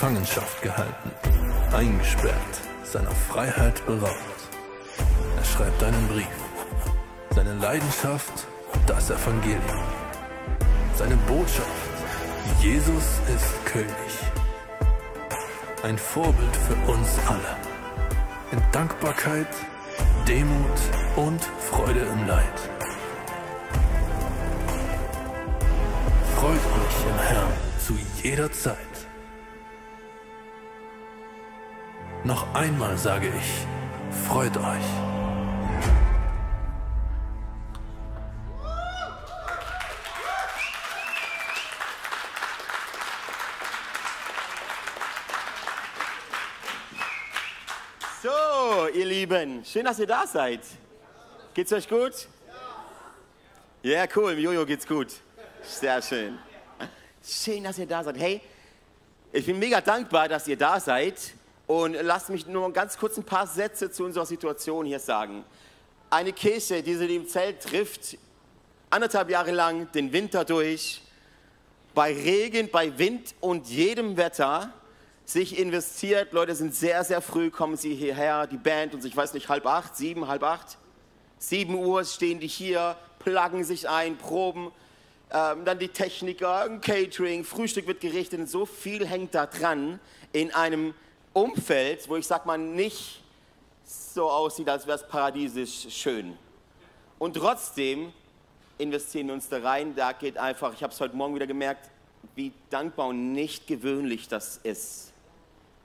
Gefangenschaft 0.00 0.62
gehalten, 0.62 1.10
eingesperrt, 1.72 2.60
seiner 2.84 3.10
Freiheit 3.10 3.84
beraubt. 3.84 4.40
Er 5.36 5.44
schreibt 5.44 5.82
einen 5.82 6.06
Brief. 6.06 6.38
Seine 7.34 7.54
Leidenschaft, 7.54 8.46
das 8.86 9.10
Evangelium. 9.10 9.82
Seine 10.94 11.16
Botschaft, 11.26 11.90
Jesus 12.62 13.02
ist 13.34 13.66
König. 13.66 14.12
Ein 15.82 15.98
Vorbild 15.98 16.56
für 16.56 16.92
uns 16.92 17.08
alle. 17.26 17.56
In 18.52 18.62
Dankbarkeit, 18.70 19.52
Demut 20.28 20.78
und 21.16 21.42
Freude 21.72 22.02
im 22.02 22.24
Leid. 22.28 22.60
Freut 26.36 26.52
euch 26.54 27.10
im 27.10 27.18
Herrn 27.18 27.52
zu 27.84 27.98
jeder 28.22 28.52
Zeit. 28.52 28.87
Noch 32.28 32.54
einmal 32.54 32.98
sage 32.98 33.28
ich, 33.28 34.26
freut 34.26 34.54
euch. 34.58 34.84
So, 48.22 48.88
ihr 48.88 49.06
Lieben, 49.06 49.64
schön, 49.64 49.86
dass 49.86 49.98
ihr 49.98 50.06
da 50.06 50.26
seid. 50.26 50.60
Geht's 51.54 51.72
euch 51.72 51.88
gut? 51.88 52.12
Ja, 53.82 54.04
cool, 54.14 54.32
im 54.32 54.40
Jojo 54.40 54.66
geht's 54.66 54.86
gut. 54.86 55.14
Sehr 55.62 56.02
schön. 56.02 56.38
Schön, 57.24 57.64
dass 57.64 57.78
ihr 57.78 57.86
da 57.86 58.04
seid. 58.04 58.18
Hey, 58.18 58.42
ich 59.32 59.46
bin 59.46 59.58
mega 59.58 59.80
dankbar, 59.80 60.28
dass 60.28 60.46
ihr 60.46 60.58
da 60.58 60.78
seid. 60.78 61.37
Und 61.68 61.92
lasst 62.00 62.30
mich 62.30 62.46
nur 62.46 62.72
ganz 62.72 62.96
kurz 62.96 63.18
ein 63.18 63.24
paar 63.24 63.46
Sätze 63.46 63.90
zu 63.90 64.02
unserer 64.04 64.24
Situation 64.24 64.86
hier 64.86 64.98
sagen. 64.98 65.44
Eine 66.08 66.32
Kirche, 66.32 66.82
die 66.82 66.94
sich 66.94 67.10
im 67.10 67.28
Zelt 67.28 67.62
trifft, 67.62 68.16
anderthalb 68.88 69.28
Jahre 69.28 69.50
lang, 69.50 69.92
den 69.92 70.10
Winter 70.14 70.46
durch, 70.46 71.02
bei 71.94 72.14
Regen, 72.14 72.70
bei 72.70 72.98
Wind 72.98 73.34
und 73.40 73.68
jedem 73.68 74.16
Wetter, 74.16 74.72
sich 75.26 75.58
investiert. 75.58 76.32
Leute 76.32 76.54
sind 76.54 76.74
sehr, 76.74 77.04
sehr 77.04 77.20
früh, 77.20 77.50
kommen 77.50 77.76
sie 77.76 77.94
hierher, 77.94 78.46
die 78.46 78.56
Band, 78.56 78.94
und 78.94 79.04
ich 79.04 79.14
weiß 79.14 79.34
nicht, 79.34 79.50
halb 79.50 79.66
acht, 79.66 79.94
sieben, 79.94 80.26
halb 80.26 80.44
acht. 80.44 80.78
Sieben 81.36 81.74
Uhr 81.74 82.02
stehen 82.06 82.40
die 82.40 82.46
hier, 82.46 82.96
pluggen 83.18 83.62
sich 83.62 83.90
ein, 83.90 84.16
proben. 84.16 84.72
Ähm, 85.30 85.66
dann 85.66 85.78
die 85.78 85.88
Techniker, 85.88 86.66
Catering, 86.80 87.44
Frühstück 87.44 87.86
wird 87.86 88.00
gerichtet. 88.00 88.40
Und 88.40 88.48
so 88.48 88.64
viel 88.64 89.06
hängt 89.06 89.34
da 89.34 89.44
dran 89.44 90.00
in 90.32 90.54
einem 90.54 90.94
Umfeld, 91.38 92.08
wo 92.08 92.16
ich 92.16 92.26
sag 92.26 92.46
mal 92.46 92.58
nicht 92.58 93.22
so 93.84 94.30
aussieht, 94.30 94.68
als 94.68 94.86
wäre 94.86 94.98
es 94.98 95.06
paradiesisch 95.06 95.86
schön. 95.90 96.36
Und 97.18 97.34
trotzdem 97.34 98.12
investieren 98.76 99.28
wir 99.28 99.34
uns 99.34 99.48
da 99.48 99.58
rein. 99.58 99.94
Da 99.94 100.12
geht 100.12 100.36
einfach, 100.38 100.72
ich 100.74 100.82
habe 100.82 100.92
es 100.92 101.00
heute 101.00 101.16
Morgen 101.16 101.34
wieder 101.34 101.46
gemerkt, 101.46 101.90
wie 102.34 102.52
dankbar 102.70 103.08
und 103.08 103.32
nicht 103.32 103.66
gewöhnlich 103.66 104.28
das 104.28 104.58
ist 104.62 105.12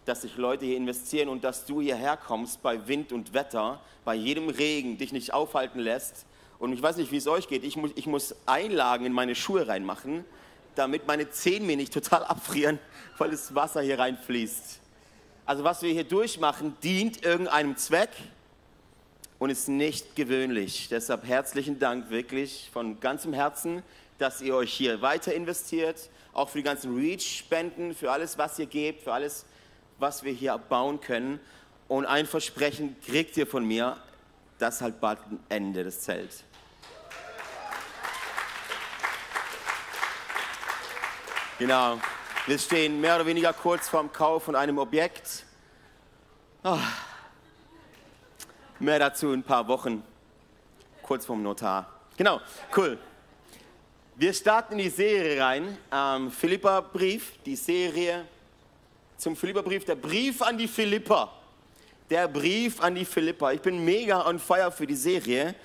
dass 0.06 0.22
sich 0.22 0.38
Leute 0.38 0.66
hier 0.66 0.78
investieren 0.78 1.30
und 1.30 1.44
dass 1.44 1.66
du 1.66 1.82
hierher 1.82 2.18
kommst 2.18 2.62
bei 2.62 2.88
Wind 2.88 3.12
und 3.12 3.34
Wetter, 3.34 3.80
bei 4.04 4.16
jedem 4.16 4.50
Regen, 4.50 4.98
dich 4.98 5.14
nicht 5.14 5.34
aufhalten 5.34 5.80
lässt. 5.80 6.26
Und 6.60 6.74
ich 6.74 6.82
weiß 6.82 6.98
nicht, 6.98 7.12
wie 7.12 7.18
es 7.18 7.28
euch 7.28 7.48
geht. 7.48 7.64
Ich 7.64 7.78
muss, 7.78 7.92
ich 7.96 8.06
muss 8.06 8.36
Einlagen 8.46 9.06
in 9.06 9.14
meine 9.14 9.36
Schuhe 9.36 9.68
reinmachen, 9.68 10.26
damit 10.76 11.08
meine 11.08 11.30
Zehen 11.30 11.66
mir 11.66 11.78
nicht 11.78 11.94
total 11.94 12.24
abfrieren, 12.24 12.80
weil 13.18 13.32
das 13.32 13.54
Wasser 13.56 13.82
hier 13.82 14.00
reinfließt. 14.00 14.80
Also 15.46 15.66
was 15.66 15.82
wir 15.82 15.92
hier 15.92 16.06
durchmachen, 16.06 16.78
dient 16.82 17.26
irgendeinem 17.26 17.76
Zweck 17.76 18.12
und 19.40 19.50
ist 19.50 19.68
nicht 19.68 20.16
gewöhnlich. 20.16 20.88
Deshalb 20.90 21.28
herzlichen 21.28 21.80
Dank 21.80 22.10
wirklich 22.10 22.70
von 22.72 23.02
ganzem 23.02 23.34
Herzen, 23.34 23.84
dass 24.20 24.42
ihr 24.42 24.56
euch 24.56 24.72
hier 24.74 25.02
weiter 25.02 25.34
investiert, 25.34 26.10
auch 26.32 26.48
für 26.48 26.60
die 26.60 26.64
ganzen 26.64 26.96
Reach-Spenden, 26.96 27.94
für 27.94 28.10
alles, 28.10 28.38
was 28.38 28.58
ihr 28.58 28.68
gebt, 28.68 29.02
für 29.02 29.12
alles, 29.12 29.46
was 30.00 30.24
wir 30.24 30.32
hier 30.32 30.58
bauen 30.58 31.02
können. 31.02 31.42
Und 31.90 32.06
ein 32.06 32.26
Versprechen 32.26 32.96
kriegt 33.06 33.36
ihr 33.36 33.46
von 33.46 33.66
mir, 33.66 33.98
das 34.60 34.80
halt 34.80 35.02
bald 35.02 35.20
ein 35.30 35.40
Ende 35.50 35.84
des 35.84 36.00
Zelts. 36.00 36.46
Genau. 41.60 42.00
Wir 42.46 42.60
stehen 42.60 43.00
mehr 43.00 43.16
oder 43.16 43.26
weniger 43.26 43.54
kurz 43.54 43.88
vorm 43.88 44.12
Kauf 44.12 44.44
von 44.44 44.56
einem 44.58 44.78
Objekt. 44.78 45.46
Oh. 46.62 46.78
Mehr 48.80 49.00
dazu 49.00 49.32
in 49.32 49.40
ein 49.40 49.44
paar 49.44 49.66
Wochen, 49.70 50.04
kurz 51.04 51.26
vorm 51.26 51.42
Notar. 51.42 52.02
Genau, 52.18 52.42
cool. 52.76 52.98
Wir 54.18 54.34
starten 54.34 54.74
in 54.74 54.80
die 54.80 54.90
Serie 54.90 55.42
rein. 55.42 55.78
Ähm, 55.90 56.30
Philippa-Brief, 56.32 57.32
die 57.46 57.56
Serie 57.56 58.26
zum 59.16 59.38
Philipperbrief, 59.38 59.86
der 59.86 59.96
Brief 59.96 60.42
an 60.42 60.58
die 60.58 60.68
Philipper. 60.68 61.32
Der 62.10 62.28
Brief 62.28 62.82
an 62.82 62.96
die 62.96 63.06
Philipper. 63.06 63.54
Ich 63.54 63.62
bin 63.62 63.86
mega 63.86 64.28
on 64.28 64.38
fire 64.38 64.70
für 64.70 64.86
die 64.86 64.98
Serie, 64.98 65.56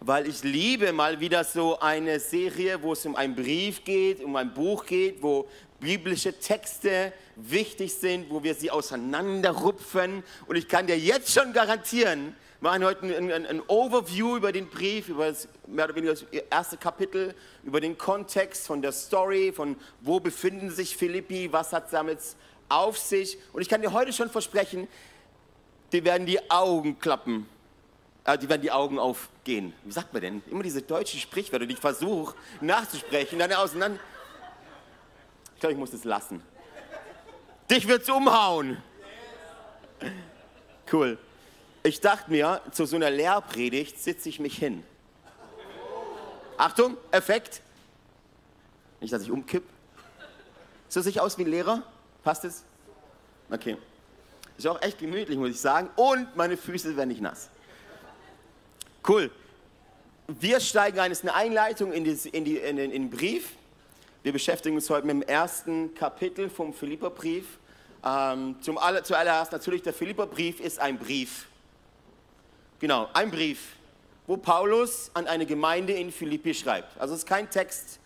weil 0.00 0.26
ich 0.26 0.42
liebe 0.42 0.92
mal 0.92 1.18
wieder 1.18 1.42
so 1.44 1.80
eine 1.80 2.20
Serie, 2.20 2.82
wo 2.82 2.92
es 2.92 3.06
um 3.06 3.16
einen 3.16 3.34
Brief 3.34 3.82
geht, 3.82 4.22
um 4.22 4.36
ein 4.36 4.52
Buch 4.52 4.84
geht, 4.84 5.22
wo 5.22 5.48
biblische 5.80 6.38
Texte 6.38 7.12
wichtig 7.36 7.94
sind, 7.94 8.30
wo 8.30 8.42
wir 8.42 8.54
sie 8.54 8.70
auseinanderrupfen. 8.70 10.22
Und 10.46 10.56
ich 10.56 10.68
kann 10.68 10.86
dir 10.86 10.98
jetzt 10.98 11.32
schon 11.32 11.52
garantieren, 11.52 12.34
wir 12.60 12.70
machen 12.70 12.84
heute 12.84 13.04
ein, 13.04 13.30
ein, 13.30 13.46
ein, 13.46 13.62
Overview 13.68 14.38
über 14.38 14.50
den 14.50 14.68
Brief, 14.68 15.10
über 15.10 15.28
das 15.28 15.46
mehr 15.66 15.84
oder 15.84 15.94
weniger 15.94 16.14
das 16.14 16.24
erste 16.50 16.78
Kapitel, 16.78 17.34
über 17.64 17.82
den 17.82 17.98
Kontext 17.98 18.66
von 18.66 18.80
der 18.80 18.92
Story, 18.92 19.52
von 19.54 19.76
wo 20.00 20.20
befinden 20.20 20.70
sich 20.70 20.96
Philippi, 20.96 21.52
was 21.52 21.74
hat 21.74 21.92
damit 21.92 22.18
auf 22.70 22.96
sich. 22.96 23.36
Und 23.52 23.60
ich 23.60 23.68
kann 23.68 23.82
dir 23.82 23.92
heute 23.92 24.12
schon 24.14 24.30
versprechen, 24.30 24.88
die 25.92 26.02
werden 26.02 26.26
die 26.26 26.50
Augen 26.50 26.98
klappen. 26.98 27.46
Äh, 28.24 28.38
die 28.38 28.48
werden 28.48 28.62
die 28.62 28.72
Augen 28.72 28.98
aufgehen. 28.98 29.72
Wie 29.84 29.92
sagt 29.92 30.12
man 30.12 30.22
denn? 30.22 30.42
Immer 30.50 30.62
diese 30.62 30.82
deutschen 30.82 31.20
Sprichwörter, 31.20 31.66
die 31.66 31.74
ich 31.74 31.80
versuche 31.80 32.34
nachzusprechen, 32.60 33.38
dann 33.38 33.52
auseinander. 33.52 34.00
Ich 35.56 35.60
glaube, 35.60 35.72
ich 35.72 35.78
muss 35.78 35.92
es 35.92 36.04
lassen. 36.04 36.42
Dich 37.70 37.88
wird's 37.88 38.08
umhauen. 38.08 38.76
Cool. 40.92 41.18
Ich 41.82 42.00
dachte 42.00 42.30
mir, 42.30 42.60
zu 42.72 42.84
so 42.84 42.96
einer 42.96 43.10
Lehrpredigt 43.10 43.98
sitze 43.98 44.28
ich 44.28 44.38
mich 44.38 44.58
hin. 44.58 44.84
Achtung, 46.58 46.96
Effekt. 47.10 47.62
Nicht, 49.00 49.12
dass 49.12 49.22
ich 49.22 49.30
umkipp. 49.30 49.64
So 50.88 51.00
sehe 51.00 51.10
ich 51.10 51.20
aus 51.20 51.38
wie 51.38 51.42
ein 51.42 51.50
Lehrer? 51.50 51.82
Passt 52.22 52.44
es? 52.44 52.62
Okay. 53.50 53.76
Ist 54.56 54.66
auch 54.66 54.80
echt 54.82 54.98
gemütlich, 54.98 55.38
muss 55.38 55.50
ich 55.50 55.60
sagen. 55.60 55.90
Und 55.96 56.36
meine 56.36 56.56
Füße 56.56 56.96
werden 56.96 57.08
nicht 57.08 57.20
nass. 57.20 57.48
Cool. 59.06 59.30
Wir 60.28 60.60
steigen 60.60 60.98
ein, 60.98 61.12
ist 61.12 61.22
eine 61.22 61.34
Einleitung 61.34 61.92
in, 61.92 62.04
die, 62.04 62.28
in, 62.30 62.44
die, 62.44 62.58
in, 62.58 62.76
den, 62.76 62.90
in, 62.90 63.02
den, 63.02 63.10
Brief. 63.10 63.52
Wir 64.26 64.32
beschäftigen 64.32 64.74
uns 64.74 64.90
heute 64.90 65.06
mit 65.06 65.14
dem 65.14 65.22
ersten 65.22 65.94
Kapitel 65.94 66.50
vom 66.50 66.74
Philipperbrief. 66.74 67.60
Ähm, 68.04 68.56
zum 68.60 68.76
aller, 68.76 69.04
zuallererst 69.04 69.52
natürlich, 69.52 69.82
der 69.82 69.94
Philipperbrief 69.94 70.58
ist 70.58 70.80
ein 70.80 70.98
Brief. 70.98 71.46
Genau, 72.80 73.08
ein 73.12 73.30
Brief, 73.30 73.76
wo 74.26 74.36
Paulus 74.36 75.12
an 75.14 75.28
eine 75.28 75.46
Gemeinde 75.46 75.92
in 75.92 76.10
Philippi 76.10 76.54
schreibt. 76.54 77.00
Also 77.00 77.14
es 77.14 77.20
ist 77.20 77.28
kein 77.28 77.48
Text, 77.48 78.00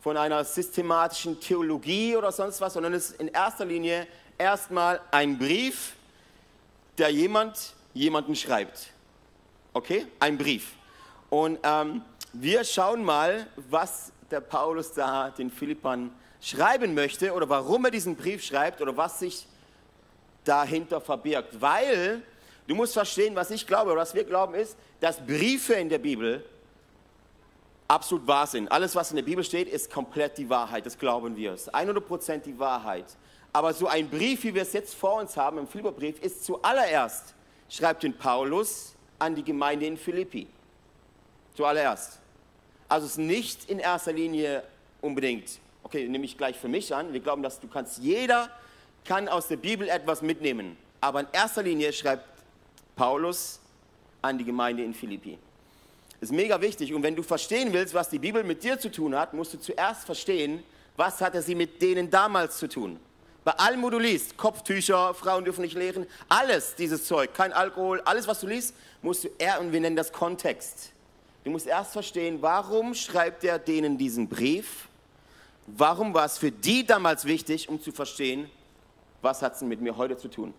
von 0.00 0.16
einer 0.16 0.46
systematischen 0.46 1.40
Theologie 1.40 2.16
oder 2.16 2.32
sonst 2.32 2.58
was, 2.62 2.72
sondern 2.72 2.94
es 2.94 3.10
ist 3.10 3.20
in 3.20 3.28
erster 3.28 3.66
Linie 3.66 4.06
erstmal 4.38 5.02
ein 5.10 5.36
Brief, 5.36 5.92
der 6.96 7.10
jemand 7.10 7.74
jemanden 7.92 8.34
schreibt. 8.34 8.94
Okay? 9.74 10.06
Ein 10.20 10.38
Brief. 10.38 10.72
Und 11.28 11.58
ähm, 11.62 12.00
wir 12.32 12.64
schauen 12.64 13.04
mal, 13.04 13.46
was 13.68 14.12
der 14.30 14.40
Paulus 14.40 14.92
da 14.92 15.30
den 15.30 15.50
Philippern 15.50 16.10
schreiben 16.40 16.94
möchte 16.94 17.32
oder 17.32 17.48
warum 17.48 17.84
er 17.84 17.90
diesen 17.90 18.16
Brief 18.16 18.42
schreibt 18.42 18.80
oder 18.80 18.96
was 18.96 19.20
sich 19.20 19.46
dahinter 20.44 21.00
verbirgt. 21.00 21.60
Weil 21.60 22.22
du 22.66 22.74
musst 22.74 22.94
verstehen, 22.94 23.34
was 23.34 23.50
ich 23.50 23.66
glaube 23.66 23.92
oder 23.92 24.00
was 24.00 24.14
wir 24.14 24.24
glauben 24.24 24.54
ist, 24.54 24.76
dass 25.00 25.24
Briefe 25.24 25.74
in 25.74 25.88
der 25.88 25.98
Bibel 25.98 26.44
absolut 27.88 28.26
wahr 28.26 28.46
sind. 28.46 28.70
Alles, 28.70 28.94
was 28.94 29.10
in 29.10 29.16
der 29.16 29.22
Bibel 29.22 29.44
steht, 29.44 29.68
ist 29.68 29.90
komplett 29.90 30.38
die 30.38 30.48
Wahrheit. 30.48 30.86
Das 30.86 30.98
glauben 30.98 31.36
wir. 31.36 31.52
Es 31.52 31.62
ist 31.62 31.74
100% 31.74 32.38
die 32.38 32.58
Wahrheit. 32.58 33.04
Aber 33.52 33.72
so 33.72 33.86
ein 33.86 34.08
Brief, 34.10 34.44
wie 34.44 34.54
wir 34.54 34.62
es 34.62 34.72
jetzt 34.72 34.94
vor 34.94 35.20
uns 35.20 35.36
haben, 35.36 35.58
im 35.58 35.66
Philipperbrief, 35.66 36.20
ist 36.20 36.44
zuallererst, 36.44 37.34
schreibt 37.68 38.02
den 38.02 38.16
Paulus 38.16 38.94
an 39.18 39.34
die 39.34 39.44
Gemeinde 39.44 39.86
in 39.86 39.96
Philippi. 39.96 40.46
Zuallererst. 41.54 42.20
Also 42.88 43.06
es 43.06 43.12
ist 43.12 43.18
nicht 43.18 43.68
in 43.68 43.78
erster 43.78 44.12
Linie 44.12 44.62
unbedingt, 45.00 45.58
okay, 45.82 46.08
nehme 46.08 46.24
ich 46.24 46.36
gleich 46.38 46.56
für 46.56 46.68
mich 46.68 46.94
an. 46.94 47.12
Wir 47.12 47.20
glauben, 47.20 47.42
dass 47.42 47.60
du 47.60 47.68
kannst 47.68 47.98
jeder 47.98 48.50
kann 49.04 49.28
aus 49.28 49.48
der 49.48 49.56
Bibel 49.56 49.88
etwas 49.88 50.20
mitnehmen. 50.20 50.76
Aber 51.00 51.20
in 51.20 51.26
erster 51.32 51.62
Linie 51.62 51.92
schreibt 51.92 52.24
Paulus 52.96 53.60
an 54.22 54.38
die 54.38 54.44
Gemeinde 54.44 54.82
in 54.82 54.94
Philippi. 54.94 55.38
Ist 56.20 56.32
mega 56.32 56.60
wichtig. 56.60 56.92
Und 56.92 57.02
wenn 57.02 57.14
du 57.14 57.22
verstehen 57.22 57.72
willst, 57.72 57.94
was 57.94 58.08
die 58.08 58.18
Bibel 58.18 58.42
mit 58.42 58.64
dir 58.64 58.78
zu 58.78 58.90
tun 58.90 59.16
hat, 59.16 59.34
musst 59.34 59.54
du 59.54 59.60
zuerst 59.60 60.04
verstehen, 60.04 60.62
was 60.96 61.20
hatte 61.20 61.42
sie 61.42 61.54
mit 61.54 61.80
denen 61.82 62.10
damals 62.10 62.58
zu 62.58 62.68
tun. 62.68 62.98
Bei 63.44 63.52
allem, 63.52 63.82
wo 63.82 63.90
du 63.90 63.98
liest, 63.98 64.36
Kopftücher, 64.36 65.14
Frauen 65.14 65.44
dürfen 65.44 65.60
nicht 65.60 65.76
lehren, 65.76 66.06
alles 66.28 66.74
dieses 66.74 67.04
Zeug, 67.04 67.32
kein 67.32 67.52
Alkohol, 67.52 68.00
alles, 68.04 68.26
was 68.26 68.40
du 68.40 68.48
liest, 68.48 68.74
musst 69.02 69.22
du 69.22 69.28
eher, 69.38 69.60
und 69.60 69.72
wir 69.72 69.80
nennen 69.80 69.94
das 69.94 70.10
Kontext. 70.10 70.90
Du 71.46 71.52
musst 71.52 71.68
erst 71.68 71.92
verstehen, 71.92 72.42
warum 72.42 72.92
schreibt 72.92 73.44
er 73.44 73.60
denen 73.60 73.96
diesen 73.96 74.28
Brief? 74.28 74.88
Warum 75.68 76.12
war 76.12 76.24
es 76.24 76.38
für 76.38 76.50
die 76.50 76.84
damals 76.84 77.24
wichtig, 77.24 77.68
um 77.68 77.80
zu 77.80 77.92
verstehen, 77.92 78.50
was 79.22 79.42
hat 79.42 79.54
es 79.54 79.60
mit 79.60 79.80
mir 79.80 79.96
heute 79.96 80.16
zu 80.16 80.26
tun? 80.26 80.52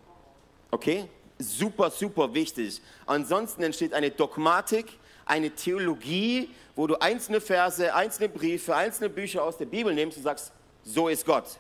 Okay? 0.72 1.10
Super, 1.40 1.92
super 1.92 2.34
wichtig. 2.34 2.82
Ansonsten 3.06 3.64
entsteht 3.64 3.94
eine 3.94 4.12
Dogmatik, 4.12 4.86
eine 5.26 5.52
Theologie, 5.52 6.52
wo 6.74 6.88
du 6.88 6.96
einzelne 7.02 7.42
Verse, 7.42 7.94
einzelne 7.94 8.30
Briefe, 8.30 8.74
einzelne 8.74 9.10
Bücher 9.10 9.44
aus 9.44 9.58
der 9.58 9.66
Bibel 9.66 9.94
nimmst 9.94 10.16
und 10.16 10.24
sagst, 10.24 10.54
so 10.86 11.10
ist 11.10 11.26
Gott. 11.26 11.60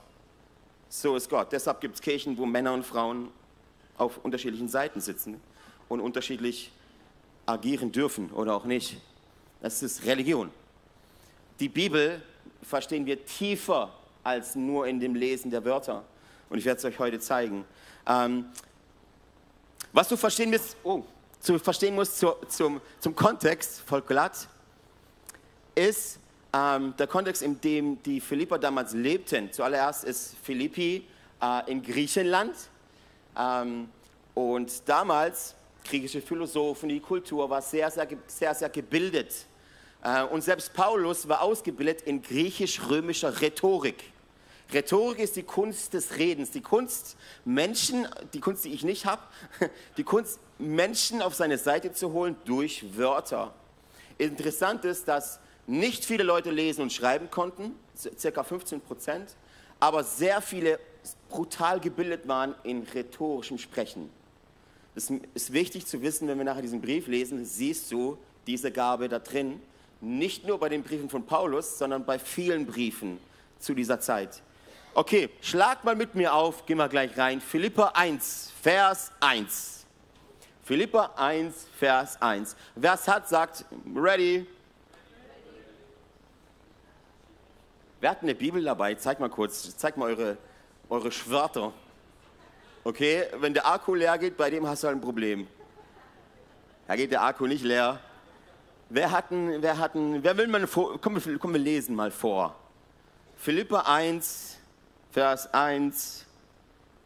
So 0.88 1.18
ist 1.18 1.30
Gott. 1.30 1.52
Deshalb 1.52 1.82
gibt 1.82 1.96
es 1.96 2.02
Kirchen, 2.02 2.38
wo 2.38 2.46
Männer 2.46 2.74
und 2.74 2.86
Frauen 2.86 3.30
auf 3.98 4.24
unterschiedlichen 4.24 4.70
Seiten 4.70 5.02
sitzen 5.02 5.42
und 5.90 6.00
unterschiedlich 6.00 6.72
agieren 7.46 7.92
dürfen 7.92 8.32
oder 8.32 8.56
auch 8.56 8.64
nicht. 8.64 9.02
Das 9.62 9.82
ist 9.82 10.06
Religion. 10.06 10.52
Die 11.60 11.70
Bibel 11.70 12.22
verstehen 12.62 13.06
wir 13.06 13.26
tiefer 13.26 13.92
als 14.24 14.56
nur 14.56 14.88
in 14.88 15.00
dem 15.00 15.16
Lesen 15.16 15.50
der 15.50 15.64
Wörter. 15.66 16.04
Und 16.50 16.60
ich 16.60 16.66
werde 16.66 16.78
es 16.78 16.86
euch 16.86 17.00
heute 17.00 17.20
zeigen. 17.20 17.66
Ähm, 18.06 18.46
was 19.92 20.10
du 20.10 20.18
verstehen 20.18 20.52
musst, 20.52 20.78
oh, 20.84 21.04
zu 21.40 21.58
verstehen 21.60 21.96
musst 21.96 22.20
zu, 22.20 22.34
zum, 22.48 22.82
zum 23.00 23.16
Kontext, 23.16 23.84
glatt, 24.06 24.48
ist 25.74 26.20
ähm, 26.54 26.94
der 26.98 27.08
Kontext, 27.08 27.42
in 27.42 27.60
dem 27.60 28.02
die 28.04 28.22
Philipper 28.22 28.60
damals 28.60 28.94
lebten. 28.94 29.52
Zuallererst 29.52 30.04
ist 30.04 30.36
Philippi 30.44 31.08
äh, 31.42 31.72
in 31.72 31.82
Griechenland. 31.82 32.54
Ähm, 33.38 33.90
und 34.34 34.88
damals 34.88 35.56
griechische 35.84 36.22
Philosophen, 36.22 36.90
die 36.90 37.00
Kultur 37.00 37.50
war 37.50 37.62
sehr, 37.62 37.90
sehr, 37.90 38.08
sehr, 38.28 38.54
sehr 38.54 38.70
gebildet. 38.70 39.47
Äh, 40.08 40.24
und 40.24 40.42
selbst 40.42 40.74
Paulus 40.74 41.28
war 41.28 41.42
ausgebildet 41.42 42.02
in 42.04 42.22
griechisch-römischer 42.22 43.42
Rhetorik. 43.42 44.04
Rhetorik 44.74 45.20
ist 45.20 45.36
die 45.36 45.44
Kunst 45.44 45.94
des 45.94 46.18
Redens, 46.18 46.52
die 46.52 46.62
Kunst, 46.62 47.18
Menschen, 47.46 48.08
die 48.34 48.40
Kunst, 48.40 48.66
die 48.66 48.74
ich 48.74 48.84
nicht 48.84 49.06
habe, 49.06 49.22
die 49.98 50.04
Kunst, 50.04 50.40
Menschen 50.60 51.22
auf 51.22 51.36
seine 51.36 51.58
Seite 51.58 51.94
zu 51.94 52.12
holen 52.14 52.36
durch 52.46 52.98
Wörter. 52.98 53.54
Interessant 54.18 54.84
ist, 54.86 55.08
dass 55.08 55.40
nicht 55.68 56.06
viele 56.06 56.24
Leute 56.24 56.52
lesen 56.52 56.82
und 56.82 56.94
schreiben 56.94 57.30
konnten, 57.30 57.76
circa 58.18 58.44
15 58.44 58.82
Prozent, 58.82 59.36
aber 59.80 60.04
sehr 60.04 60.42
viele 60.42 60.80
brutal 61.30 61.80
gebildet 61.80 62.28
waren 62.28 62.56
in 62.64 62.84
rhetorischem 62.84 63.58
Sprechen. 63.58 64.10
Es 64.96 65.12
ist 65.34 65.54
wichtig 65.54 65.86
zu 65.86 66.02
wissen, 66.02 66.28
wenn 66.28 66.38
wir 66.38 66.46
nachher 66.46 66.62
diesen 66.62 66.82
Brief 66.82 67.08
lesen, 67.08 67.46
siehst 67.46 67.92
du 67.92 68.18
diese 68.48 68.72
Gabe 68.72 69.08
da 69.08 69.20
drin. 69.20 69.62
Nicht 70.00 70.46
nur 70.46 70.60
bei 70.60 70.70
den 70.70 70.84
Briefen 70.84 71.10
von 71.10 71.26
Paulus, 71.26 71.78
sondern 71.78 72.06
bei 72.06 72.20
vielen 72.20 72.66
Briefen 72.66 73.20
zu 73.60 73.74
dieser 73.74 74.00
Zeit. 74.00 74.42
Okay, 74.94 75.30
schlag 75.42 75.84
mal 75.84 75.96
mit 75.96 76.16
mir 76.16 76.34
auf, 76.34 76.66
gehen 76.66 76.78
wir 76.78 76.90
gleich 76.90 77.18
rein. 77.18 77.42
Philippa 77.42 77.90
1, 77.96 78.52
Vers 78.62 79.12
1. 79.20 79.86
Philippa 80.64 81.14
1, 81.16 81.68
Vers 81.78 82.22
1. 82.22 82.56
Wer 82.76 82.94
es 82.94 83.08
hat, 83.08 83.30
sagt, 83.30 83.66
ready. 83.96 84.46
Wer 88.00 88.10
hat 88.12 88.22
eine 88.22 88.36
Bibel 88.36 88.64
dabei? 88.64 88.96
Zeig 88.96 89.20
mal 89.20 89.30
kurz, 89.30 89.76
zeig 89.78 89.98
mal 89.98 90.06
eure, 90.10 90.38
eure 90.90 91.12
Schwörter. 91.12 91.74
Okay, 92.84 93.26
wenn 93.40 93.54
der 93.54 93.68
Akku 93.68 93.96
leer 93.96 94.18
geht, 94.18 94.38
bei 94.38 94.50
dem 94.50 94.68
hast 94.68 94.84
du 94.84 94.88
halt 94.88 94.98
ein 94.98 95.02
Problem. 95.02 95.48
Da 96.88 96.96
geht 96.96 97.12
der 97.12 97.24
Akku 97.24 97.48
nicht 97.48 97.64
leer. 97.64 98.00
Wer 98.90 99.12
hat 99.12 99.32
einen, 99.32 99.62
wer 99.62 99.78
hat 99.78 99.96
einen, 99.96 100.24
wer 100.24 100.38
will 100.38 100.48
mal, 100.48 100.66
komm, 100.66 101.22
komm, 101.40 101.54
wir 101.54 101.60
lesen 101.60 101.96
mal 101.96 102.10
vor. 102.10 102.56
Philippa 103.36 103.82
1, 103.82 104.58
Vers 105.12 105.54
1 105.54 106.26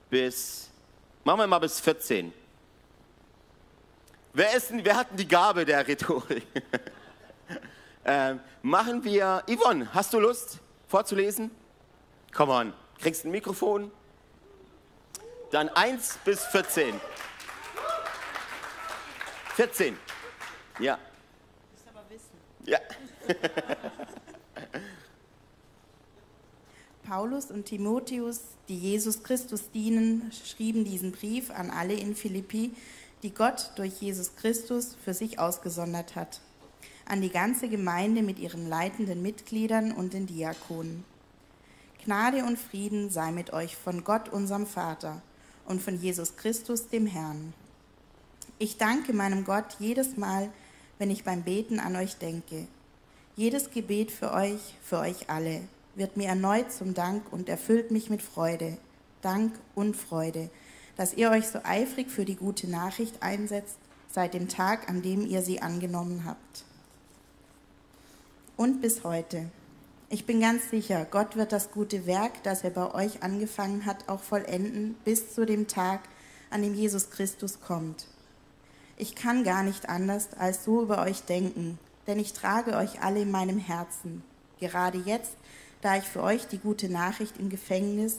bis, 0.09 0.69
machen 1.23 1.39
wir 1.39 1.47
mal 1.47 1.59
bis 1.59 1.79
14. 1.79 2.31
Wer, 4.33 4.55
ist, 4.55 4.71
wer 4.71 4.95
hat 4.95 5.09
denn 5.09 5.17
die 5.17 5.27
Gabe 5.27 5.65
der 5.65 5.87
Rhetorik? 5.87 6.45
ähm, 8.05 8.39
machen 8.61 9.03
wir, 9.03 9.43
Yvonne, 9.47 9.91
hast 9.93 10.13
du 10.13 10.19
Lust 10.19 10.59
vorzulesen? 10.87 11.49
Komm 12.31 12.49
on, 12.49 12.73
kriegst 12.99 13.25
ein 13.25 13.31
Mikrofon? 13.31 13.91
Dann 15.49 15.67
1 15.67 16.19
bis 16.23 16.45
14. 16.45 17.01
14. 19.55 19.97
Ja. 20.79 20.97
Ja. 22.65 22.79
Paulus 27.03 27.51
und 27.51 27.65
Timotheus, 27.65 28.41
die 28.69 28.77
Jesus 28.77 29.23
Christus 29.23 29.71
dienen, 29.71 30.31
schrieben 30.31 30.85
diesen 30.85 31.11
Brief 31.11 31.51
an 31.51 31.69
alle 31.69 31.93
in 31.93 32.15
Philippi, 32.15 32.71
die 33.23 33.33
Gott 33.33 33.71
durch 33.75 34.01
Jesus 34.01 34.35
Christus 34.35 34.95
für 35.03 35.13
sich 35.13 35.37
ausgesondert 35.39 36.15
hat. 36.15 36.39
An 37.05 37.21
die 37.21 37.29
ganze 37.29 37.67
Gemeinde 37.67 38.21
mit 38.21 38.39
ihren 38.39 38.69
leitenden 38.69 39.21
Mitgliedern 39.21 39.91
und 39.91 40.13
den 40.13 40.27
Diakonen. 40.27 41.03
Gnade 42.05 42.45
und 42.45 42.57
Frieden 42.57 43.09
sei 43.09 43.31
mit 43.31 43.53
euch 43.53 43.75
von 43.75 44.03
Gott, 44.03 44.29
unserem 44.29 44.65
Vater 44.65 45.21
und 45.65 45.81
von 45.81 45.99
Jesus 45.99 46.35
Christus, 46.37 46.87
dem 46.87 47.05
Herrn. 47.05 47.53
Ich 48.57 48.77
danke 48.77 49.13
meinem 49.13 49.43
Gott 49.43 49.75
jedes 49.79 50.17
Mal, 50.17 50.51
wenn 51.01 51.09
ich 51.09 51.23
beim 51.23 51.41
Beten 51.41 51.79
an 51.79 51.95
euch 51.95 52.17
denke. 52.17 52.67
Jedes 53.35 53.71
Gebet 53.71 54.11
für 54.11 54.33
euch, 54.33 54.59
für 54.83 54.99
euch 54.99 55.31
alle, 55.31 55.61
wird 55.95 56.15
mir 56.15 56.27
erneut 56.27 56.71
zum 56.71 56.93
Dank 56.93 57.23
und 57.33 57.49
erfüllt 57.49 57.89
mich 57.89 58.11
mit 58.11 58.21
Freude, 58.21 58.77
Dank 59.23 59.51
und 59.73 59.97
Freude, 59.97 60.51
dass 60.97 61.15
ihr 61.15 61.31
euch 61.31 61.47
so 61.47 61.57
eifrig 61.63 62.11
für 62.11 62.23
die 62.23 62.35
gute 62.35 62.69
Nachricht 62.69 63.23
einsetzt, 63.23 63.79
seit 64.11 64.35
dem 64.35 64.47
Tag, 64.47 64.91
an 64.91 65.01
dem 65.01 65.25
ihr 65.25 65.41
sie 65.41 65.59
angenommen 65.59 66.23
habt. 66.23 66.65
Und 68.55 68.79
bis 68.79 69.03
heute. 69.03 69.49
Ich 70.07 70.27
bin 70.27 70.39
ganz 70.39 70.69
sicher, 70.69 71.07
Gott 71.09 71.35
wird 71.35 71.51
das 71.51 71.71
gute 71.71 72.05
Werk, 72.05 72.43
das 72.43 72.63
er 72.63 72.69
bei 72.69 72.93
euch 72.93 73.23
angefangen 73.23 73.87
hat, 73.87 74.07
auch 74.07 74.21
vollenden 74.21 74.93
bis 75.03 75.33
zu 75.33 75.47
dem 75.47 75.67
Tag, 75.67 76.01
an 76.51 76.61
dem 76.61 76.75
Jesus 76.75 77.09
Christus 77.09 77.59
kommt. 77.59 78.05
Ich 78.97 79.15
kann 79.15 79.43
gar 79.43 79.63
nicht 79.63 79.89
anders 79.89 80.29
als 80.37 80.63
so 80.63 80.83
über 80.83 81.01
euch 81.01 81.23
denken, 81.23 81.79
denn 82.07 82.19
ich 82.19 82.33
trage 82.33 82.75
euch 82.75 83.01
alle 83.01 83.21
in 83.21 83.31
meinem 83.31 83.57
Herzen, 83.57 84.23
gerade 84.59 84.97
jetzt, 84.99 85.33
da 85.81 85.97
ich 85.97 86.03
für 86.03 86.21
euch 86.21 86.47
die 86.47 86.59
gute 86.59 86.89
Nachricht 86.89 87.37
im 87.37 87.49
Gefängnis 87.49 88.17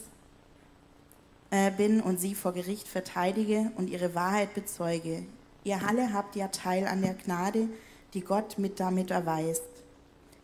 äh, 1.51 1.71
bin 1.71 2.01
und 2.01 2.19
sie 2.19 2.35
vor 2.35 2.53
Gericht 2.53 2.87
verteidige 2.87 3.71
und 3.77 3.89
ihre 3.89 4.15
Wahrheit 4.15 4.53
bezeuge. 4.53 5.23
Ihr 5.63 5.79
alle 5.87 6.13
habt 6.13 6.35
ja 6.35 6.49
Teil 6.49 6.87
an 6.87 7.01
der 7.01 7.13
Gnade, 7.13 7.69
die 8.13 8.21
Gott 8.21 8.57
mit 8.57 8.79
damit 8.79 9.11
erweist. 9.11 9.63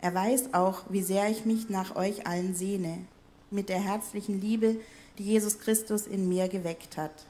Er 0.02 0.14
weiß 0.14 0.54
auch, 0.54 0.84
wie 0.90 1.04
sehr 1.04 1.30
ich 1.30 1.46
mich 1.46 1.70
nach 1.70 1.96
euch 1.96 2.26
allen 2.26 2.56
sehne, 2.56 3.00
mit 3.52 3.68
der 3.68 3.80
herzlichen 3.80 4.40
Liebe, 4.40 4.78
die 5.18 5.24
Jesus 5.24 5.60
Christus 5.60 6.08
in 6.08 6.30
mir 6.30 6.48
geweckt 6.48 6.96
hat. 6.96 7.26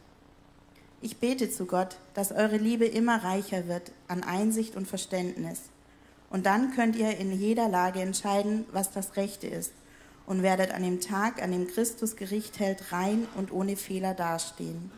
Ich 1.01 1.17
bete 1.17 1.49
zu 1.49 1.65
Gott, 1.65 1.97
dass 2.13 2.31
eure 2.31 2.57
Liebe 2.57 2.85
immer 2.85 3.23
reicher 3.23 3.67
wird 3.67 3.91
an 4.09 4.23
Einsicht 4.23 4.75
und 4.75 4.85
Verständnis. 4.85 5.61
Und 6.29 6.45
dann 6.45 6.75
könnt 6.75 6.97
ihr 6.97 7.17
in 7.17 7.31
jeder 7.31 7.69
Lage 7.69 8.01
entscheiden, 8.01 8.65
was 8.73 8.91
das 8.91 9.15
Rechte 9.15 9.47
ist 9.47 9.71
und 10.29 10.43
werdet 10.43 10.71
an 10.71 10.83
dem 10.83 11.01
Tag, 11.01 11.41
an 11.41 11.51
dem 11.51 11.67
Christus 11.67 12.15
Gericht 12.15 12.59
hält, 12.59 12.91
rein 12.91 13.27
und 13.35 13.51
ohne 13.51 13.75
Fehler 13.75 14.13
dastehen. 14.13 14.91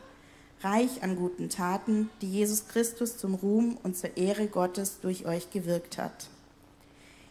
Reich 0.61 1.03
an 1.03 1.15
guten 1.15 1.49
Taten, 1.49 2.09
die 2.21 2.29
Jesus 2.29 2.67
Christus 2.67 3.17
zum 3.17 3.35
Ruhm 3.35 3.77
und 3.81 3.95
zur 3.95 4.17
Ehre 4.17 4.47
Gottes 4.47 4.99
durch 5.01 5.25
euch 5.25 5.49
gewirkt 5.49 5.97
hat. 5.97 6.27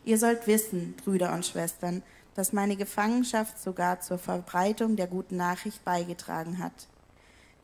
Ihr 0.04 0.16
sollt 0.16 0.46
wissen, 0.46 0.94
Brüder 1.04 1.34
und 1.34 1.44
Schwestern, 1.44 2.02
dass 2.34 2.54
meine 2.54 2.76
Gefangenschaft 2.76 3.60
sogar 3.60 4.00
zur 4.00 4.16
Verbreitung 4.18 4.96
der 4.96 5.06
guten 5.06 5.36
Nachricht 5.36 5.84
beigetragen 5.84 6.58
hat. 6.58 6.86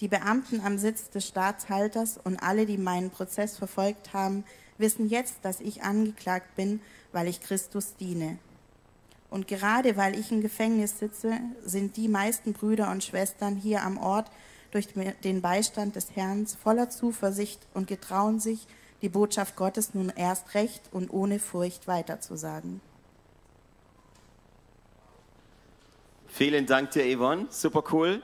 Die 0.00 0.08
Beamten 0.08 0.60
am 0.60 0.76
Sitz 0.78 1.10
des 1.10 1.26
Staatshalters 1.26 2.18
und 2.22 2.38
alle, 2.42 2.66
die 2.66 2.76
meinen 2.76 3.10
Prozess 3.10 3.56
verfolgt 3.56 4.12
haben, 4.12 4.44
wissen 4.78 5.08
jetzt, 5.08 5.36
dass 5.42 5.60
ich 5.60 5.82
angeklagt 5.82 6.54
bin, 6.54 6.80
weil 7.12 7.28
ich 7.28 7.40
Christus 7.40 7.94
diene. 7.96 8.38
Und 9.30 9.48
gerade 9.48 9.96
weil 9.96 10.18
ich 10.18 10.30
im 10.30 10.42
Gefängnis 10.42 10.98
sitze, 10.98 11.32
sind 11.64 11.96
die 11.96 12.08
meisten 12.08 12.52
Brüder 12.52 12.90
und 12.90 13.02
Schwestern 13.02 13.56
hier 13.56 13.82
am 13.82 13.98
Ort 13.98 14.30
durch 14.70 14.88
den 15.24 15.40
Beistand 15.40 15.96
des 15.96 16.14
Herrn 16.14 16.46
voller 16.46 16.90
Zuversicht 16.90 17.60
und 17.72 17.88
getrauen 17.88 18.40
sich, 18.40 18.66
die 19.02 19.08
Botschaft 19.08 19.56
Gottes 19.56 19.94
nun 19.94 20.10
erst 20.14 20.54
recht 20.54 20.82
und 20.92 21.12
ohne 21.12 21.38
Furcht 21.38 21.86
weiterzusagen. 21.86 22.80
Vielen 26.28 26.66
Dank 26.66 26.90
dir, 26.90 27.16
Yvonne. 27.16 27.46
Super 27.50 27.82
cool. 27.92 28.22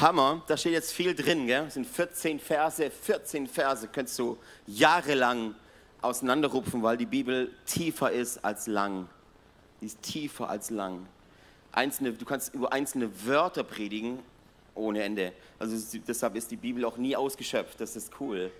Hammer. 0.00 0.42
Da 0.46 0.56
steht 0.56 0.72
jetzt 0.72 0.92
viel 0.92 1.14
drin. 1.14 1.46
Gell? 1.46 1.64
Das 1.64 1.74
sind 1.74 1.86
14 1.86 2.38
Verse. 2.38 2.90
14 2.90 3.46
Verse 3.46 3.88
könntest 3.88 4.18
du 4.18 4.38
jahrelang 4.66 5.54
auseinanderrupfen, 6.02 6.82
weil 6.82 6.96
die 6.96 7.06
Bibel 7.06 7.50
tiefer 7.64 8.12
ist 8.12 8.44
als 8.44 8.66
lang. 8.66 9.08
Die 9.80 9.86
ist 9.86 10.02
tiefer 10.02 10.50
als 10.50 10.70
lang. 10.70 11.06
Einzelne, 11.72 12.12
du 12.12 12.24
kannst 12.24 12.54
über 12.54 12.72
einzelne 12.72 13.10
Wörter 13.26 13.64
predigen 13.64 14.20
ohne 14.74 15.02
Ende. 15.02 15.32
Also 15.58 15.76
deshalb 16.06 16.36
ist 16.36 16.50
die 16.50 16.56
Bibel 16.56 16.84
auch 16.84 16.98
nie 16.98 17.16
ausgeschöpft. 17.16 17.80
Das 17.80 17.96
ist 17.96 18.12
cool. 18.20 18.50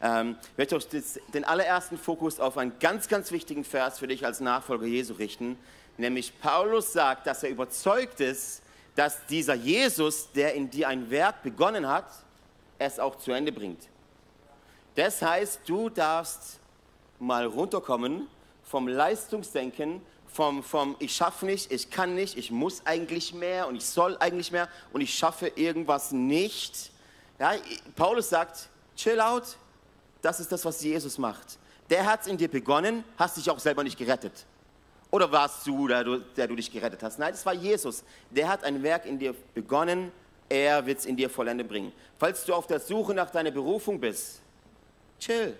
Ähm, 0.00 0.36
ich 0.52 0.58
möchte 0.58 0.76
euch 0.76 0.86
den 1.32 1.44
allerersten 1.44 1.98
Fokus 1.98 2.40
auf 2.40 2.58
einen 2.58 2.78
ganz, 2.80 3.08
ganz 3.08 3.30
wichtigen 3.30 3.64
Vers 3.64 3.98
für 3.98 4.06
dich 4.06 4.24
als 4.24 4.40
Nachfolger 4.40 4.86
Jesu 4.86 5.14
richten. 5.14 5.58
Nämlich 5.98 6.38
Paulus 6.40 6.92
sagt, 6.92 7.26
dass 7.26 7.42
er 7.42 7.50
überzeugt 7.50 8.20
ist, 8.20 8.62
dass 8.96 9.24
dieser 9.26 9.54
Jesus, 9.54 10.32
der 10.32 10.54
in 10.54 10.68
dir 10.68 10.88
ein 10.88 11.08
Werk 11.10 11.42
begonnen 11.42 11.86
hat, 11.86 12.06
es 12.78 12.98
auch 12.98 13.16
zu 13.16 13.30
Ende 13.30 13.52
bringt. 13.52 13.88
Das 14.96 15.22
heißt, 15.22 15.60
du 15.66 15.90
darfst 15.90 16.58
mal 17.20 17.46
runterkommen 17.46 18.26
vom 18.64 18.88
Leistungsdenken, 18.88 20.00
vom, 20.26 20.62
vom 20.62 20.96
ich 20.98 21.14
schaffe 21.14 21.46
nicht, 21.46 21.70
ich 21.70 21.90
kann 21.90 22.14
nicht, 22.14 22.36
ich 22.36 22.50
muss 22.50 22.84
eigentlich 22.84 23.32
mehr 23.32 23.68
und 23.68 23.76
ich 23.76 23.86
soll 23.86 24.16
eigentlich 24.18 24.50
mehr 24.50 24.68
und 24.92 25.02
ich 25.02 25.14
schaffe 25.14 25.48
irgendwas 25.48 26.12
nicht. 26.12 26.90
Ja, 27.38 27.52
Paulus 27.94 28.30
sagt, 28.30 28.68
chill 28.96 29.20
out, 29.20 29.56
das 30.22 30.40
ist 30.40 30.50
das, 30.50 30.64
was 30.64 30.82
Jesus 30.82 31.18
macht. 31.18 31.58
Der 31.90 32.04
hat 32.04 32.22
es 32.22 32.26
in 32.26 32.36
dir 32.36 32.48
begonnen, 32.48 33.04
hast 33.16 33.36
dich 33.36 33.48
auch 33.50 33.58
selber 33.58 33.84
nicht 33.84 33.98
gerettet. 33.98 34.46
Oder 35.10 35.30
warst 35.30 35.66
du 35.66 35.88
der, 35.88 36.04
der 36.04 36.48
du 36.48 36.56
dich 36.56 36.70
gerettet 36.70 37.02
hast? 37.02 37.18
Nein, 37.18 37.32
das 37.32 37.46
war 37.46 37.54
Jesus. 37.54 38.04
Der 38.30 38.48
hat 38.48 38.64
ein 38.64 38.82
Werk 38.82 39.06
in 39.06 39.18
dir 39.18 39.34
begonnen, 39.54 40.10
er 40.48 40.84
wird 40.86 40.98
es 40.98 41.06
in 41.06 41.16
dir 41.16 41.30
vollende 41.30 41.64
bringen. 41.64 41.92
Falls 42.18 42.44
du 42.44 42.54
auf 42.54 42.66
der 42.66 42.80
Suche 42.80 43.14
nach 43.14 43.30
deiner 43.30 43.50
Berufung 43.50 44.00
bist, 44.00 44.40
chill. 45.18 45.56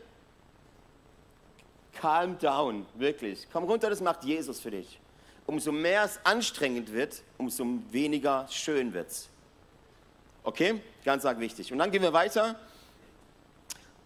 Calm 1.93 2.39
down, 2.39 2.87
wirklich. 2.95 3.47
Komm 3.53 3.65
runter, 3.65 3.89
das 3.89 4.01
macht 4.01 4.25
Jesus 4.25 4.61
für 4.61 4.71
dich. 4.71 5.01
Umso 5.47 5.73
mehr 5.73 6.05
es 6.05 6.21
anstrengend 6.25 6.93
wird, 6.93 7.23
umso 7.39 7.65
weniger 7.91 8.47
schön 8.51 8.93
wird 8.93 9.09
es. 9.09 9.29
Okay? 10.43 10.81
Ganz 11.05 11.25
arg 11.25 11.41
wichtig. 11.41 11.73
Und 11.73 11.79
dann 11.79 11.91
gehen 11.91 12.03
wir 12.03 12.13
weiter. 12.13 12.57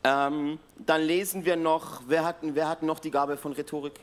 Ähm, 0.05 0.59
dann 0.79 1.03
lesen 1.03 1.45
wir 1.45 1.57
noch, 1.57 2.03
wer 2.07 2.25
hat, 2.25 2.37
wer 2.43 2.69
hat 2.69 2.83
noch 2.83 2.99
die 2.99 3.11
Gabe 3.11 3.37
von 3.37 3.53
Rhetorik? 3.53 4.01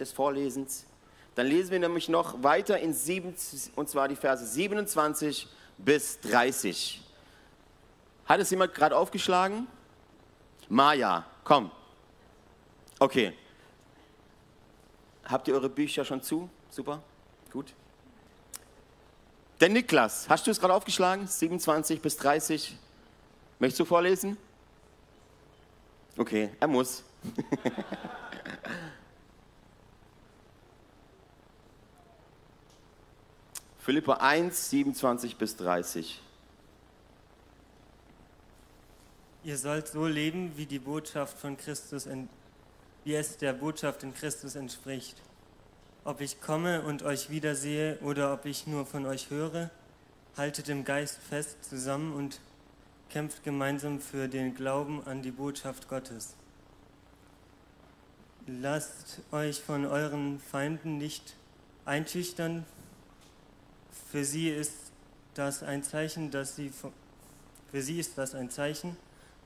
Des 0.00 0.12
Vorlesens. 0.12 0.86
Dann 1.34 1.46
lesen 1.46 1.70
wir 1.70 1.78
nämlich 1.78 2.08
noch 2.08 2.42
weiter 2.42 2.78
in 2.78 2.92
sieben, 2.92 3.34
und 3.76 3.88
zwar 3.88 4.08
die 4.08 4.16
Verse 4.16 4.44
27 4.44 5.46
bis 5.78 6.20
30. 6.20 7.02
Hat 8.26 8.40
es 8.40 8.50
jemand 8.50 8.74
gerade 8.74 8.96
aufgeschlagen? 8.96 9.66
Maja, 10.68 11.26
komm. 11.44 11.70
Okay. 12.98 13.34
Habt 15.24 15.48
ihr 15.48 15.54
eure 15.54 15.68
Bücher 15.68 16.04
schon 16.04 16.22
zu? 16.22 16.48
Super, 16.70 17.02
gut. 17.52 17.72
Der 19.60 19.68
Niklas, 19.68 20.28
hast 20.28 20.46
du 20.46 20.50
es 20.50 20.58
gerade 20.58 20.74
aufgeschlagen? 20.74 21.26
27 21.26 22.00
bis 22.00 22.16
30. 22.16 22.76
Möchtest 23.58 23.80
du 23.80 23.84
vorlesen? 23.84 24.38
Okay, 26.16 26.50
er 26.58 26.66
muss. 26.66 27.04
Philippa 33.80 34.14
1, 34.14 34.68
27 34.68 35.36
bis 35.36 35.56
30. 35.56 36.20
Ihr 39.42 39.56
sollt 39.56 39.88
so 39.88 40.06
leben, 40.06 40.52
wie 40.56 40.66
die 40.66 40.78
Botschaft 40.78 41.38
von 41.38 41.56
Christus, 41.56 42.06
wie 43.04 43.14
es 43.14 43.38
der 43.38 43.54
Botschaft 43.54 44.02
in 44.02 44.12
Christus 44.12 44.54
entspricht. 44.54 45.16
Ob 46.04 46.20
ich 46.20 46.42
komme 46.42 46.82
und 46.82 47.02
euch 47.02 47.30
wiedersehe 47.30 47.98
oder 48.00 48.34
ob 48.34 48.44
ich 48.44 48.66
nur 48.66 48.84
von 48.84 49.06
euch 49.06 49.30
höre, 49.30 49.70
haltet 50.36 50.68
im 50.68 50.84
Geist 50.84 51.18
fest 51.18 51.64
zusammen 51.64 52.12
und 52.12 52.38
kämpft 53.08 53.44
gemeinsam 53.44 53.98
für 53.98 54.28
den 54.28 54.54
Glauben 54.54 55.02
an 55.06 55.22
die 55.22 55.30
Botschaft 55.30 55.88
Gottes. 55.88 56.34
Lasst 58.46 59.22
euch 59.32 59.62
von 59.62 59.86
euren 59.86 60.38
Feinden 60.38 60.98
nicht 60.98 61.34
einschüchtern. 61.86 62.66
Für 64.10 64.24
sie 64.24 64.48
ist 64.48 64.74
das 65.34 65.62
ein 65.62 65.82
Zeichen, 65.82 66.30
dass 66.30 66.56
sie 66.56 66.72
für 67.70 67.82
sie 67.82 68.00
ist 68.00 68.18
das 68.18 68.34
ein 68.34 68.50
Zeichen, 68.50 68.96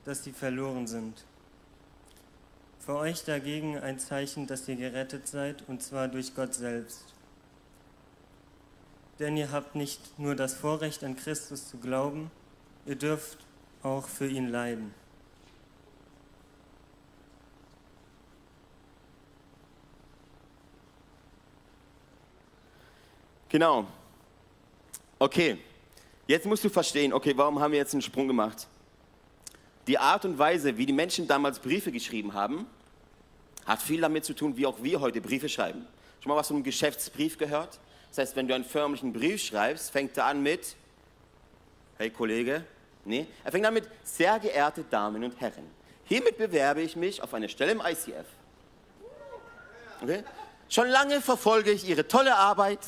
dass 0.05 0.25
sie 0.25 0.33
verloren 0.33 0.87
sind. 0.87 1.25
Für 2.81 2.97
euch 2.97 3.25
dagegen 3.25 3.79
ein 3.79 3.99
Zeichen, 3.99 4.47
dass 4.47 4.67
ihr 4.69 4.77
gerettet 4.77 5.29
seid, 5.29 5.69
und 5.69 5.83
zwar 5.83 6.09
durch 6.09 6.35
Gott 6.35 6.55
selbst. 6.55 7.05
Denn 9.19 9.37
ihr 9.37 9.53
habt 9.53 9.75
nicht 9.75 10.19
nur 10.19 10.35
das 10.35 10.55
Vorrecht, 10.55 11.05
an 11.05 11.17
Christus 11.17 11.69
zu 11.69 11.79
glauben, 11.79 12.31
ihr 12.87 12.97
dürft 12.97 13.39
auch 13.83 14.09
für 14.09 14.27
ihn 14.27 14.49
leiden. 14.49 14.95
Genau. 23.51 23.87
Okay, 25.19 25.59
jetzt 26.27 26.47
musst 26.47 26.65
du 26.65 26.69
verstehen, 26.69 27.13
okay, 27.13 27.33
warum 27.37 27.61
haben 27.61 27.73
wir 27.73 27.79
jetzt 27.79 27.95
einen 27.95 28.03
Sprung 28.03 28.29
gemacht? 28.29 28.67
Die 29.87 29.99
Art 29.99 30.25
und 30.25 30.39
Weise, 30.39 30.77
wie 30.77 30.87
die 30.87 30.93
Menschen 30.93 31.27
damals 31.27 31.59
Briefe 31.59 31.93
geschrieben 31.93 32.35
haben, 32.35 32.67
hat 33.67 33.83
viel 33.83 34.01
damit 34.01 34.25
zu 34.25 34.35
tun, 34.35 34.57
wie 34.57 34.67
auch 34.67 34.83
wir 34.83 35.01
heute 35.01 35.21
Briefe 35.21 35.49
schreiben. 35.49 35.87
Schon 36.21 36.31
mal 36.31 36.37
was 36.37 36.51
einem 36.51 36.63
Geschäftsbrief 36.63 37.39
gehört? 37.39 37.79
Das 38.11 38.19
heißt, 38.19 38.37
wenn 38.37 38.49
du 38.49 38.55
einen 38.55 38.65
förmlichen 38.65 39.13
Brief 39.13 39.43
schreibst, 39.43 39.91
fängt 39.91 40.17
er 40.17 40.27
an 40.27 40.43
mit, 40.43 40.77
hey 41.99 42.11
Kollege, 42.11 42.65
Nee, 43.05 43.27
er 43.45 43.53
fängt 43.53 43.67
an 43.67 43.75
mit, 43.75 43.89
sehr 44.03 44.39
geehrte 44.39 44.83
Damen 44.85 45.23
und 45.25 45.39
Herren, 45.41 45.71
hiermit 46.05 46.39
bewerbe 46.39 46.81
ich 46.81 46.97
mich 46.97 47.23
auf 47.23 47.35
eine 47.35 47.49
Stelle 47.49 47.73
im 47.73 47.81
ICF. 47.81 48.27
Okay? 50.03 50.25
Schon 50.69 50.89
lange 50.89 51.21
verfolge 51.21 51.71
ich 51.71 51.87
Ihre 51.87 52.09
tolle 52.09 52.35
Arbeit 52.35 52.81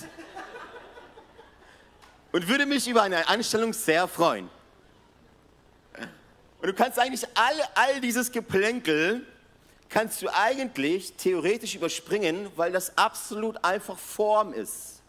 und 2.36 2.48
würde 2.48 2.66
mich 2.66 2.86
über 2.86 3.00
eine 3.00 3.26
Anstellung 3.30 3.72
sehr 3.72 4.06
freuen. 4.06 4.50
Und 6.60 6.66
du 6.68 6.74
kannst 6.74 6.98
eigentlich 6.98 7.26
all, 7.34 7.54
all 7.74 7.98
dieses 8.02 8.30
Geplänkel, 8.30 9.26
kannst 9.88 10.20
du 10.20 10.28
eigentlich 10.28 11.14
theoretisch 11.14 11.76
überspringen, 11.76 12.48
weil 12.54 12.72
das 12.72 12.98
absolut 12.98 13.64
einfach 13.64 13.96
Form 13.96 14.52
ist. 14.52 15.00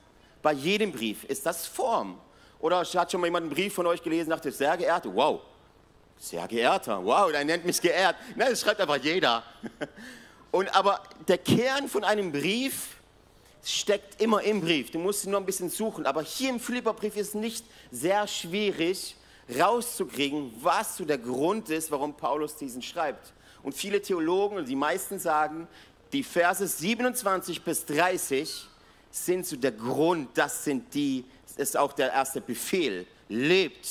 Bei 0.42 0.54
jedem 0.54 0.94
Brief 0.94 1.26
ist 1.26 1.46
das 1.46 1.68
Form. 1.68 2.18
Oder 2.62 2.86
hat 2.86 3.12
schon 3.12 3.20
mal 3.20 3.28
jemand 3.28 3.48
einen 3.48 3.54
Brief 3.54 3.74
von 3.74 3.88
euch 3.88 4.02
gelesen, 4.02 4.30
dachte, 4.30 4.50
sehr 4.50 4.78
geehrte, 4.78 5.14
wow, 5.14 5.42
sehr 6.18 6.48
geehrter, 6.48 7.04
wow, 7.04 7.30
der 7.30 7.44
nennt 7.44 7.66
mich 7.66 7.82
geehrt. 7.82 8.16
Nein, 8.38 8.52
das 8.52 8.62
schreibt 8.62 8.80
einfach 8.80 9.04
jeder. 9.04 9.44
Und 10.52 10.74
aber 10.74 11.04
der 11.28 11.40
Kern 11.40 11.90
von 11.90 12.06
einem 12.06 12.32
Brief 12.32 12.97
steckt 13.70 14.22
immer 14.22 14.42
im 14.44 14.62
Brief. 14.62 14.92
Du 14.92 15.00
musst 15.00 15.26
ihn 15.26 15.32
nur 15.32 15.40
ein 15.40 15.46
bisschen 15.46 15.70
suchen. 15.70 16.06
Aber 16.06 16.22
hier 16.22 16.50
im 16.50 16.60
Philipperbrief 16.60 17.16
ist 17.18 17.36
nicht 17.36 17.66
sehr 17.92 18.28
schwierig 18.28 19.16
rauszukriegen, 19.60 20.54
was 20.62 20.98
so 20.98 21.06
der 21.06 21.18
Grund 21.18 21.70
ist, 21.70 21.92
warum 21.92 22.14
Paulus 22.14 22.56
diesen 22.56 22.82
schreibt. 22.82 23.34
Und 23.64 23.74
viele 23.74 24.02
Theologen, 24.02 24.66
die 24.66 24.76
meisten 24.76 25.20
sagen, 25.20 25.68
die 26.12 26.24
Verse 26.24 26.66
27 26.66 27.62
bis 27.62 27.86
30 27.86 28.68
sind 29.10 29.46
so 29.46 29.56
der 29.56 29.72
Grund, 29.72 30.30
das 30.38 30.64
sind 30.64 30.94
die 30.94 31.26
ist 31.58 31.76
auch 31.76 31.94
der 31.94 32.12
erste 32.14 32.42
Befehl. 32.42 33.06
Lebt, 33.30 33.88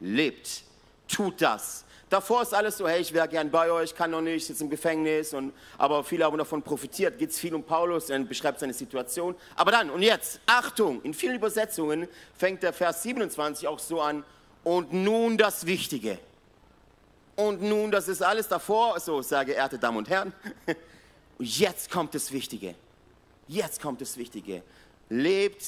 lebt, 0.00 0.62
tut 1.08 1.40
das. 1.40 1.84
Davor 2.14 2.42
ist 2.42 2.54
alles 2.54 2.78
so, 2.78 2.86
hey, 2.86 3.00
ich 3.00 3.12
wäre 3.12 3.26
gern 3.26 3.50
bei 3.50 3.68
euch, 3.72 3.92
kann 3.92 4.12
noch 4.12 4.20
nicht, 4.20 4.46
sitze 4.46 4.62
im 4.62 4.70
Gefängnis, 4.70 5.34
und, 5.34 5.52
aber 5.76 6.04
viele 6.04 6.24
haben 6.24 6.38
davon 6.38 6.62
profitiert. 6.62 7.18
Geht 7.18 7.30
es 7.30 7.40
viel 7.40 7.52
um 7.52 7.64
Paulus, 7.64 8.08
er 8.08 8.20
beschreibt 8.20 8.60
seine 8.60 8.72
Situation. 8.72 9.34
Aber 9.56 9.72
dann, 9.72 9.90
und 9.90 10.00
jetzt, 10.00 10.38
Achtung, 10.46 11.02
in 11.02 11.12
vielen 11.12 11.34
Übersetzungen 11.34 12.06
fängt 12.36 12.62
der 12.62 12.72
Vers 12.72 13.02
27 13.02 13.66
auch 13.66 13.80
so 13.80 14.00
an, 14.00 14.22
und 14.62 14.92
nun 14.92 15.36
das 15.36 15.66
Wichtige. 15.66 16.20
Und 17.34 17.62
nun, 17.62 17.90
das 17.90 18.06
ist 18.06 18.22
alles 18.22 18.46
davor, 18.46 19.00
so, 19.00 19.20
sehr 19.20 19.44
geehrte 19.44 19.76
Damen 19.76 19.96
und 19.96 20.08
Herren. 20.08 20.32
Jetzt 21.40 21.90
kommt 21.90 22.14
das 22.14 22.30
Wichtige. 22.30 22.76
Jetzt 23.48 23.82
kommt 23.82 24.00
das 24.00 24.16
Wichtige. 24.16 24.62
Lebt 25.08 25.64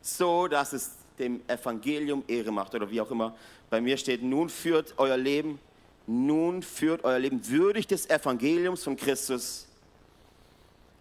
so, 0.00 0.48
dass 0.48 0.72
es 0.72 0.92
dem 1.18 1.42
Evangelium 1.46 2.24
Ehre 2.28 2.50
macht 2.50 2.74
oder 2.74 2.90
wie 2.90 3.02
auch 3.02 3.10
immer. 3.10 3.36
Bei 3.68 3.82
mir 3.82 3.98
steht, 3.98 4.22
nun 4.22 4.48
führt 4.48 4.94
euer 4.96 5.18
Leben, 5.18 5.58
nun 6.06 6.62
führt 6.62 7.04
euer 7.04 7.18
Leben 7.18 7.48
würdig 7.48 7.86
des 7.86 8.08
Evangeliums 8.08 8.84
von 8.84 8.96
Christus, 8.96 9.66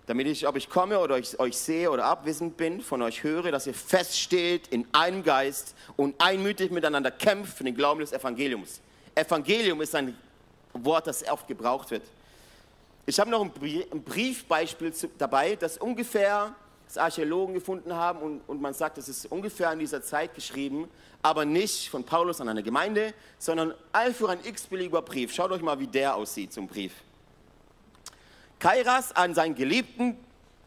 damit 0.08 0.28
ich, 0.28 0.48
ob 0.48 0.56
ich 0.56 0.70
komme 0.70 1.00
oder 1.00 1.18
ich 1.18 1.40
euch 1.40 1.58
sehe 1.58 1.90
oder 1.90 2.06
abwesend 2.06 2.58
bin, 2.58 2.82
von 2.82 3.02
euch 3.02 3.24
höre, 3.24 3.52
dass 3.52 3.68
ihr 3.68 3.74
feststeht 3.74 4.68
in 4.68 4.88
einem 4.92 5.24
Geist 5.24 5.76
und 5.96 6.16
einmütig 6.22 6.72
miteinander 6.72 7.12
kämpft 7.12 7.58
für 7.58 7.64
den 7.64 7.76
Glauben 7.76 8.00
des 8.02 8.12
Evangeliums. 8.12 8.82
Evangelium 9.16 9.82
ist 9.82 9.96
ein 9.96 10.18
Wort, 10.74 11.08
das 11.08 11.28
oft 11.30 11.48
gebraucht 11.48 11.92
wird. 11.92 12.04
Ich 13.06 13.20
habe 13.20 13.30
noch 13.30 13.42
ein 13.42 14.04
Briefbeispiel 14.04 14.94
dabei, 15.18 15.56
das 15.56 15.78
ungefähr 15.78 16.56
das 16.92 16.98
Archäologen 16.98 17.54
gefunden 17.54 17.96
haben 17.96 18.20
und, 18.20 18.42
und 18.48 18.62
man 18.62 18.74
sagt, 18.74 18.98
es 18.98 19.08
ist 19.08 19.26
ungefähr 19.32 19.72
in 19.72 19.80
dieser 19.80 20.02
Zeit 20.02 20.36
geschrieben, 20.36 20.90
aber 21.22 21.46
nicht 21.46 21.90
von 21.90 22.04
Paulus 22.04 22.42
an 22.42 22.50
eine 22.50 22.64
Gemeinde, 22.64 23.14
sondern 23.40 23.74
einfach 23.94 24.28
ein 24.28 24.40
x-beliebiger 24.44 25.02
Brief. 25.02 25.34
Schaut 25.34 25.52
euch 25.52 25.62
mal, 25.62 25.80
wie 25.80 25.88
der 25.88 26.16
aussieht 26.16 26.52
zum 26.52 26.68
Brief. 26.68 26.92
Kairas 28.60 29.16
an 29.16 29.34
seinen 29.34 29.56
geliebten 29.56 30.18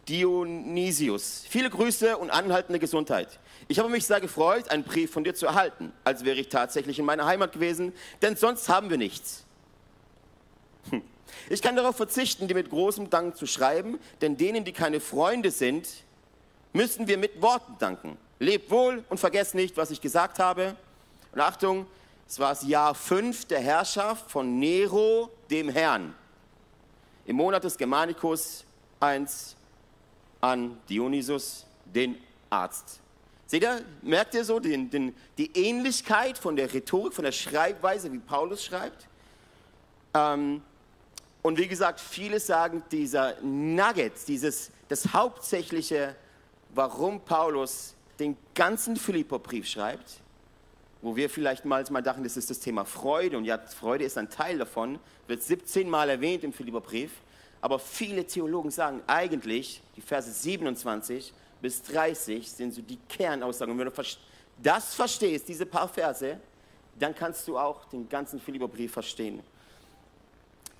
Dionysius. 0.08 1.44
Viele 1.46 1.68
Grüße 1.68 2.16
und 2.16 2.30
anhaltende 2.30 2.78
Gesundheit. 2.78 3.38
Ich 3.68 3.78
habe 3.78 3.90
mich 3.90 4.06
sehr 4.06 4.22
gefreut, 4.22 4.70
einen 4.70 4.84
Brief 4.84 5.10
von 5.10 5.24
dir 5.24 5.34
zu 5.34 5.44
erhalten, 5.44 5.92
als 6.04 6.24
wäre 6.24 6.38
ich 6.38 6.48
tatsächlich 6.48 6.98
in 6.98 7.04
meiner 7.04 7.26
Heimat 7.26 7.52
gewesen, 7.52 7.92
denn 8.22 8.36
sonst 8.36 8.70
haben 8.70 8.88
wir 8.88 8.96
nichts. 8.96 9.44
Hm. 10.88 11.02
Ich 11.50 11.60
kann 11.60 11.76
darauf 11.76 11.96
verzichten, 11.96 12.48
dir 12.48 12.54
mit 12.54 12.70
großem 12.70 13.10
Dank 13.10 13.36
zu 13.36 13.46
schreiben, 13.46 13.98
denn 14.22 14.38
denen, 14.38 14.64
die 14.64 14.72
keine 14.72 15.00
Freunde 15.00 15.50
sind, 15.50 15.86
müssen 16.74 17.08
wir 17.08 17.16
mit 17.16 17.40
Worten 17.40 17.76
danken. 17.78 18.18
Lebt 18.38 18.70
wohl 18.70 19.02
und 19.08 19.18
vergesst 19.18 19.54
nicht, 19.54 19.76
was 19.78 19.90
ich 19.90 20.00
gesagt 20.00 20.38
habe. 20.38 20.76
Und 21.32 21.40
Achtung, 21.40 21.86
es 22.28 22.38
war 22.38 22.50
das 22.50 22.66
Jahr 22.66 22.94
5 22.94 23.46
der 23.46 23.60
Herrschaft 23.60 24.30
von 24.30 24.58
Nero, 24.58 25.30
dem 25.50 25.70
Herrn. 25.70 26.14
Im 27.24 27.36
Monat 27.36 27.64
des 27.64 27.78
Germanicus 27.78 28.64
1 29.00 29.56
an 30.40 30.78
Dionysus, 30.88 31.64
den 31.86 32.16
Arzt. 32.50 33.00
Seht 33.46 33.62
ihr, 33.62 33.82
merkt 34.02 34.34
ihr 34.34 34.44
so 34.44 34.58
den, 34.58 34.90
den, 34.90 35.14
die 35.38 35.50
Ähnlichkeit 35.56 36.36
von 36.36 36.56
der 36.56 36.72
Rhetorik, 36.72 37.14
von 37.14 37.24
der 37.24 37.32
Schreibweise, 37.32 38.12
wie 38.12 38.18
Paulus 38.18 38.64
schreibt? 38.64 39.06
Ähm, 40.12 40.60
und 41.42 41.58
wie 41.58 41.68
gesagt, 41.68 42.00
viele 42.00 42.40
sagen, 42.40 42.82
dieser 42.90 43.40
Nugget, 43.42 44.12
dieses, 44.26 44.70
das 44.88 45.12
hauptsächliche, 45.12 46.16
warum 46.74 47.20
Paulus 47.20 47.94
den 48.18 48.36
ganzen 48.54 48.96
Philipperbrief 48.96 49.66
schreibt, 49.66 50.20
wo 51.02 51.16
wir 51.16 51.28
vielleicht 51.28 51.64
mal, 51.64 51.84
dachten, 51.84 52.24
das 52.24 52.36
ist 52.36 52.50
das 52.50 52.60
Thema 52.60 52.84
Freude, 52.84 53.36
und 53.36 53.44
ja, 53.44 53.58
Freude 53.58 54.04
ist 54.04 54.16
ein 54.16 54.30
Teil 54.30 54.58
davon, 54.58 54.98
wird 55.26 55.42
17 55.42 55.88
Mal 55.88 56.08
erwähnt 56.08 56.44
im 56.44 56.52
Philipperbrief, 56.52 57.10
aber 57.60 57.78
viele 57.78 58.26
Theologen 58.26 58.70
sagen 58.70 59.02
eigentlich, 59.06 59.82
die 59.96 60.00
Verse 60.00 60.30
27 60.30 61.32
bis 61.60 61.82
30 61.82 62.50
sind 62.50 62.74
so 62.74 62.82
die 62.82 62.98
Kernaussagen. 63.08 63.72
Und 63.72 63.78
wenn 63.78 63.86
du 63.86 64.02
das 64.62 64.94
verstehst, 64.94 65.48
diese 65.48 65.64
paar 65.64 65.88
Verse, 65.88 66.38
dann 66.98 67.14
kannst 67.14 67.48
du 67.48 67.58
auch 67.58 67.86
den 67.86 68.08
ganzen 68.08 68.38
Philipperbrief 68.40 68.92
verstehen. 68.92 69.42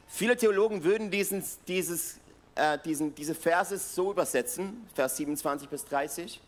Viele 0.06 0.36
Theologen 0.36 0.84
würden 0.84 1.10
diesen, 1.10 1.42
dieses, 1.66 2.20
äh, 2.54 2.78
diesen, 2.84 3.14
diese 3.14 3.34
Verse 3.34 3.76
so 3.78 4.10
übersetzen, 4.10 4.86
Vers 4.94 5.16
27 5.16 5.68
bis 5.68 5.84
30, 5.84 6.40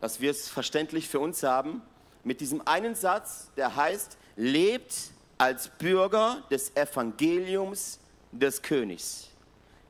dass 0.00 0.20
wir 0.20 0.30
es 0.30 0.48
verständlich 0.48 1.08
für 1.08 1.20
uns 1.20 1.42
haben, 1.42 1.82
mit 2.22 2.40
diesem 2.40 2.66
einen 2.66 2.94
Satz, 2.94 3.50
der 3.56 3.74
heißt, 3.74 4.16
lebt 4.36 4.94
als 5.38 5.68
Bürger 5.68 6.42
des 6.50 6.74
Evangeliums 6.76 7.98
des 8.32 8.62
Königs. 8.62 9.28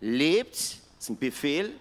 Lebt, 0.01 0.55
ist 0.55 1.09
ein 1.09 1.19
Befehl, 1.19 1.73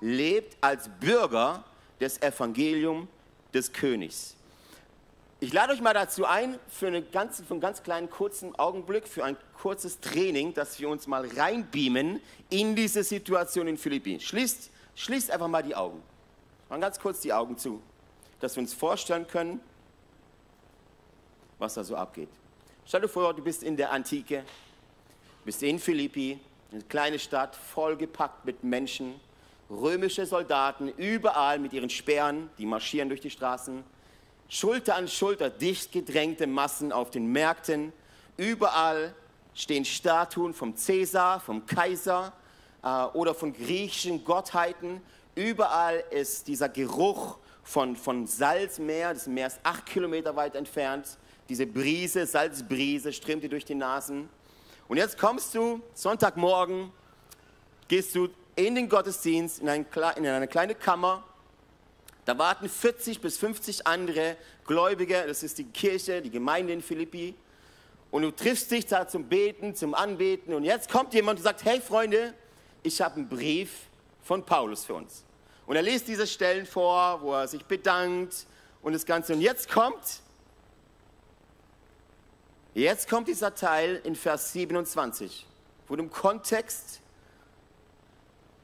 lebt 0.00 0.56
als 0.60 0.88
Bürger 1.00 1.64
des 2.00 2.20
Evangeliums 2.20 3.08
des 3.52 3.72
Königs. 3.72 4.34
Ich 5.42 5.54
lade 5.54 5.72
euch 5.72 5.80
mal 5.80 5.94
dazu 5.94 6.26
ein, 6.26 6.58
für, 6.68 6.88
eine 6.88 7.00
ganz, 7.00 7.40
für 7.40 7.52
einen 7.52 7.62
ganz 7.62 7.82
kleinen 7.82 8.10
kurzen 8.10 8.54
Augenblick, 8.58 9.08
für 9.08 9.24
ein 9.24 9.38
kurzes 9.54 9.98
Training, 9.98 10.52
dass 10.52 10.78
wir 10.78 10.90
uns 10.90 11.06
mal 11.06 11.26
reinbeamen 11.26 12.20
in 12.50 12.76
diese 12.76 13.02
Situation 13.02 13.66
in 13.66 13.78
Philippinen. 13.78 14.20
Schließt, 14.20 14.70
schließt 14.96 15.30
einfach 15.30 15.48
mal 15.48 15.62
die 15.62 15.74
Augen. 15.74 16.02
Mal 16.68 16.78
ganz 16.78 17.00
kurz 17.00 17.20
die 17.20 17.32
Augen 17.32 17.56
zu, 17.56 17.80
dass 18.38 18.54
wir 18.54 18.60
uns 18.60 18.74
vorstellen 18.74 19.26
können, 19.26 19.60
was 21.58 21.72
da 21.72 21.84
so 21.84 21.96
abgeht. 21.96 22.28
Stell 22.84 23.00
dir 23.00 23.08
vor, 23.08 23.32
du 23.32 23.42
bist 23.42 23.62
in 23.62 23.78
der 23.78 23.92
Antike, 23.92 24.44
bist 25.46 25.62
in 25.62 25.78
Philippi, 25.78 26.38
eine 26.70 26.82
kleine 26.82 27.18
Stadt, 27.18 27.56
vollgepackt 27.56 28.44
mit 28.44 28.62
Menschen, 28.62 29.18
römische 29.70 30.26
Soldaten, 30.26 30.88
überall 30.88 31.58
mit 31.58 31.72
ihren 31.72 31.88
Speeren, 31.88 32.50
die 32.58 32.66
marschieren 32.66 33.08
durch 33.08 33.22
die 33.22 33.30
Straßen 33.30 33.82
Schulter 34.52 34.96
an 34.96 35.06
Schulter 35.06 35.48
dicht 35.48 35.92
gedrängte 35.92 36.48
Massen 36.48 36.90
auf 36.90 37.12
den 37.12 37.26
Märkten. 37.26 37.92
Überall 38.36 39.14
stehen 39.54 39.84
Statuen 39.84 40.54
vom 40.54 40.76
Cäsar, 40.76 41.38
vom 41.38 41.66
Kaiser 41.66 42.32
äh, 42.82 43.04
oder 43.16 43.32
von 43.32 43.52
griechischen 43.52 44.24
Gottheiten. 44.24 45.02
Überall 45.36 46.02
ist 46.10 46.48
dieser 46.48 46.68
Geruch 46.68 47.38
von, 47.62 47.94
von 47.94 48.26
Salzmeer, 48.26 49.14
das 49.14 49.28
Meer 49.28 49.46
ist 49.46 49.60
acht 49.62 49.86
Kilometer 49.86 50.34
weit 50.34 50.56
entfernt. 50.56 51.06
Diese 51.48 51.64
Brise, 51.64 52.26
Salzbrise 52.26 53.12
strömt 53.12 53.44
dir 53.44 53.50
durch 53.50 53.64
die 53.64 53.76
Nasen. 53.76 54.28
Und 54.88 54.96
jetzt 54.96 55.16
kommst 55.16 55.54
du 55.54 55.80
Sonntagmorgen, 55.94 56.90
gehst 57.86 58.16
du 58.16 58.28
in 58.56 58.74
den 58.74 58.88
Gottesdienst, 58.88 59.60
in, 59.60 59.68
in 59.68 60.26
eine 60.26 60.48
kleine 60.48 60.74
Kammer 60.74 61.22
da 62.30 62.38
warten 62.38 62.68
40 62.68 63.20
bis 63.20 63.38
50 63.38 63.88
andere 63.88 64.36
Gläubige, 64.64 65.24
das 65.26 65.42
ist 65.42 65.58
die 65.58 65.64
Kirche, 65.64 66.22
die 66.22 66.30
Gemeinde 66.30 66.72
in 66.72 66.80
Philippi. 66.80 67.34
Und 68.12 68.22
du 68.22 68.30
triffst 68.30 68.70
dich 68.70 68.86
da 68.86 69.08
zum 69.08 69.24
Beten, 69.24 69.74
zum 69.74 69.94
Anbeten. 69.94 70.54
Und 70.54 70.62
jetzt 70.62 70.88
kommt 70.88 71.12
jemand 71.12 71.40
und 71.40 71.42
sagt, 71.42 71.64
hey 71.64 71.80
Freunde, 71.80 72.32
ich 72.84 73.00
habe 73.02 73.16
einen 73.16 73.28
Brief 73.28 73.72
von 74.22 74.46
Paulus 74.46 74.84
für 74.84 74.94
uns. 74.94 75.24
Und 75.66 75.74
er 75.74 75.82
liest 75.82 76.06
diese 76.06 76.24
Stellen 76.24 76.66
vor, 76.66 77.20
wo 77.20 77.34
er 77.34 77.48
sich 77.48 77.64
bedankt 77.64 78.46
und 78.80 78.92
das 78.92 79.04
Ganze. 79.04 79.32
Und 79.32 79.40
jetzt 79.40 79.68
kommt, 79.68 80.20
jetzt 82.74 83.08
kommt 83.08 83.26
dieser 83.26 83.56
Teil 83.56 84.00
in 84.04 84.14
Vers 84.14 84.52
27, 84.52 85.48
wo 85.88 85.96
du 85.96 86.04
im 86.04 86.10
Kontext 86.10 87.00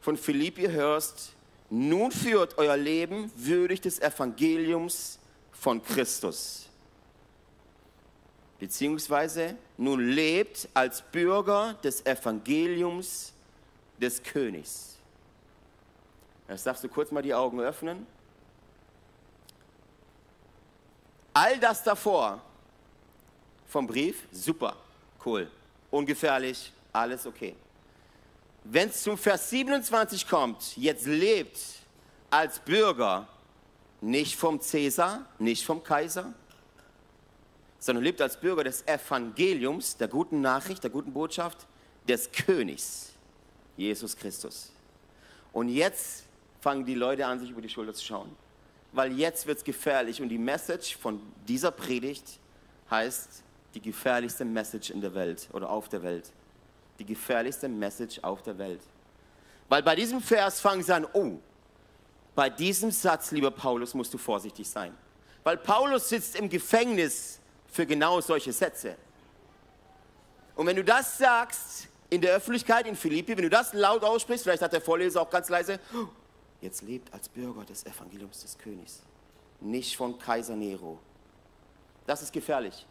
von 0.01 0.17
Philippi 0.17 0.69
hörst, 0.69 1.36
nun 1.71 2.13
führt 2.13 2.59
euer 2.59 2.77
Leben 2.77 3.31
würdig 3.37 3.81
des 3.81 3.99
Evangeliums 4.01 5.19
von 5.53 5.83
Christus. 5.83 6.69
Beziehungsweise 8.59 9.57
nun 9.77 10.01
lebt 10.01 10.69
als 10.73 11.03
Bürger 11.03 11.75
des 11.83 12.05
Evangeliums 12.07 13.33
des 14.01 14.23
Königs. 14.23 14.97
Jetzt 16.49 16.67
darfst 16.67 16.85
du 16.85 16.89
kurz 16.89 17.11
mal 17.11 17.23
die 17.23 17.35
Augen 17.35 17.61
öffnen. 17.61 18.07
All 21.35 21.59
das 21.59 21.83
davor 21.83 22.41
vom 23.67 23.87
Brief, 23.87 24.27
super, 24.31 24.77
cool, 25.25 25.51
ungefährlich, 25.91 26.73
alles 26.93 27.27
okay. 27.27 27.55
Wenn 28.69 28.89
es 28.89 29.03
zum 29.05 29.17
Vers 29.17 29.51
27 29.51 30.27
kommt, 30.27 30.77
jetzt 30.77 31.07
lebt 31.07 31.57
als 32.31 32.59
Bürger 32.59 33.29
nicht 34.01 34.35
vom 34.35 34.61
Cäsar, 34.61 35.25
nicht 35.39 35.65
vom 35.65 35.85
Kaiser, 35.85 36.35
sondern 37.79 38.03
lebt 38.03 38.21
als 38.21 38.41
Bürger 38.41 38.65
des 38.65 38.85
Evangeliums, 38.89 39.97
der 39.97 40.09
guten 40.09 40.41
Nachricht, 40.41 40.83
der 40.83 40.91
guten 40.91 41.13
Botschaft 41.13 41.59
des 42.09 42.33
Königs, 42.33 43.13
Jesus 43.77 44.17
Christus. 44.17 44.73
Und 45.53 45.69
jetzt 45.69 46.25
fangen 46.61 46.85
die 46.85 46.95
Leute 46.95 47.25
an, 47.25 47.39
sich 47.39 47.51
über 47.51 47.63
die 47.63 47.69
Schulter 47.69 47.95
zu 47.95 48.05
schauen, 48.05 48.35
weil 48.91 49.13
jetzt 49.13 49.47
wird 49.47 49.59
es 49.59 49.65
gefährlich. 49.65 50.21
Und 50.21 50.29
die 50.29 50.39
Message 50.39 50.97
von 50.97 51.21
dieser 51.47 51.71
Predigt 51.71 52.41
heißt 52.91 53.45
die 53.75 53.81
gefährlichste 53.81 54.45
Message 54.45 54.91
in 54.91 55.01
der 55.01 55.15
Welt 55.15 55.49
oder 55.53 55.71
auf 55.71 55.89
der 55.89 56.03
Welt 56.03 56.33
die 56.99 57.07
gefährlichste 57.07 57.69
Message 57.69 58.19
auf 58.23 58.43
der 58.43 58.59
Welt. 58.59 58.81
Weil 59.69 59.83
bei 59.83 59.97
diesem 59.97 60.21
Vers 60.21 60.61
fangen 60.61 60.83
sie 60.83 60.95
an, 60.95 61.07
oh, 61.13 61.39
bei 62.35 62.51
diesem 62.51 62.91
Satz, 62.91 63.31
lieber 63.31 63.51
Paulus, 63.51 63.95
musst 63.95 64.13
du 64.15 64.19
vorsichtig 64.19 64.69
sein. 64.69 64.97
Weil 65.43 65.57
Paulus 65.57 66.09
sitzt 66.09 66.37
im 66.37 66.49
Gefängnis 66.49 67.41
für 67.67 67.87
genau 67.87 68.21
solche 68.21 68.53
Sätze. 68.53 68.97
Und 70.55 70.67
wenn 70.67 70.77
du 70.77 70.85
das 70.85 71.19
sagst 71.19 71.89
in 72.11 72.21
der 72.21 72.35
Öffentlichkeit 72.35 72.87
in 72.87 72.97
Philippi, 72.97 73.37
wenn 73.37 73.45
du 73.45 73.51
das 73.51 73.73
laut 73.73 74.05
aussprichst, 74.05 74.45
vielleicht 74.45 74.63
hat 74.63 74.73
der 74.73 74.81
Vorleser 74.81 75.21
auch 75.23 75.31
ganz 75.31 75.49
leise, 75.49 75.81
jetzt 76.61 76.83
lebt 76.83 77.13
als 77.13 77.29
Bürger 77.29 77.65
des 77.65 77.85
Evangeliums 77.85 78.43
des 78.43 78.57
Königs, 78.57 79.03
nicht 79.61 79.97
von 79.97 80.19
Kaiser 80.19 80.57
Nero. 80.57 80.99
Das 82.07 82.23
ist 82.23 82.33
gefährlich. 82.33 82.87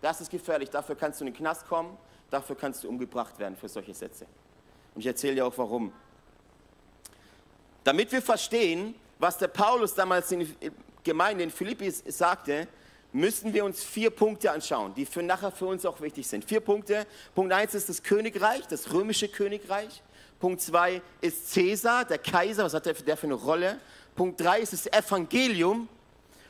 Das 0.00 0.20
ist 0.20 0.30
gefährlich. 0.30 0.70
Dafür 0.70 0.96
kannst 0.96 1.20
du 1.20 1.24
in 1.24 1.32
den 1.32 1.36
Knast 1.36 1.66
kommen, 1.66 1.96
dafür 2.30 2.56
kannst 2.56 2.84
du 2.84 2.88
umgebracht 2.88 3.38
werden 3.38 3.56
für 3.56 3.68
solche 3.68 3.94
Sätze. 3.94 4.26
Und 4.94 5.00
ich 5.00 5.06
erzähle 5.06 5.36
dir 5.36 5.46
auch 5.46 5.56
warum. 5.56 5.92
Damit 7.84 8.10
wir 8.12 8.22
verstehen, 8.22 8.94
was 9.18 9.38
der 9.38 9.48
Paulus 9.48 9.94
damals 9.94 10.32
in 10.32 10.40
der 10.40 10.70
Gemeinde 11.04 11.44
in 11.44 11.50
Philippi 11.50 11.90
sagte, 11.90 12.66
müssen 13.12 13.54
wir 13.54 13.64
uns 13.64 13.82
vier 13.82 14.10
Punkte 14.10 14.50
anschauen, 14.50 14.92
die 14.94 15.06
für 15.06 15.22
nachher 15.22 15.50
für 15.50 15.66
uns 15.66 15.86
auch 15.86 16.00
wichtig 16.00 16.26
sind. 16.26 16.44
Vier 16.44 16.60
Punkte. 16.60 17.06
Punkt 17.34 17.52
eins 17.52 17.74
ist 17.74 17.88
das 17.88 18.02
Königreich, 18.02 18.66
das 18.66 18.92
römische 18.92 19.28
Königreich. 19.28 20.02
Punkt 20.38 20.60
zwei 20.60 21.00
ist 21.20 21.50
Cäsar, 21.50 22.04
der 22.04 22.18
Kaiser, 22.18 22.64
was 22.64 22.74
hat 22.74 22.84
der 22.84 23.16
für 23.16 23.26
eine 23.26 23.34
Rolle? 23.34 23.78
Punkt 24.14 24.40
drei 24.40 24.60
ist 24.60 24.72
das 24.72 24.86
Evangelium. 24.86 25.88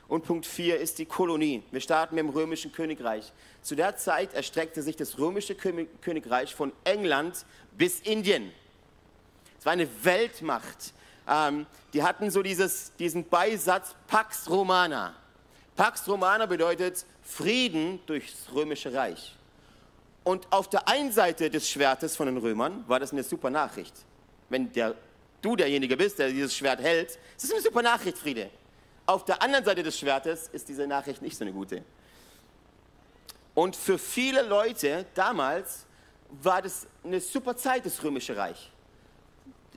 Und 0.09 0.25
Punkt 0.25 0.47
vier 0.47 0.79
ist 0.79 0.99
die 0.99 1.07
Kolonie. 1.07 1.63
Wir 1.73 1.81
starten 1.81 2.15
mit 2.15 2.23
dem 2.23 2.31
römischen 2.31 2.73
Königreich. 2.73 3.33
Zu 3.63 3.75
der 3.75 3.97
Zeit 3.97 4.35
erstreckte 4.35 4.83
sich 4.83 4.97
das 4.97 5.19
römische 5.19 5.57
Königreich 5.57 6.55
von 6.55 6.73
England 6.85 7.45
bis 7.77 8.01
Indien. 8.01 8.53
Es 9.59 9.67
war 9.67 9.73
eine 9.73 9.89
Weltmacht. 10.05 10.93
Ähm, 11.29 11.67
die 11.93 12.05
hatten 12.05 12.31
so 12.31 12.43
dieses, 12.43 12.93
diesen 12.97 13.29
Beisatz 13.29 13.97
Pax 14.07 14.49
Romana. 14.49 15.15
Pax 15.75 16.07
Romana 16.07 16.47
bedeutet 16.47 17.05
Frieden 17.23 17.99
durchs 18.07 18.47
römische 18.55 18.95
Reich. 18.95 19.35
Und 20.23 20.47
auf 20.53 20.71
der 20.71 20.89
einen 20.89 21.11
Seite 21.11 21.51
des 21.51 21.69
Schwertes 21.69 22.17
von 22.17 22.27
den 22.27 22.37
Römern 22.37 22.85
war 22.87 23.01
das 23.01 23.13
eine 23.13 23.25
super 23.25 23.51
Nachricht. 23.51 23.95
Wenn 24.49 24.73
der, 24.73 24.95
du 25.43 25.57
derjenige 25.57 25.97
bist, 25.97 26.21
der 26.21 26.31
dieses 26.31 26.55
Schwert 26.55 26.81
hält, 26.81 27.11
ist 27.11 27.45
das 27.45 27.51
eine 27.51 27.61
super 27.61 27.83
Nachricht, 27.83 28.19
Friede. 28.19 28.51
Auf 29.07 29.25
der 29.25 29.41
anderen 29.41 29.65
Seite 29.65 29.85
des 29.85 29.99
Schwertes 29.99 30.49
ist 30.49 30.69
diese 30.69 30.87
Nachricht 30.87 31.23
nicht 31.23 31.39
so 31.39 31.45
eine 31.45 31.53
gute. 31.53 31.85
Und 33.55 33.77
für 33.77 33.99
viele 33.99 34.43
Leute 34.43 35.07
damals 35.15 35.87
war 36.43 36.61
das 36.61 36.87
eine 37.05 37.21
super 37.21 37.57
Zeit, 37.57 37.87
das 37.87 38.03
Römische 38.03 38.37
Reich. 38.37 38.71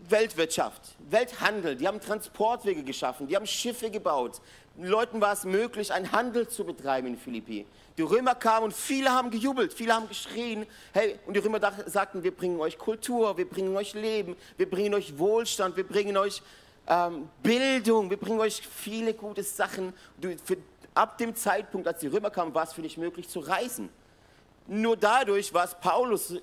Weltwirtschaft, 0.09 0.81
Welthandel, 1.09 1.75
die 1.75 1.87
haben 1.87 2.01
Transportwege 2.01 2.83
geschaffen, 2.83 3.27
die 3.27 3.35
haben 3.35 3.45
Schiffe 3.45 3.91
gebaut, 3.91 4.41
Leuten 4.77 5.19
war 5.19 5.33
es 5.33 5.43
möglich, 5.43 5.91
einen 5.91 6.11
Handel 6.11 6.47
zu 6.47 6.63
betreiben 6.63 7.07
in 7.07 7.17
Philippi. 7.17 7.65
Die 7.97 8.01
Römer 8.01 8.33
kamen 8.33 8.65
und 8.65 8.73
viele 8.73 9.11
haben 9.11 9.29
gejubelt, 9.29 9.73
viele 9.73 9.93
haben 9.93 10.07
geschrien. 10.07 10.65
Hey, 10.93 11.19
und 11.25 11.33
die 11.35 11.39
Römer 11.39 11.59
sagten, 11.85 12.23
wir 12.23 12.35
bringen 12.35 12.59
euch 12.61 12.77
Kultur, 12.77 13.37
wir 13.37 13.47
bringen 13.47 13.75
euch 13.75 13.93
Leben, 13.93 14.37
wir 14.57 14.69
bringen 14.69 14.93
euch 14.93 15.17
Wohlstand, 15.17 15.75
wir 15.75 15.85
bringen 15.85 16.15
euch 16.15 16.41
ähm, 16.89 17.29
Bildung, 17.43 18.09
wir 18.09 18.17
bringen 18.17 18.39
euch 18.39 18.61
viele 18.67 19.13
gute 19.13 19.43
Sachen. 19.43 19.93
Du, 20.19 20.35
für, 20.43 20.57
ab 20.95 21.17
dem 21.17 21.35
Zeitpunkt, 21.35 21.87
als 21.87 21.99
die 21.99 22.07
Römer 22.07 22.31
kamen, 22.31 22.53
war 22.53 22.63
es 22.63 22.73
für 22.73 22.81
dich 22.81 22.97
möglich 22.97 23.29
zu 23.29 23.39
reisen. 23.39 23.89
Nur 24.67 24.97
dadurch 24.97 25.53
war 25.53 25.65
es 25.65 25.75
Paulus 25.75 26.35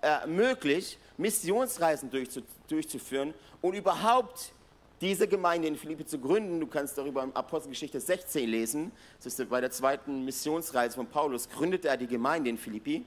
äh, 0.00 0.26
möglich, 0.26 0.98
Missionsreisen 1.16 2.10
durchzu, 2.10 2.42
durchzuführen 2.68 3.34
und 3.60 3.74
überhaupt 3.74 4.52
diese 5.00 5.26
Gemeinde 5.26 5.68
in 5.68 5.76
Philippi 5.76 6.06
zu 6.06 6.18
gründen. 6.18 6.60
Du 6.60 6.66
kannst 6.66 6.96
darüber 6.96 7.24
in 7.24 7.34
Apostelgeschichte 7.34 8.00
16 8.00 8.48
lesen. 8.48 8.92
Das 9.22 9.38
ist 9.38 9.50
bei 9.50 9.60
der 9.60 9.70
zweiten 9.70 10.24
Missionsreise 10.24 10.96
von 10.96 11.06
Paulus, 11.06 11.48
gründete 11.48 11.88
er 11.88 11.96
die 11.96 12.06
Gemeinde 12.06 12.50
in 12.50 12.56
Philippi. 12.56 13.04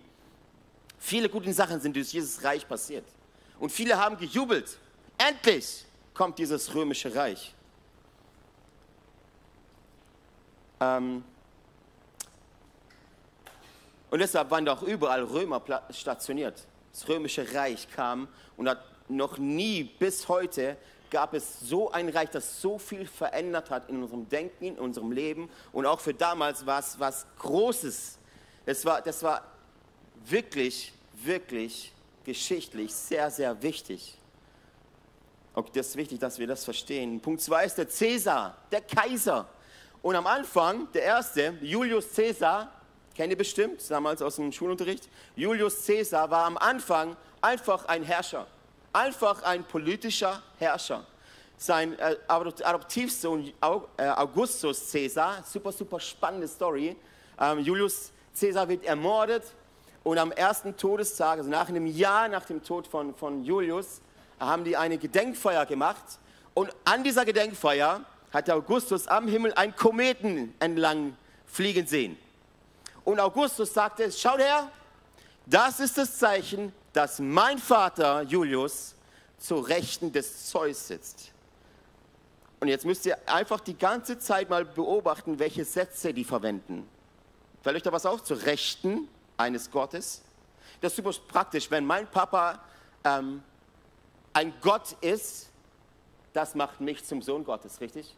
Viele 1.00 1.30
gute 1.30 1.52
Sachen 1.54 1.80
sind 1.80 1.96
durch 1.96 2.10
dieses 2.10 2.44
Reich 2.44 2.68
passiert. 2.68 3.06
Und 3.60 3.72
viele 3.72 3.98
haben 3.98 4.18
gejubelt. 4.18 4.78
Endlich 5.18 5.85
kommt 6.16 6.40
dieses 6.40 6.74
römische 6.74 7.14
Reich. 7.14 7.54
Ähm 10.80 11.24
und 14.10 14.20
deshalb 14.20 14.50
waren 14.50 14.66
doch 14.66 14.82
überall 14.82 15.24
Römer 15.24 15.62
stationiert. 15.92 16.66
Das 16.92 17.08
römische 17.08 17.54
Reich 17.54 17.88
kam 17.92 18.28
und 18.58 18.70
hat 18.70 18.80
noch 19.10 19.38
nie 19.38 19.84
bis 19.84 20.28
heute 20.28 20.78
gab 21.12 21.34
es 21.34 21.60
so 21.60 21.92
ein 21.92 22.10
Reich, 22.10 22.30
das 22.30 22.62
so 22.62 22.80
viel 22.80 23.06
verändert 23.06 23.70
hat 23.70 23.90
in 23.90 24.02
unserem 24.02 24.28
Denken, 24.28 24.66
in 24.66 24.80
unserem 24.80 25.12
Leben 25.12 25.50
und 25.72 25.86
auch 25.86 26.00
für 26.00 26.14
damals 26.14 26.66
war 26.66 26.80
es 26.80 27.00
was 27.00 27.26
Großes. 27.40 28.18
Das 28.66 28.84
war, 28.86 29.02
das 29.02 29.22
war 29.22 29.44
wirklich, 30.26 30.94
wirklich 31.14 31.94
geschichtlich 32.24 32.94
sehr, 32.94 33.30
sehr 33.30 33.62
wichtig. 33.62 34.18
Und 35.56 35.76
das 35.76 35.88
ist 35.88 35.96
wichtig, 35.96 36.20
dass 36.20 36.38
wir 36.38 36.48
das 36.48 36.64
verstehen. 36.64 37.20
Punkt 37.22 37.42
2 37.42 37.66
ist 37.66 37.78
der 37.78 37.90
Cäsar, 37.90 38.58
der 38.72 38.82
Kaiser. 38.82 39.48
Und 40.02 40.16
am 40.16 40.28
Anfang, 40.28 40.88
der 40.94 41.04
erste, 41.04 41.56
Julius 41.62 42.12
Cäsar, 42.12 42.72
kennt 43.16 43.32
ihr 43.32 43.38
bestimmt, 43.38 43.82
damals 43.90 44.22
aus 44.22 44.36
dem 44.36 44.52
Schulunterricht, 44.52 45.10
Julius 45.36 45.86
Cäsar 45.86 46.30
war 46.30 46.46
am 46.46 46.58
Anfang 46.58 47.16
einfach 47.42 47.86
ein 47.86 48.04
Herrscher 48.04 48.46
einfach 48.96 49.44
ein 49.44 49.64
politischer 49.66 50.42
Herrscher. 50.58 51.06
Sein 51.58 51.98
äh, 52.00 52.16
Adoptivsohn 52.28 53.52
äh, 53.98 54.08
Augustus 54.08 54.92
Caesar, 54.92 55.44
super, 55.44 55.72
super 55.72 56.00
spannende 56.00 56.48
Story. 56.48 56.96
Ähm, 57.40 57.60
Julius 57.60 58.12
Caesar 58.38 58.68
wird 58.68 58.86
ermordet 58.86 59.44
und 60.04 60.18
am 60.18 60.32
ersten 60.32 60.76
Todestag, 60.76 61.40
also 61.40 61.50
nach 61.50 61.68
einem 61.68 61.88
Jahr 61.88 62.30
nach 62.30 62.46
dem 62.46 62.64
Tod 62.64 62.88
von, 62.88 63.14
von 63.16 63.44
Julius, 63.44 64.02
haben 64.40 64.64
die 64.64 64.78
eine 64.78 64.98
Gedenkfeier 64.98 65.66
gemacht. 65.66 66.04
Und 66.54 66.74
an 66.84 67.04
dieser 67.04 67.26
Gedenkfeier 67.26 68.02
hat 68.32 68.50
Augustus 68.50 69.08
am 69.08 69.28
Himmel 69.28 69.54
einen 69.54 69.76
Kometen 69.76 70.54
entlang 70.60 71.16
fliegen 71.46 71.88
sehen. 71.88 72.18
Und 73.04 73.20
Augustus 73.20 73.74
sagte, 73.74 74.12
schau 74.12 74.38
her, 74.38 74.70
das 75.46 75.80
ist 75.80 75.98
das 75.98 76.18
Zeichen, 76.18 76.74
dass 76.92 77.20
mein 77.20 77.60
Vater 77.60 78.24
Julius 78.24 78.96
zur 79.38 79.68
Rechten 79.68 80.12
des 80.12 80.48
Zeus 80.48 80.88
sitzt. 80.88 81.32
Und 82.60 82.68
jetzt 82.68 82.86
müsst 82.86 83.06
ihr 83.06 83.18
einfach 83.30 83.60
die 83.60 83.78
ganze 83.78 84.18
Zeit 84.18 84.50
mal 84.50 84.66
beobachten, 84.66 85.38
welche 85.40 85.66
Sätze 85.66 86.14
die 86.14 86.24
verwenden. 86.24 86.88
Fällt 87.62 87.76
euch 87.76 87.84
da 87.84 87.92
was 87.92 88.06
auf? 88.06 88.24
Zur 88.24 88.44
Rechten 88.44 89.08
eines 89.38 89.70
Gottes. 89.70 90.24
Das 90.82 90.94
ist 90.94 90.98
super 90.98 91.12
praktisch. 91.28 91.70
Wenn 91.70 91.86
mein 91.86 92.08
Papa 92.08 92.60
ähm, 93.04 93.44
ein 94.36 94.54
Gott 94.62 94.98
ist, 95.00 95.50
das 96.34 96.56
macht 96.56 96.82
mich 96.82 97.06
zum 97.06 97.22
Sohn 97.22 97.46
Gottes, 97.46 97.80
richtig? 97.80 98.14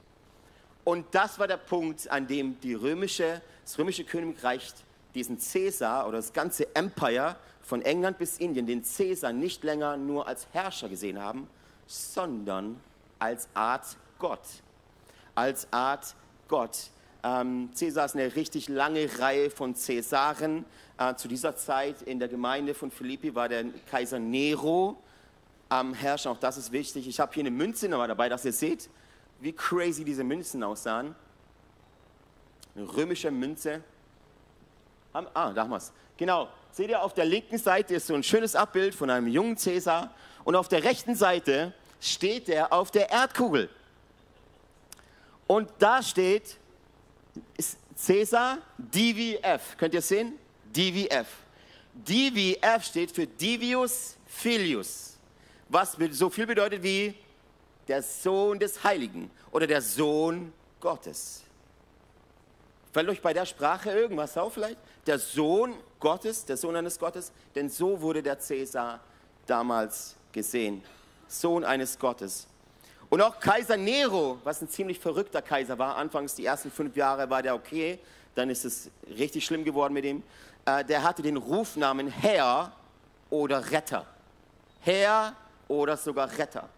Und 0.84 1.06
das 1.12 1.38
war 1.38 1.47
der 1.47 1.58
Punkt, 1.58 2.10
an 2.10 2.25
dem 2.25 2.60
die 2.60 2.73
römische, 2.73 3.41
das 3.63 3.77
römische 3.77 4.03
Königreich 4.03 4.73
diesen 5.13 5.38
Cäsar 5.39 6.08
oder 6.08 6.17
das 6.17 6.34
ganze 6.34 6.75
Empire 6.75 7.36
von 7.62 7.84
England 7.84 8.17
bis 8.17 8.39
Indien 8.39 8.65
den 8.65 8.84
Cäsar 8.84 9.32
nicht 9.32 9.63
länger 9.63 9.95
nur 9.95 10.27
als 10.27 10.47
Herrscher 10.53 10.89
gesehen 10.89 11.21
haben, 11.21 11.47
sondern 11.86 12.82
als 13.19 13.47
Art 13.53 13.86
Gott. 14.17 14.41
Als 15.36 15.67
Art 15.71 16.15
Gott. 16.47 16.89
Ähm, 17.23 17.69
Cäsar 17.73 18.06
ist 18.06 18.15
eine 18.15 18.36
richtig 18.36 18.69
lange 18.69 19.08
Reihe 19.19 19.51
von 19.51 19.75
Cäsaren. 19.75 20.65
Äh, 20.97 21.13
zu 21.13 21.27
dieser 21.27 21.56
Zeit 21.56 22.01
in 22.01 22.17
der 22.17 22.27
Gemeinde 22.27 22.73
von 22.73 22.89
Philippi 22.89 23.36
war 23.36 23.49
der 23.49 23.65
Kaiser 23.91 24.17
Nero 24.17 24.97
am 25.69 25.93
Herrscher. 25.93 26.32
Auch 26.32 26.39
das 26.39 26.58
ist 26.58 26.71
wichtig. 26.71 27.08
Ich 27.08 27.19
habe 27.19 27.34
hier 27.34 27.41
eine 27.41 27.51
Münze 27.51 27.89
nochmal 27.89 28.08
dabei, 28.08 28.30
dass 28.30 28.45
ihr 28.45 28.53
seht, 28.53 28.89
wie 29.39 29.53
crazy 29.53 30.03
diese 30.03 30.23
Münzen 30.23 30.63
aussahen. 30.63 31.15
Eine 32.75 32.95
römische 32.95 33.32
Münze. 33.32 33.84
Ah, 35.13 35.51
da 35.51 35.62
haben 35.63 35.69
wir 35.69 35.77
es. 35.77 35.91
Genau, 36.15 36.49
seht 36.71 36.89
ihr, 36.89 37.01
auf 37.01 37.13
der 37.13 37.25
linken 37.25 37.58
Seite 37.58 37.95
ist 37.95 38.08
so 38.08 38.13
ein 38.13 38.23
schönes 38.23 38.56
Abbild 38.56 38.93
von 38.93 39.10
einem 39.10 39.27
jungen 39.27 39.58
Cäsar 39.58 40.12
und 40.43 40.56
auf 40.56 40.67
der 40.67 40.84
rechten 40.84 41.15
Seite 41.15 41.73
steht 41.99 42.49
er 42.49 42.73
auf 42.73 42.91
der 42.91 43.10
Erdkugel. 43.10 43.69
Und 45.47 45.69
da 45.80 46.03
steht 46.03 46.58
Cäsar 47.95 48.60
DVF. 48.77 49.77
Könnt 49.77 49.93
ihr 49.93 50.01
sehen? 50.01 50.34
DVF. 50.65 51.27
DVF 51.93 52.84
steht 52.84 53.12
für 53.12 53.25
Divius 53.25 54.17
Filius, 54.27 55.16
was 55.69 55.97
so 56.12 56.30
viel 56.30 56.47
bedeutet 56.47 56.84
wie 56.84 57.15
der 57.88 58.01
Sohn 58.01 58.60
des 58.60 58.84
Heiligen 58.84 59.32
oder 59.51 59.67
der 59.67 59.82
Sohn 59.82 60.53
Gottes. 60.80 61.43
Fällt 62.93 63.10
euch 63.10 63.21
bei 63.21 63.34
der 63.34 63.45
Sprache 63.45 63.91
irgendwas 63.91 64.38
auf 64.38 64.53
vielleicht? 64.53 64.77
Der 65.06 65.19
Sohn 65.19 65.75
Gottes, 65.99 66.45
der 66.45 66.58
Sohn 66.58 66.75
eines 66.75 66.97
Gottes, 66.97 67.32
denn 67.56 67.69
so 67.69 68.01
wurde 68.01 68.23
der 68.23 68.39
Cäsar 68.39 68.99
damals 69.45 70.15
gesehen. 70.32 70.84
Sohn 71.27 71.63
eines 71.63 71.97
Gottes. 71.97 72.47
Und 73.10 73.21
auch 73.21 73.39
Kaiser 73.39 73.77
Nero, 73.77 74.39
was 74.43 74.62
ein 74.62 74.69
ziemlich 74.69 74.99
verrückter 74.99 75.41
Kaiser 75.41 75.77
war, 75.77 75.95
anfangs 75.95 76.36
die 76.36 76.45
ersten 76.45 76.71
fünf 76.71 76.95
Jahre 76.95 77.30
war 77.30 77.41
der 77.41 77.56
okay, 77.56 77.99
dann 78.36 78.49
ist 78.49 78.65
es 78.65 78.89
richtig 79.17 79.45
schlimm 79.45 79.63
geworden 79.63 79.93
mit 79.93 80.06
ihm. 80.06 80.23
Äh, 80.65 80.84
der 80.84 81.03
hatte 81.03 81.21
den 81.21 81.38
Rufnamen 81.38 82.08
Herr 82.08 82.73
oder 83.30 83.71
Retter. 83.71 84.06
Herr 84.82 85.36
oder 85.67 85.97
sogar 85.97 86.30
Retter. 86.38 86.69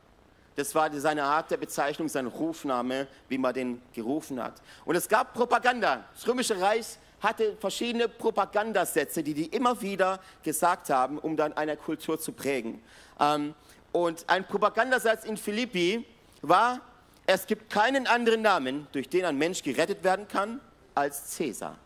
Das 0.56 0.76
war 0.76 0.92
seine 1.00 1.24
Art 1.24 1.52
der 1.52 1.58
Bezeichnung, 1.58 2.10
sein 2.10 2.28
Rufname, 2.28 3.08
wie 3.30 3.38
man 3.38 3.54
den 3.54 3.82
gerufen 3.94 4.44
hat. 4.44 4.62
Und 4.84 4.96
es 4.96 5.08
gab 5.08 5.34
Propaganda. 5.34 6.04
Das 6.14 6.28
Römische 6.28 6.60
Reich 6.60 6.98
hatte 7.22 7.56
verschiedene 7.58 8.08
Propagandasätze, 8.10 9.24
die 9.24 9.34
die 9.34 9.46
immer 9.46 9.82
wieder 9.82 10.20
gesagt 10.44 10.90
haben, 10.90 11.18
um 11.18 11.38
dann 11.38 11.54
eine 11.54 11.78
Kultur 11.78 12.20
zu 12.20 12.32
prägen. 12.32 12.82
Ähm, 13.20 13.54
und 13.92 14.26
ein 14.28 14.46
Propagandasatz 14.46 15.24
in 15.24 15.38
Philippi 15.38 16.06
war, 16.42 16.82
es 17.26 17.46
gibt 17.46 17.70
keinen 17.70 18.08
anderen 18.08 18.42
Namen, 18.42 18.88
durch 18.92 19.10
den 19.10 19.26
ein 19.26 19.38
Mensch 19.38 19.64
gerettet 19.64 20.04
werden 20.04 20.28
kann, 20.28 20.60
als 20.96 21.28
Cäsar. 21.28 21.78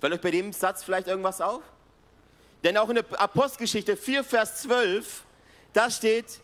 Fällt 0.00 0.14
euch 0.14 0.20
bei 0.20 0.30
dem 0.30 0.52
Satz 0.52 0.82
vielleicht 0.82 1.08
irgendwas 1.08 1.40
auf? 1.40 1.62
Denn 2.62 2.76
auch 2.76 2.88
in 2.88 2.96
der 2.96 3.20
Apostelgeschichte 3.20 3.96
4, 3.96 4.22
Vers 4.24 4.62
12, 4.62 5.24
da 5.72 5.90
steht, 5.90 6.40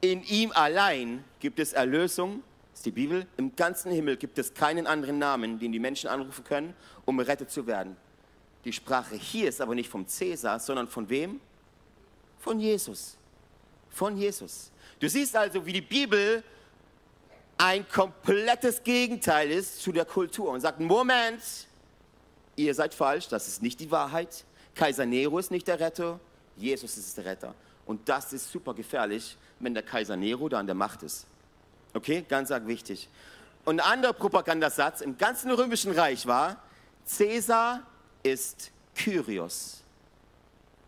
in 0.00 0.22
ihm 0.24 0.52
allein 0.52 1.24
gibt 1.40 1.58
es 1.58 1.72
Erlösung, 1.72 2.42
ist 2.72 2.86
die 2.86 2.90
Bibel, 2.90 3.26
im 3.36 3.56
ganzen 3.56 3.90
Himmel 3.90 4.16
gibt 4.16 4.38
es 4.38 4.52
keinen 4.52 4.86
anderen 4.86 5.18
Namen, 5.18 5.58
den 5.58 5.72
die 5.72 5.78
Menschen 5.78 6.08
anrufen 6.08 6.44
können, 6.44 6.74
um 7.04 7.16
gerettet 7.16 7.50
zu 7.50 7.66
werden. 7.66 7.96
Die 8.64 8.72
Sprache 8.72 9.14
hier 9.14 9.48
ist 9.48 9.60
aber 9.60 9.74
nicht 9.74 9.88
vom 9.88 10.06
Cäsar, 10.06 10.58
sondern 10.60 10.88
von 10.88 11.08
wem? 11.08 11.40
Von 12.38 12.60
Jesus. 12.60 13.16
Von 13.90 14.16
Jesus. 14.16 14.70
Du 15.00 15.08
siehst 15.08 15.36
also, 15.36 15.64
wie 15.64 15.72
die 15.72 15.80
Bibel 15.80 16.42
ein 17.56 17.88
komplettes 17.88 18.82
Gegenteil 18.82 19.50
ist 19.50 19.82
zu 19.82 19.92
der 19.92 20.04
Kultur 20.04 20.50
und 20.50 20.60
sagt, 20.60 20.80
Moment, 20.80 21.40
ihr 22.56 22.74
seid 22.74 22.94
falsch, 22.94 23.28
das 23.28 23.48
ist 23.48 23.62
nicht 23.62 23.80
die 23.80 23.90
Wahrheit. 23.90 24.44
Kaiser 24.74 25.06
Nero 25.06 25.38
ist 25.38 25.50
nicht 25.50 25.68
der 25.68 25.80
Retter, 25.80 26.18
Jesus 26.56 26.96
ist 26.96 27.16
der 27.16 27.24
Retter. 27.24 27.54
Und 27.86 28.08
das 28.08 28.32
ist 28.32 28.50
super 28.50 28.74
gefährlich, 28.74 29.36
wenn 29.60 29.74
der 29.74 29.82
Kaiser 29.82 30.16
Nero 30.16 30.48
da 30.48 30.58
an 30.58 30.66
der 30.66 30.74
Macht 30.74 31.02
ist. 31.02 31.26
Okay, 31.92 32.24
ganz 32.28 32.50
arg 32.50 32.66
wichtig. 32.66 33.08
Und 33.64 33.80
ein 33.80 33.92
anderer 33.92 34.12
Propagandasatz 34.12 35.00
im 35.00 35.16
ganzen 35.16 35.50
römischen 35.50 35.92
Reich 35.92 36.26
war, 36.26 36.56
Cäsar 37.06 37.82
ist 38.22 38.70
Kyrios. 38.94 39.82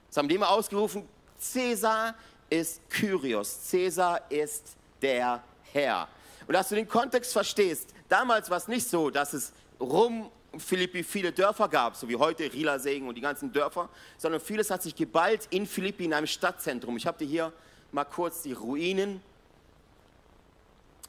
Das 0.09 0.17
haben 0.19 0.29
die 0.29 0.35
immer 0.35 0.51
ausgerufen, 0.51 1.09
Cäsar 1.39 2.15
ist 2.51 2.81
Kyrios. 2.91 3.69
Cäsar 3.69 4.31
ist 4.31 4.77
der 5.01 5.43
Herr. 5.73 6.09
Und 6.47 6.55
dass 6.55 6.69
du 6.69 6.75
den 6.75 6.89
Kontext 6.89 7.33
verstehst, 7.33 7.91
damals 8.09 8.51
war 8.51 8.59
es 8.59 8.69
nicht 8.69 8.89
so, 8.89 9.11
dass 9.11 9.33
es 9.33 9.53
rum 9.81 10.31
Philippi 10.61 11.03
viele 11.03 11.33
Dörfer 11.33 11.69
gab, 11.69 11.97
so 11.97 12.09
wie 12.09 12.17
heute 12.17 12.53
Rielasegen 12.53 13.09
und 13.09 13.15
die 13.15 13.21
ganzen 13.21 13.53
Dörfer, 13.53 13.89
sondern 14.19 14.41
vieles 14.41 14.71
hat 14.71 14.83
sich 14.83 14.95
geballt 14.95 15.49
in 15.51 15.67
Philippi 15.67 16.05
in 16.05 16.15
einem 16.15 16.27
Stadtzentrum. 16.27 16.97
Ich 16.97 17.07
habe 17.07 17.19
dir 17.19 17.27
hier 17.27 17.53
mal 17.93 18.05
kurz 18.05 18.43
die 18.43 18.53
Ruinen. 18.53 19.21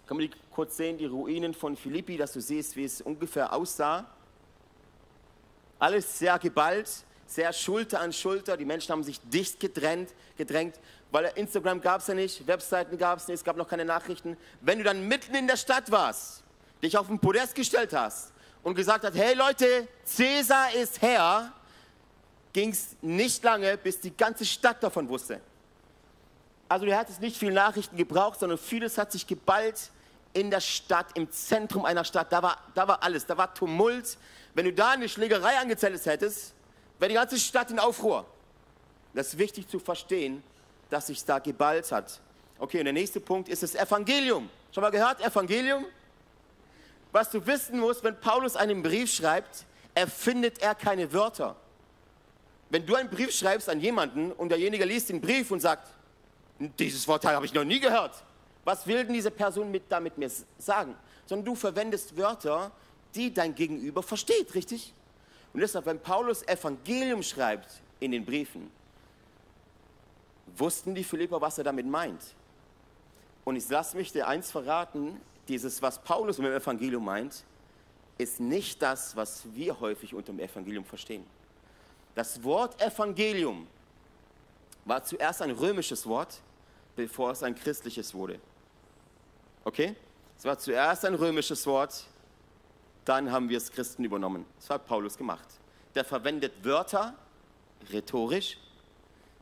Kann 0.07 0.17
man 0.17 0.27
die 0.27 0.31
kurz 0.51 0.77
sehen, 0.77 0.97
die 0.97 1.05
Ruinen 1.05 1.53
von 1.53 1.75
Philippi, 1.75 2.17
dass 2.17 2.33
du 2.33 2.41
siehst, 2.41 2.75
wie 2.75 2.85
es 2.85 3.01
ungefähr 3.01 3.53
aussah. 3.53 4.05
Alles 5.79 6.17
sehr 6.17 6.39
geballt, 6.39 6.89
sehr 7.25 7.51
Schulter 7.53 7.99
an 7.99 8.13
Schulter. 8.13 8.57
Die 8.57 8.65
Menschen 8.65 8.91
haben 8.91 9.03
sich 9.03 9.19
dicht 9.29 9.59
gedrängt, 9.59 10.13
gedrängt 10.37 10.79
weil 11.11 11.31
Instagram 11.35 11.81
gab 11.81 12.01
es 12.01 12.07
ja 12.07 12.13
nicht, 12.13 12.45
Webseiten 12.47 12.97
gab 12.97 13.19
es 13.19 13.27
nicht, 13.27 13.35
es 13.35 13.43
gab 13.43 13.55
noch 13.55 13.67
keine 13.67 13.85
Nachrichten. 13.85 14.35
Wenn 14.61 14.79
du 14.79 14.83
dann 14.83 15.07
mitten 15.07 15.35
in 15.35 15.47
der 15.47 15.57
Stadt 15.57 15.89
warst, 15.89 16.43
dich 16.83 16.97
auf 16.97 17.07
den 17.07 17.19
Podest 17.19 17.55
gestellt 17.55 17.93
hast 17.93 18.33
und 18.67 18.75
gesagt 18.75 19.05
hast, 19.05 19.15
hey 19.15 19.33
Leute, 19.33 19.87
Cäsar 20.03 20.73
ist 20.73 21.01
Herr, 21.01 21.53
ging 22.51 22.71
es 22.71 22.97
nicht 23.01 23.41
lange, 23.41 23.77
bis 23.77 24.01
die 24.01 24.11
ganze 24.11 24.45
Stadt 24.45 24.83
davon 24.83 25.07
wusste. 25.07 25.39
Also 26.67 26.85
du 26.85 26.93
hattest 26.93 27.21
nicht 27.21 27.37
viel 27.37 27.53
Nachrichten 27.53 27.95
gebraucht, 27.95 28.41
sondern 28.41 28.57
vieles 28.57 28.97
hat 28.97 29.13
sich 29.13 29.25
geballt 29.25 29.89
in 30.33 30.51
der 30.51 30.59
Stadt, 30.59 31.05
im 31.17 31.31
Zentrum 31.31 31.85
einer 31.85 32.03
Stadt. 32.03 32.29
Da 32.29 32.43
war, 32.43 32.57
da 32.75 32.85
war 32.89 33.01
alles, 33.01 33.25
da 33.25 33.37
war 33.37 33.53
Tumult. 33.53 34.17
Wenn 34.53 34.65
du 34.65 34.73
da 34.73 34.89
eine 34.89 35.07
Schlägerei 35.07 35.57
angezettelt 35.59 36.05
hättest, 36.05 36.53
wäre 36.99 37.07
die 37.07 37.15
ganze 37.15 37.39
Stadt 37.39 37.71
in 37.71 37.79
Aufruhr. 37.79 38.25
Das 39.13 39.27
ist 39.27 39.37
wichtig 39.37 39.69
zu 39.69 39.79
verstehen, 39.79 40.43
dass 40.89 41.07
sich 41.07 41.23
da 41.23 41.39
geballt 41.39 41.89
hat. 41.93 42.19
Okay, 42.59 42.79
und 42.79 42.83
der 42.83 42.93
nächste 42.93 43.21
Punkt 43.21 43.47
ist 43.47 43.63
das 43.63 43.75
Evangelium. 43.75 44.49
Schon 44.73 44.81
mal 44.81 44.89
gehört, 44.89 45.21
Evangelium? 45.21 45.85
Was 47.11 47.29
du 47.29 47.45
wissen 47.45 47.79
musst, 47.79 48.03
wenn 48.03 48.19
Paulus 48.19 48.55
einen 48.55 48.83
Brief 48.83 49.11
schreibt, 49.11 49.65
erfindet 49.95 50.61
er 50.61 50.75
keine 50.75 51.11
Wörter. 51.11 51.55
Wenn 52.69 52.85
du 52.85 52.95
einen 52.95 53.09
Brief 53.09 53.31
schreibst 53.31 53.69
an 53.69 53.79
jemanden 53.79 54.31
und 54.31 54.49
derjenige 54.49 54.85
liest 54.85 55.09
den 55.09 55.21
Brief 55.21 55.49
und 55.51 55.59
sagt, 55.59 55.89
dieses 56.59 57.07
Wort 57.07 57.25
habe 57.25 57.45
ich 57.45 57.53
noch 57.53 57.63
nie 57.63 57.79
gehört, 57.79 58.23
was 58.65 58.85
will 58.85 59.03
denn 59.05 59.13
diese 59.13 59.31
Person 59.31 59.71
mit, 59.71 59.83
damit 59.89 60.17
mir 60.17 60.29
sagen? 60.57 60.95
Sondern 61.25 61.45
du 61.45 61.55
verwendest 61.55 62.17
Wörter, 62.17 62.71
die 63.15 63.33
dein 63.33 63.55
Gegenüber 63.55 64.03
versteht, 64.03 64.53
richtig? 64.53 64.93
Und 65.53 65.61
deshalb, 65.61 65.85
wenn 65.85 65.99
Paulus 65.99 66.43
Evangelium 66.43 67.23
schreibt 67.23 67.81
in 67.99 68.11
den 68.11 68.25
Briefen, 68.25 68.69
wussten 70.57 70.93
die 70.93 71.03
Philipper, 71.03 71.39
was 71.39 71.57
er 71.57 71.63
damit 71.63 71.85
meint. 71.85 72.21
Und 73.45 73.55
ich 73.55 73.69
lasse 73.69 73.95
mich 73.95 74.11
dir 74.11 74.27
eins 74.27 74.51
verraten, 74.51 75.21
dieses, 75.47 75.81
was 75.81 76.01
Paulus 76.01 76.37
mit 76.37 76.47
dem 76.47 76.57
Evangelium 76.57 77.03
meint, 77.05 77.43
ist 78.17 78.39
nicht 78.39 78.81
das, 78.81 79.15
was 79.15 79.43
wir 79.53 79.79
häufig 79.79 80.13
unter 80.13 80.33
dem 80.33 80.39
Evangelium 80.39 80.85
verstehen. 80.85 81.25
Das 82.15 82.43
Wort 82.43 82.81
Evangelium 82.81 83.67
war 84.85 85.03
zuerst 85.03 85.41
ein 85.41 85.51
römisches 85.51 86.05
Wort, 86.05 86.41
bevor 86.95 87.31
es 87.31 87.43
ein 87.43 87.53
christliches 87.53 88.13
wurde. 88.13 88.39
Okay? 89.63 89.95
Es 90.37 90.45
war 90.45 90.57
zuerst 90.57 91.05
ein 91.05 91.15
römisches 91.15 91.65
Wort, 91.67 92.05
dann 93.05 93.31
haben 93.31 93.49
wir 93.49 93.57
es 93.57 93.71
Christen 93.71 94.03
übernommen. 94.03 94.45
Das 94.59 94.69
hat 94.69 94.87
Paulus 94.87 95.17
gemacht. 95.17 95.47
Der 95.95 96.03
verwendet 96.03 96.53
Wörter, 96.63 97.15
rhetorisch, 97.91 98.57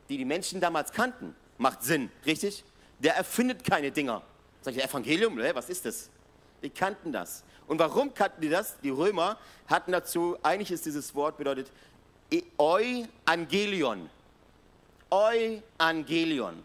die 0.08 0.18
die 0.18 0.24
Menschen 0.24 0.60
damals 0.60 0.92
kannten. 0.92 1.34
Macht 1.58 1.82
Sinn, 1.82 2.10
richtig? 2.24 2.64
Der 2.98 3.16
erfindet 3.16 3.64
keine 3.64 3.90
Dinger. 3.90 4.22
Sag 4.66 4.76
ich, 4.76 4.82
Evangelium, 4.82 5.38
was 5.54 5.68
ist 5.68 5.84
das? 5.84 6.10
Die 6.60 6.70
kannten 6.70 7.12
das. 7.12 7.44
Und 7.68 7.78
warum 7.78 8.12
kannten 8.12 8.40
die 8.40 8.48
das? 8.48 8.76
Die 8.80 8.90
Römer 8.90 9.38
hatten 9.68 9.92
dazu, 9.92 10.36
eigentlich 10.42 10.72
ist 10.72 10.84
dieses 10.84 11.14
Wort 11.14 11.38
bedeutet 11.38 11.70
Euangelion. 12.58 14.10
Euangelion. 15.08 16.64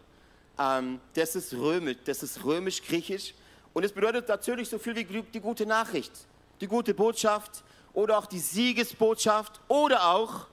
Ähm, 0.58 1.00
das 1.14 1.36
ist 1.36 1.54
römisch, 1.54 1.98
das 2.04 2.24
ist 2.24 2.44
römisch-griechisch 2.44 3.36
und 3.72 3.84
es 3.84 3.92
bedeutet 3.92 4.28
natürlich 4.28 4.68
so 4.68 4.80
viel 4.80 4.96
wie 4.96 5.06
die 5.22 5.40
gute 5.40 5.68
Nachricht, 5.68 6.12
die 6.60 6.66
gute 6.66 6.96
Botschaft 6.96 7.64
oder 7.94 8.18
auch 8.18 8.26
die 8.26 8.40
Siegesbotschaft 8.40 9.62
oder 9.68 10.10
auch 10.10 10.48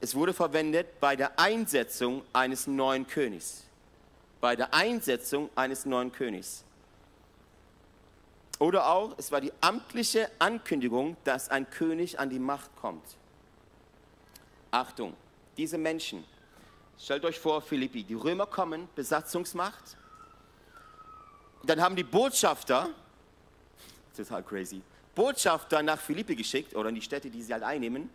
es 0.00 0.14
wurde 0.14 0.32
verwendet 0.32 0.98
bei 0.98 1.14
der 1.14 1.38
Einsetzung 1.38 2.22
eines 2.32 2.66
neuen 2.66 3.06
Königs. 3.06 3.64
Bei 4.44 4.56
der 4.56 4.74
Einsetzung 4.74 5.48
eines 5.54 5.86
neuen 5.86 6.12
Königs. 6.12 6.64
Oder 8.58 8.90
auch, 8.90 9.14
es 9.16 9.32
war 9.32 9.40
die 9.40 9.50
amtliche 9.62 10.30
Ankündigung, 10.38 11.16
dass 11.24 11.48
ein 11.48 11.70
König 11.70 12.18
an 12.18 12.28
die 12.28 12.38
Macht 12.38 12.76
kommt. 12.76 13.16
Achtung, 14.70 15.14
diese 15.56 15.78
Menschen, 15.78 16.24
stellt 16.98 17.24
euch 17.24 17.40
vor, 17.40 17.62
Philippi, 17.62 18.04
die 18.04 18.12
Römer 18.12 18.44
kommen, 18.44 18.86
Besatzungsmacht. 18.94 19.96
Dann 21.62 21.80
haben 21.80 21.96
die 21.96 22.04
Botschafter, 22.04 22.90
total 24.14 24.42
crazy, 24.42 24.82
Botschafter 25.14 25.82
nach 25.82 25.98
Philippi 25.98 26.36
geschickt 26.36 26.76
oder 26.76 26.90
in 26.90 26.96
die 26.96 27.00
Städte, 27.00 27.30
die 27.30 27.42
sie 27.42 27.54
halt 27.54 27.62
einnehmen 27.62 28.10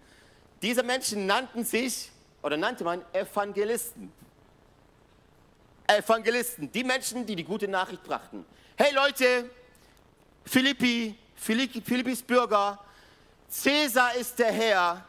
diese 0.62 0.84
Menschen 0.84 1.26
nannten 1.26 1.64
sich 1.64 2.12
oder 2.44 2.56
nannte 2.56 2.84
man 2.84 3.02
Evangelisten. 3.14 4.12
Evangelisten, 5.98 6.72
die 6.72 6.84
Menschen, 6.84 7.26
die 7.26 7.36
die 7.36 7.44
gute 7.44 7.68
Nachricht 7.68 8.04
brachten. 8.04 8.46
Hey 8.78 8.94
Leute, 8.94 9.50
Philippi, 10.46 11.18
Philippis 11.36 12.22
Bürger, 12.22 12.80
Cäsar 13.50 14.14
ist 14.16 14.38
der 14.38 14.52
Herr, 14.52 15.04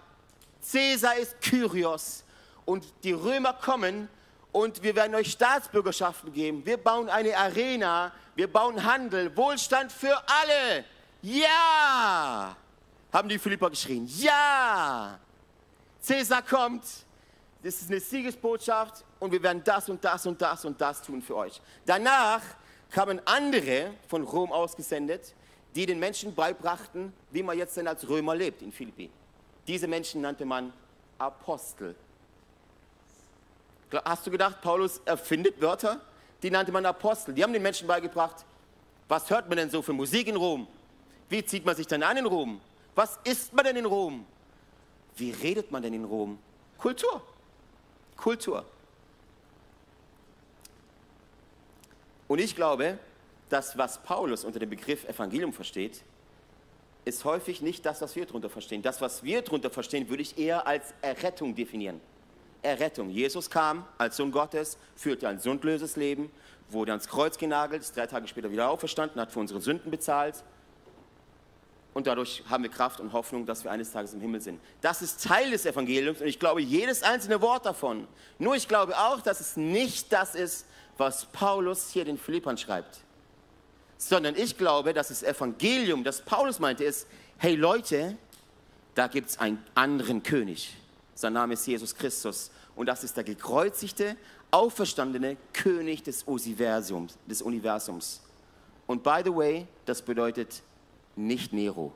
Cäsar 0.61 1.17
ist 1.17 1.41
Kyrios 1.41 2.25
und 2.65 2.87
die 3.05 3.13
Römer 3.13 3.53
kommen 3.53 4.09
und 4.53 4.83
wir 4.83 4.97
werden 4.97 5.15
euch 5.15 5.33
Staatsbürgerschaften 5.33 6.33
geben. 6.33 6.65
Wir 6.65 6.77
bauen 6.77 7.09
eine 7.09 7.37
Arena, 7.37 8.13
wir 8.35 8.51
bauen 8.51 8.83
Handel, 8.83 9.37
Wohlstand 9.37 9.93
für 9.93 10.17
alle. 10.17 10.85
Ja! 11.23 12.57
Haben 13.13 13.29
die 13.29 13.39
Philipper 13.39 13.69
geschrien. 13.69 14.07
Ja! 14.17 15.19
Cäsar 16.01 16.43
kommt, 16.43 16.85
das 17.63 17.83
ist 17.83 17.91
eine 17.91 18.01
Siegesbotschaft 18.01 19.05
und 19.19 19.33
wir 19.33 19.43
werden 19.43 19.63
das 19.65 19.89
und 19.89 20.03
das 20.05 20.27
und 20.27 20.41
das 20.41 20.65
und 20.65 20.81
das 20.81 21.03
tun 21.03 21.21
für 21.21 21.37
euch. 21.37 21.61
Danach 21.85 22.43
kamen 22.91 23.21
andere 23.27 23.93
von 24.09 24.23
Rom 24.23 24.51
ausgesendet, 24.51 25.35
die 25.75 25.87
den 25.87 25.99
Menschen 25.99 26.35
beibrachten, 26.35 27.13
wie 27.31 27.43
man 27.43 27.57
jetzt 27.57 27.77
denn 27.77 27.87
als 27.87 28.09
Römer 28.09 28.35
lebt 28.35 28.63
in 28.63 28.73
Philippi. 28.73 29.11
Diese 29.67 29.87
Menschen 29.87 30.23
nannte 30.23 30.45
man 30.45 30.73
Apostel. 31.19 31.95
Hast 34.05 34.27
du 34.27 34.31
gedacht, 34.31 34.61
Paulus 34.63 35.01
erfindet 35.05 35.61
Wörter? 35.61 36.01
Die 36.43 36.51
nannte 36.51 36.73
man 36.73 36.87
Apostel. 36.87 37.35
Die 37.35 37.43
haben 37.43 37.53
den 37.53 37.63
Menschen 37.63 37.87
beigebracht, 37.87 38.45
was 39.09 39.29
hört 39.29 39.49
man 39.49 39.59
denn 39.59 39.71
so 39.71 39.83
für 39.83 39.93
Musik 39.93 40.29
in 40.29 40.37
Rom? 40.37 40.67
Wie 41.29 41.45
zieht 41.45 41.65
man 41.65 41.77
sich 41.77 41.87
denn 41.87 42.03
an 42.03 42.17
in 42.17 42.27
Rom? 42.27 42.61
Was 42.95 43.19
isst 43.25 43.53
man 43.53 43.65
denn 43.65 43.77
in 43.77 43.85
Rom? 43.85 44.25
Wie 45.17 45.31
redet 45.31 45.71
man 45.71 45.83
denn 45.83 45.95
in 45.95 46.05
Rom? 46.05 46.39
Kultur. 46.79 47.23
Kultur. 48.21 48.65
Und 52.29 52.39
ich 52.39 52.55
glaube, 52.55 52.99
dass 53.49 53.77
was 53.77 54.03
Paulus 54.03 54.45
unter 54.45 54.61
dem 54.61 54.71
Begriff 54.71 55.05
Evangelium 55.09 55.53
versteht, 55.53 56.03
ist 57.05 57.25
häufig 57.25 57.63
nicht 57.63 57.85
das, 57.85 58.01
was 58.03 58.15
wir 58.15 58.27
darunter 58.27 58.51
verstehen. 58.51 58.83
Das, 58.83 59.01
was 59.01 59.25
wir 59.25 59.43
darunter 59.43 59.71
verstehen, 59.71 60.09
würde 60.09 60.23
ich 60.23 60.39
eher 60.39 60.67
als 60.67 60.95
Errettung 61.03 61.55
definieren. 61.55 62.01
Errettung. 62.63 63.09
Jesus 63.09 63.49
kam 63.49 63.87
als 63.97 64.17
Sohn 64.17 64.31
Gottes, 64.31 64.77
führte 64.95 65.27
ein 65.27 65.41
sündlöses 65.41 65.97
Leben, 65.97 66.31
wurde 66.69 66.93
ans 66.93 67.09
Kreuz 67.09 67.39
genagelt, 67.39 67.83
ist 67.83 67.97
drei 67.97 68.07
Tage 68.07 68.29
später 68.29 68.53
wieder 68.53 68.69
auferstanden, 68.69 69.21
hat 69.21 69.33
für 69.33 69.41
unsere 69.41 69.61
Sünden 69.61 69.91
bezahlt. 69.91 70.45
Und 72.01 72.07
dadurch 72.07 72.43
haben 72.49 72.63
wir 72.63 72.71
Kraft 72.71 72.99
und 72.99 73.13
Hoffnung, 73.13 73.45
dass 73.45 73.63
wir 73.63 73.71
eines 73.71 73.93
Tages 73.93 74.15
im 74.15 74.23
Himmel 74.23 74.41
sind. 74.41 74.59
Das 74.81 75.03
ist 75.03 75.23
Teil 75.23 75.51
des 75.51 75.67
Evangeliums 75.67 76.23
und 76.23 76.29
ich 76.29 76.39
glaube 76.39 76.63
jedes 76.63 77.03
einzelne 77.03 77.43
Wort 77.43 77.67
davon. 77.67 78.09
Nur 78.39 78.57
ich 78.57 78.69
glaube 78.69 78.99
auch, 78.99 79.21
dass 79.21 79.39
es 79.39 79.59
nicht 79.59 80.11
das 80.11 80.35
ist, 80.35 80.65
was 80.97 81.27
Paulus 81.27 81.91
hier 81.91 82.07
den 82.07 82.17
Philippern 82.17 82.57
schreibt. 82.57 83.01
Sondern 83.99 84.35
ich 84.35 84.57
glaube, 84.57 84.95
dass 84.95 85.09
das 85.09 85.23
Evangelium, 85.23 86.03
das 86.03 86.23
Paulus 86.23 86.59
meinte, 86.59 86.85
ist, 86.85 87.07
hey 87.37 87.55
Leute, 87.55 88.17
da 88.95 89.07
gibt 89.07 89.29
es 89.29 89.39
einen 89.39 89.63
anderen 89.75 90.23
König. 90.23 90.75
Sein 91.15 91.35
Name 91.35 91.53
ist 91.53 91.67
Jesus 91.67 91.95
Christus. 91.95 92.51
Und 92.77 92.87
das 92.87 93.05
ist 93.05 93.15
der 93.19 93.25
gekreuzigte, 93.25 94.17
auferstandene 94.51 95.37
König 95.53 96.03
des 96.03 96.23
Universums. 96.23 98.23
Und 98.87 99.03
by 99.03 99.21
the 99.23 99.37
way, 99.37 99.67
das 99.85 100.01
bedeutet 100.01 100.63
nicht 101.17 101.53
Nero. 101.53 101.93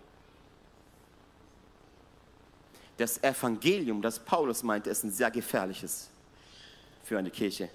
Das 2.96 3.22
Evangelium, 3.22 4.00
das 4.02 4.18
Paulus 4.18 4.62
meinte, 4.62 4.90
ist 4.90 5.02
ein 5.04 5.10
sehr 5.10 5.30
gefährliches 5.30 6.10
für 7.02 7.18
eine 7.18 7.30
Kirche. 7.30 7.68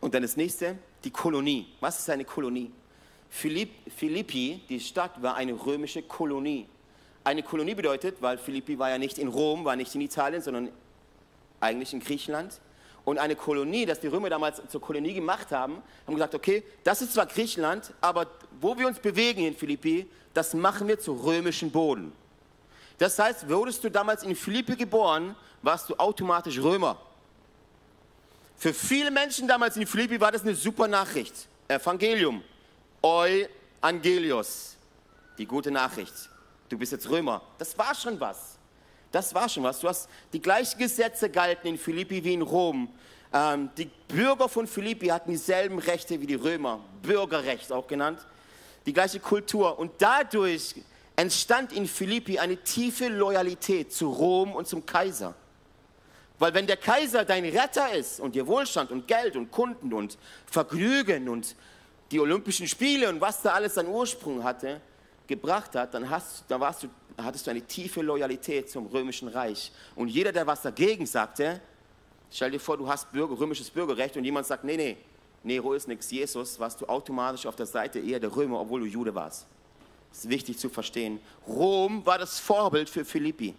Und 0.00 0.14
dann 0.14 0.22
das 0.22 0.36
nächste, 0.36 0.76
die 1.04 1.10
Kolonie. 1.10 1.68
Was 1.80 2.00
ist 2.00 2.10
eine 2.10 2.24
Kolonie? 2.24 2.72
Philippi, 3.30 4.60
die 4.68 4.80
Stadt, 4.80 5.22
war 5.22 5.36
eine 5.36 5.52
römische 5.52 6.02
Kolonie. 6.02 6.66
Eine 7.24 7.42
Kolonie 7.42 7.74
bedeutet, 7.74 8.20
weil 8.20 8.36
Philippi 8.36 8.78
war 8.78 8.90
ja 8.90 8.98
nicht 8.98 9.16
in 9.18 9.28
Rom, 9.28 9.64
war 9.64 9.76
nicht 9.76 9.94
in 9.94 10.00
Italien, 10.00 10.42
sondern 10.42 10.70
eigentlich 11.60 11.92
in 11.92 12.00
Griechenland. 12.00 12.60
Und 13.04 13.18
eine 13.18 13.34
Kolonie, 13.34 13.84
das 13.84 14.00
die 14.00 14.06
Römer 14.06 14.30
damals 14.30 14.62
zur 14.68 14.80
Kolonie 14.80 15.14
gemacht 15.14 15.50
haben, 15.50 15.82
haben 16.06 16.14
gesagt, 16.14 16.34
okay, 16.34 16.62
das 16.84 17.02
ist 17.02 17.14
zwar 17.14 17.26
Griechenland, 17.26 17.92
aber 18.00 18.26
wo 18.60 18.78
wir 18.78 18.86
uns 18.86 18.98
bewegen 18.98 19.44
in 19.44 19.56
Philippi, 19.56 20.08
das 20.34 20.54
machen 20.54 20.86
wir 20.86 20.98
zu 21.00 21.12
römischen 21.14 21.70
Boden. 21.70 22.12
Das 22.98 23.18
heißt, 23.18 23.48
wurdest 23.48 23.82
du 23.82 23.90
damals 23.90 24.22
in 24.22 24.36
Philippi 24.36 24.76
geboren, 24.76 25.34
warst 25.62 25.88
du 25.90 25.96
automatisch 25.96 26.58
Römer. 26.58 26.96
Für 28.56 28.72
viele 28.72 29.10
Menschen 29.10 29.48
damals 29.48 29.76
in 29.76 29.86
Philippi 29.86 30.20
war 30.20 30.30
das 30.30 30.42
eine 30.42 30.54
super 30.54 30.86
Nachricht. 30.86 31.48
Evangelium. 31.66 32.42
Euangelios. 33.02 34.76
Die 35.36 35.46
gute 35.46 35.72
Nachricht. 35.72 36.30
Du 36.68 36.78
bist 36.78 36.92
jetzt 36.92 37.10
Römer. 37.10 37.42
Das 37.58 37.76
war 37.76 37.94
schon 37.94 38.20
was. 38.20 38.58
Das 39.12 39.34
war 39.34 39.48
schon 39.48 39.62
was. 39.62 39.78
Du 39.78 39.88
hast 39.88 40.08
die 40.32 40.40
gleichen 40.40 40.78
Gesetze 40.78 41.28
galten 41.28 41.68
in 41.68 41.78
Philippi 41.78 42.24
wie 42.24 42.32
in 42.32 42.42
Rom. 42.42 42.88
Ähm, 43.32 43.68
die 43.76 43.90
Bürger 44.08 44.48
von 44.48 44.66
Philippi 44.66 45.06
hatten 45.08 45.30
dieselben 45.30 45.78
Rechte 45.78 46.20
wie 46.20 46.26
die 46.26 46.34
Römer. 46.34 46.80
Bürgerrecht 47.02 47.70
auch 47.70 47.86
genannt. 47.86 48.18
Die 48.86 48.92
gleiche 48.92 49.20
Kultur. 49.20 49.78
Und 49.78 49.92
dadurch 49.98 50.74
entstand 51.14 51.72
in 51.74 51.86
Philippi 51.86 52.38
eine 52.38 52.56
tiefe 52.56 53.08
Loyalität 53.08 53.92
zu 53.92 54.10
Rom 54.10 54.52
und 54.52 54.66
zum 54.66 54.84
Kaiser. 54.84 55.34
Weil 56.38 56.54
wenn 56.54 56.66
der 56.66 56.78
Kaiser 56.78 57.24
dein 57.24 57.44
Retter 57.44 57.92
ist 57.92 58.18
und 58.18 58.34
dir 58.34 58.46
Wohlstand 58.46 58.90
und 58.90 59.06
Geld 59.06 59.36
und 59.36 59.50
Kunden 59.50 59.92
und 59.92 60.18
Vergnügen 60.46 61.28
und 61.28 61.54
die 62.10 62.18
Olympischen 62.18 62.66
Spiele 62.66 63.10
und 63.10 63.20
was 63.20 63.42
da 63.42 63.52
alles 63.52 63.76
an 63.76 63.86
Ursprung 63.86 64.42
hatte, 64.42 64.80
gebracht 65.26 65.74
hat, 65.74 65.94
dann, 65.94 66.08
hast, 66.10 66.44
dann 66.48 66.60
warst 66.60 66.82
du, 66.82 66.88
hattest 67.16 67.46
du 67.46 67.50
eine 67.50 67.62
tiefe 67.62 68.02
Loyalität 68.02 68.70
zum 68.70 68.86
römischen 68.86 69.28
Reich. 69.28 69.72
Und 69.96 70.08
jeder, 70.08 70.32
der 70.32 70.46
was 70.46 70.62
dagegen 70.62 71.06
sagte, 71.06 71.60
stell 72.30 72.50
dir 72.50 72.60
vor, 72.60 72.76
du 72.76 72.88
hast 72.88 73.10
Bürger, 73.12 73.38
römisches 73.38 73.70
Bürgerrecht 73.70 74.16
und 74.16 74.24
jemand 74.24 74.46
sagt, 74.46 74.64
nee, 74.64 74.76
nee, 74.76 74.96
Nero 75.44 75.72
ist 75.74 75.88
nichts, 75.88 76.10
Jesus, 76.10 76.58
warst 76.60 76.80
du 76.80 76.86
automatisch 76.86 77.46
auf 77.46 77.56
der 77.56 77.66
Seite 77.66 77.98
eher 77.98 78.20
der 78.20 78.34
Römer, 78.34 78.60
obwohl 78.60 78.80
du 78.80 78.86
Jude 78.86 79.14
warst. 79.14 79.46
Das 80.10 80.24
ist 80.24 80.30
wichtig 80.30 80.58
zu 80.58 80.68
verstehen. 80.68 81.20
Rom 81.46 82.04
war 82.04 82.18
das 82.18 82.38
Vorbild 82.38 82.88
für 82.88 83.04
Philippi. 83.04 83.54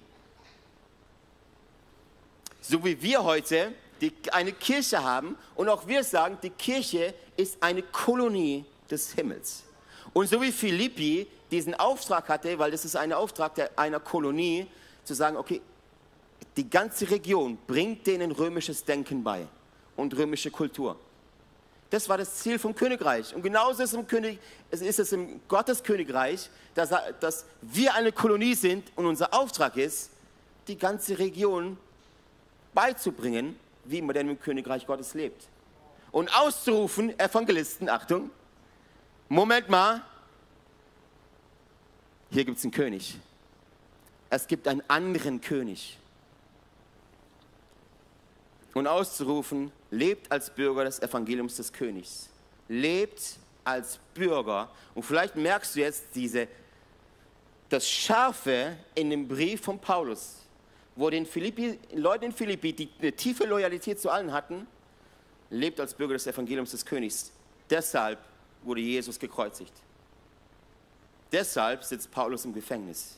So 2.62 2.84
wie 2.86 3.02
wir 3.02 3.24
heute 3.24 3.74
die, 4.00 4.14
eine 4.32 4.54
Kirche 4.54 5.04
haben 5.04 5.36
und 5.56 5.68
auch 5.68 5.88
wir 5.88 6.04
sagen, 6.04 6.38
die 6.42 6.52
Kirche 6.52 7.14
ist 7.36 7.62
eine 7.62 7.82
Kolonie 7.82 8.66
des 8.90 9.12
Himmels. 9.14 9.64
Und 10.14 10.30
so 10.30 10.42
wie 10.42 10.52
Philippi 10.52 11.28
diesen 11.54 11.76
Auftrag 11.76 12.28
hatte, 12.30 12.58
weil 12.60 12.72
das 12.72 12.84
ist 12.84 12.96
ein 12.96 13.14
Auftrag 13.14 13.56
der, 13.56 13.70
einer 13.78 14.00
Kolonie, 14.00 14.68
zu 15.04 15.14
sagen, 15.14 15.38
okay, 15.38 15.62
die 16.58 16.70
ganze 16.70 17.10
Region 17.10 17.58
bringt 17.68 18.08
denen 18.08 18.32
römisches 18.32 18.84
Denken 18.84 19.24
bei 19.24 19.48
und 19.96 20.16
römische 20.16 20.52
Kultur. 20.52 20.98
Das 21.90 22.10
war 22.10 22.18
das 22.18 22.36
Ziel 22.36 22.58
vom 22.58 22.74
Königreich. 22.74 23.36
Und 23.36 23.44
genauso 23.44 23.84
ist 23.84 23.90
es 23.90 24.00
im, 24.00 24.08
König, 24.08 24.40
ist 24.72 25.00
es 25.00 25.12
im 25.12 25.42
Gottes 25.48 25.84
Königreich, 25.84 26.50
dass, 26.74 26.90
dass 27.20 27.46
wir 27.62 27.94
eine 27.94 28.12
Kolonie 28.12 28.56
sind 28.56 28.92
und 28.96 29.06
unser 29.06 29.34
Auftrag 29.34 29.78
ist, 29.78 30.10
die 30.68 30.78
ganze 30.78 31.20
Region 31.20 31.78
beizubringen, 32.74 33.60
wie 33.86 34.02
man 34.02 34.16
denn 34.16 34.30
im 34.30 34.40
Königreich 34.40 34.88
Gottes 34.88 35.14
lebt. 35.14 35.48
Und 36.12 36.36
auszurufen, 36.36 37.18
Evangelisten, 37.20 37.90
Achtung, 37.90 38.32
Moment 39.30 39.70
mal, 39.70 40.02
hier 42.34 42.46
gibt 42.46 42.58
es 42.58 42.64
einen 42.64 42.74
König. 42.74 43.16
Es 44.30 44.48
gibt 44.48 44.68
einen 44.68 44.84
anderen 44.90 45.40
König. 45.40 45.98
Und 48.74 48.88
auszurufen, 48.88 49.72
lebt 49.92 50.32
als 50.32 50.50
Bürger 50.50 50.84
des 50.84 51.00
Evangeliums 51.00 51.56
des 51.58 51.72
Königs. 51.72 52.30
Lebt 52.68 53.38
als 53.64 54.00
Bürger. 54.14 54.70
Und 54.96 55.04
vielleicht 55.04 55.36
merkst 55.36 55.76
du 55.76 55.80
jetzt 55.80 56.08
diese, 56.16 56.48
das 57.70 57.88
Scharfe 57.88 58.78
in 58.96 59.10
dem 59.12 59.28
Brief 59.28 59.62
von 59.62 59.80
Paulus 59.80 60.44
wo 60.96 61.10
den 61.10 61.26
Philippi, 61.26 61.80
Leute 61.94 62.26
in 62.26 62.32
Philippi, 62.32 62.74
die 62.74 62.90
eine 63.00 63.14
tiefe 63.14 63.46
Loyalität 63.46 64.00
zu 64.00 64.10
allen 64.10 64.32
hatten, 64.32 64.68
lebt 65.50 65.80
als 65.80 65.94
Bürger 65.94 66.14
des 66.14 66.28
Evangeliums 66.28 66.72
des 66.72 66.86
Königs. 66.86 67.32
Deshalb 67.70 68.20
wurde 68.64 68.82
Jesus 68.82 69.20
gekreuzigt. 69.20 69.74
Deshalb 71.34 71.84
sitzt 71.84 72.12
Paulus 72.12 72.46
im 72.46 72.54
Gefängnis. 72.54 73.18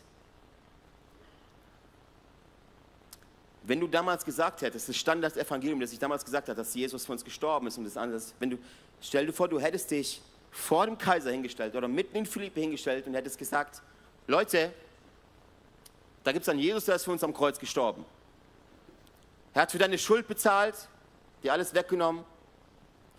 Wenn 3.64 3.80
du 3.80 3.88
damals 3.88 4.24
gesagt 4.24 4.62
hättest, 4.62 4.88
es 4.88 4.96
stand 4.96 5.24
das 5.24 5.36
Evangelium, 5.36 5.80
das 5.82 5.92
ich 5.92 6.00
damals 6.00 6.24
gesagt 6.24 6.48
habe, 6.48 6.56
dass 6.56 6.74
Jesus 6.74 7.06
für 7.06 7.12
uns 7.12 7.26
gestorben 7.26 7.68
ist 7.68 7.78
und 7.78 7.84
das 7.84 7.98
andere, 7.98 8.22
wenn 8.40 8.52
du, 8.52 8.58
stell 9.02 9.26
dir 9.26 9.34
vor, 9.34 9.50
du 9.50 9.60
hättest 9.60 9.92
dich 9.92 10.22
vor 10.52 10.86
dem 10.86 10.98
Kaiser 10.98 11.32
hingestellt 11.32 11.76
oder 11.76 11.88
mitten 11.88 12.16
in 12.16 12.26
Philippi 12.26 12.62
hingestellt 12.62 13.06
und 13.06 13.16
hättest 13.16 13.38
gesagt, 13.38 13.82
Leute, 14.28 14.72
da 16.24 16.32
gibt 16.32 16.44
es 16.44 16.50
einen 16.50 16.60
Jesus, 16.60 16.86
der 16.86 16.96
ist 16.96 17.04
für 17.04 17.12
uns 17.12 17.24
am 17.24 17.34
Kreuz 17.34 17.60
gestorben. 17.60 18.06
Er 19.54 19.64
hat 19.64 19.72
für 19.72 19.78
deine 19.78 19.98
Schuld 19.98 20.28
bezahlt, 20.28 20.76
dir 21.44 21.52
alles 21.52 21.74
weggenommen, 21.74 22.24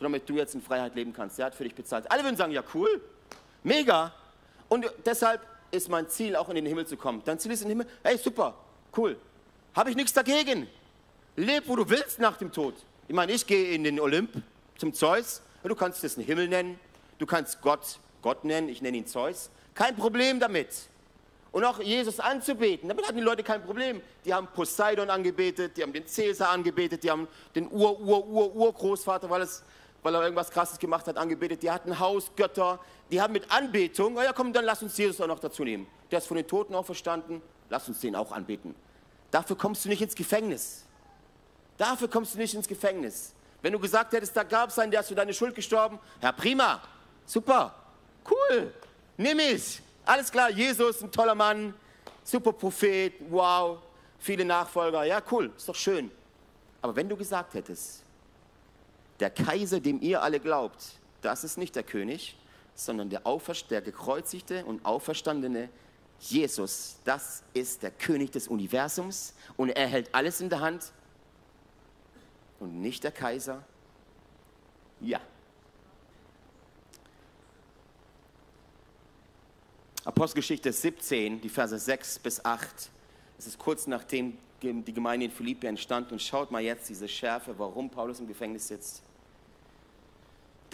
damit 0.01 0.29
du 0.29 0.35
jetzt 0.35 0.55
in 0.55 0.63
Freiheit 0.63 0.95
leben 0.95 1.13
kannst. 1.13 1.39
Er 1.39 1.47
hat 1.47 1.55
für 1.55 1.65
dich 1.65 1.75
bezahlt. 1.75 2.11
Alle 2.11 2.23
würden 2.23 2.37
sagen, 2.37 2.53
ja 2.53 2.63
cool, 2.73 3.01
mega. 3.63 4.15
Und 4.69 4.87
deshalb 5.05 5.41
ist 5.71 5.89
mein 5.89 6.09
Ziel, 6.09 6.37
auch 6.37 6.49
in 6.49 6.55
den 6.57 6.67
Himmel 6.67 6.87
zu 6.87 6.97
kommen. 6.97 7.23
Dein 7.25 7.39
Ziel 7.39 7.53
ist 7.53 7.63
in 7.63 7.69
den 7.69 7.79
Himmel. 7.79 7.93
Hey, 8.03 8.19
super, 8.19 8.55
cool. 8.97 9.17
Habe 9.75 9.91
ich 9.91 9.97
nichts 9.97 10.13
dagegen. 10.13 10.69
Leb, 11.37 11.65
wo 11.67 11.77
du 11.77 11.89
willst 11.89 12.19
nach 12.19 12.37
dem 12.37 12.53
Tod. 12.53 12.75
Ich 13.09 13.15
meine, 13.15 13.33
ich 13.33 13.47
gehe 13.47 13.75
in 13.75 13.85
den 13.85 14.01
Olymp 14.01 14.43
zum 14.79 14.93
Zeus. 14.93 15.43
Du 15.63 15.75
kannst 15.75 16.03
es 16.05 16.17
einen 16.17 16.27
Himmel 16.27 16.49
nennen. 16.49 16.79
Du 17.19 17.27
kannst 17.27 17.61
Gott 17.61 17.99
Gott 18.23 18.45
nennen. 18.45 18.69
Ich 18.69 18.83
nenne 18.83 18.97
ihn 18.97 19.07
Zeus. 19.07 19.51
Kein 19.75 19.95
Problem 19.97 20.41
damit 20.41 20.69
und 21.57 21.65
auch 21.65 21.81
Jesus 21.81 22.21
anzubeten. 22.21 22.87
Damit 22.87 23.07
hatten 23.07 23.17
die 23.17 23.23
Leute 23.23 23.43
kein 23.43 23.63
Problem. 23.63 24.03
Die 24.27 24.35
haben 24.35 24.47
Poseidon 24.49 25.09
angebetet, 25.09 25.75
die 25.77 25.83
haben 25.83 25.93
den 25.95 26.07
Cäsar 26.07 26.51
angebetet, 26.51 27.03
die 27.03 27.11
haben 27.11 27.27
den 27.55 27.71
Ur, 27.71 27.99
Ur, 27.99 28.27
Ur, 28.27 28.55
Urgroßvater, 28.55 29.31
weil, 30.03 30.15
er 30.15 30.23
irgendwas 30.23 30.51
Krasses 30.51 30.79
gemacht 30.79 31.07
hat, 31.07 31.17
angebetet. 31.17 31.63
Die 31.63 31.71
hatten 31.71 31.99
Hausgötter, 31.99 32.79
die 33.11 33.21
haben 33.21 33.33
mit 33.33 33.51
Anbetung, 33.51 34.17
oh 34.17 34.23
ja 34.23 34.33
komm, 34.33 34.53
dann 34.53 34.65
lass 34.65 34.83
uns 34.83 34.97
Jesus 34.97 35.21
auch 35.21 35.27
noch 35.27 35.41
dazu 35.41 35.65
nehmen. 35.65 35.87
Der 36.11 36.19
ist 36.19 36.27
von 36.27 36.37
den 36.37 36.47
Toten 36.47 36.75
auch 36.75 36.87
verstanden, 36.87 37.43
Lass 37.69 37.89
uns 37.89 38.01
den 38.01 38.15
auch 38.15 38.33
anbeten. 38.33 38.75
Dafür 39.31 39.57
kommst 39.57 39.85
du 39.85 39.89
nicht 39.89 40.03
ins 40.03 40.15
Gefängnis. 40.15 40.85
Dafür 41.77 42.09
kommst 42.09 42.35
du 42.35 42.39
nicht 42.39 42.55
ins 42.55 42.69
Gefängnis. 42.69 43.35
Wenn 43.63 43.73
du 43.73 43.79
gesagt 43.79 44.13
hättest, 44.13 44.37
da 44.37 44.43
gab 44.43 44.71
es 44.71 44.79
einen, 44.79 44.91
der 44.91 45.01
ist 45.01 45.09
für 45.09 45.15
deine 45.15 45.35
Schuld 45.35 45.55
gestorben, 45.55 45.99
ja 46.23 46.31
prima, 46.31 46.81
super, 47.25 47.75
cool, 48.31 48.73
nimm 49.17 49.39
es. 49.41 49.81
Alles 50.05 50.31
klar, 50.31 50.51
Jesus, 50.51 51.03
ein 51.03 51.11
toller 51.11 51.35
Mann, 51.35 51.75
super 52.23 52.53
Prophet, 52.53 53.15
wow, 53.29 53.79
viele 54.19 54.45
Nachfolger, 54.45 55.05
ja 55.05 55.21
cool, 55.31 55.51
ist 55.57 55.69
doch 55.69 55.75
schön. 55.75 56.11
Aber 56.81 56.95
wenn 56.95 57.09
du 57.09 57.17
gesagt 57.17 57.55
hättest, 57.55 58.05
der 59.21 59.31
Kaiser, 59.31 59.81
dem 59.81 60.01
ihr 60.01 60.23
alle 60.23 60.41
glaubt, 60.41 60.99
das 61.23 61.45
ist 61.45 61.57
nicht 61.59 61.75
der 61.75 61.83
König, 61.83 62.37
sondern 62.75 63.11
der, 63.11 63.23
der 63.71 63.81
gekreuzigte 63.81 64.65
und 64.65 64.85
auferstandene 64.85 65.69
Jesus, 66.19 66.97
das 67.05 67.43
ist 67.53 67.83
der 67.83 67.91
König 67.91 68.31
des 68.33 68.49
Universums 68.49 69.35
und 69.57 69.71
er 69.71 69.87
hält 69.87 70.15
alles 70.15 70.41
in 70.41 70.49
der 70.49 70.61
Hand 70.61 70.93
und 72.59 72.81
nicht 72.81 73.05
der 73.05 73.13
Kaiser. 73.13 73.63
Ja. 75.01 75.21
Apostelgeschichte 80.05 80.73
17, 80.73 81.41
die 81.41 81.49
Verse 81.49 81.79
6 81.79 82.21
bis 82.21 82.45
8. 82.45 82.91
Es 83.39 83.47
ist 83.47 83.59
kurz 83.59 83.87
nachdem 83.87 84.39
die 84.63 84.93
Gemeinde 84.93 85.27
in 85.27 85.33
Philippi 85.33 85.67
entstand 85.67 86.13
und 86.13 86.23
schaut 86.23 86.51
mal 86.51 86.63
jetzt 86.63 86.89
diese 86.89 87.09
Schärfe, 87.09 87.59
warum 87.59 87.91
Paulus 87.91 88.21
im 88.21 88.27
Gefängnis 88.27 88.69
sitzt. 88.69 89.03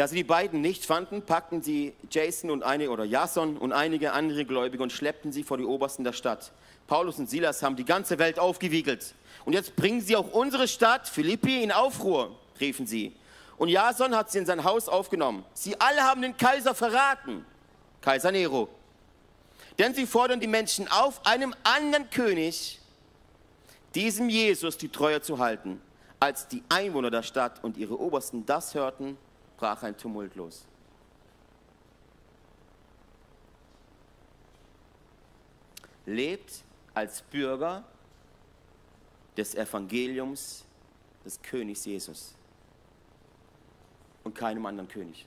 Da 0.03 0.09
sie 0.09 0.17
die 0.17 0.25
beiden 0.25 0.61
nicht 0.61 0.85
fanden, 0.85 1.23
packten 1.23 1.63
sie 1.63 1.93
Jason 2.11 2.51
und 2.51 2.65
einige 2.65 2.91
oder 2.91 3.05
Jason 3.05 3.57
und 3.57 3.71
einige 3.71 4.11
andere 4.11 4.45
Gläubige 4.45 4.83
und 4.83 4.91
schleppten 4.91 5.31
sie 5.31 5.45
vor 5.45 5.59
die 5.59 5.65
Obersten 5.65 6.03
der 6.03 6.13
Stadt. 6.13 6.51
Paulus 6.89 7.21
und 7.21 7.31
Silas 7.31 7.63
haben 7.63 7.77
die 7.77 7.85
ganze 7.85 8.19
Welt 8.19 8.41
aufgewiegelt. 8.41 9.15
Und 9.45 9.53
jetzt 9.53 9.77
bringen 9.77 10.01
sie 10.01 10.17
auch 10.17 10.33
unsere 10.33 10.67
Stadt, 10.67 11.09
Philippi, 11.09 11.63
in 11.63 11.71
Aufruhr, 11.71 12.37
riefen 12.59 12.85
sie. 12.85 13.15
Und 13.59 13.69
Jason 13.69 14.17
hat 14.17 14.33
sie 14.33 14.39
in 14.39 14.47
sein 14.47 14.65
Haus 14.65 14.89
aufgenommen. 14.89 15.45
Sie 15.55 15.81
alle 15.81 16.03
haben 16.03 16.21
den 16.21 16.37
Kaiser 16.37 16.75
verraten, 16.75 17.47
Kaiser 18.01 18.33
Nero. 18.33 18.69
Denn 19.79 19.95
sie 19.95 20.07
fordern 20.07 20.41
die 20.41 20.49
Menschen 20.49 20.89
auf, 20.91 21.25
einem 21.25 21.55
anderen 21.63 22.11
König, 22.11 22.81
diesem 23.95 24.29
Jesus, 24.29 24.77
die 24.79 24.89
Treue 24.89 25.21
zu 25.21 25.39
halten. 25.39 25.81
Als 26.19 26.49
die 26.49 26.65
Einwohner 26.69 27.13
der 27.13 27.23
Stadt 27.23 27.63
und 27.63 27.77
ihre 27.77 28.01
Obersten 28.01 28.45
das 28.45 28.75
hörten, 28.75 29.17
brach 29.63 29.85
ein 29.85 29.97
Tumult 29.97 30.35
los. 30.35 30.65
Lebt 36.05 36.65
als 36.95 37.23
Bürger 37.23 37.85
des 39.37 39.55
Evangeliums 39.55 40.65
des 41.25 41.41
Königs 41.41 41.85
Jesus 41.85 42.35
und 44.25 44.35
keinem 44.35 44.67
anderen 44.67 44.89
König. 44.89 45.25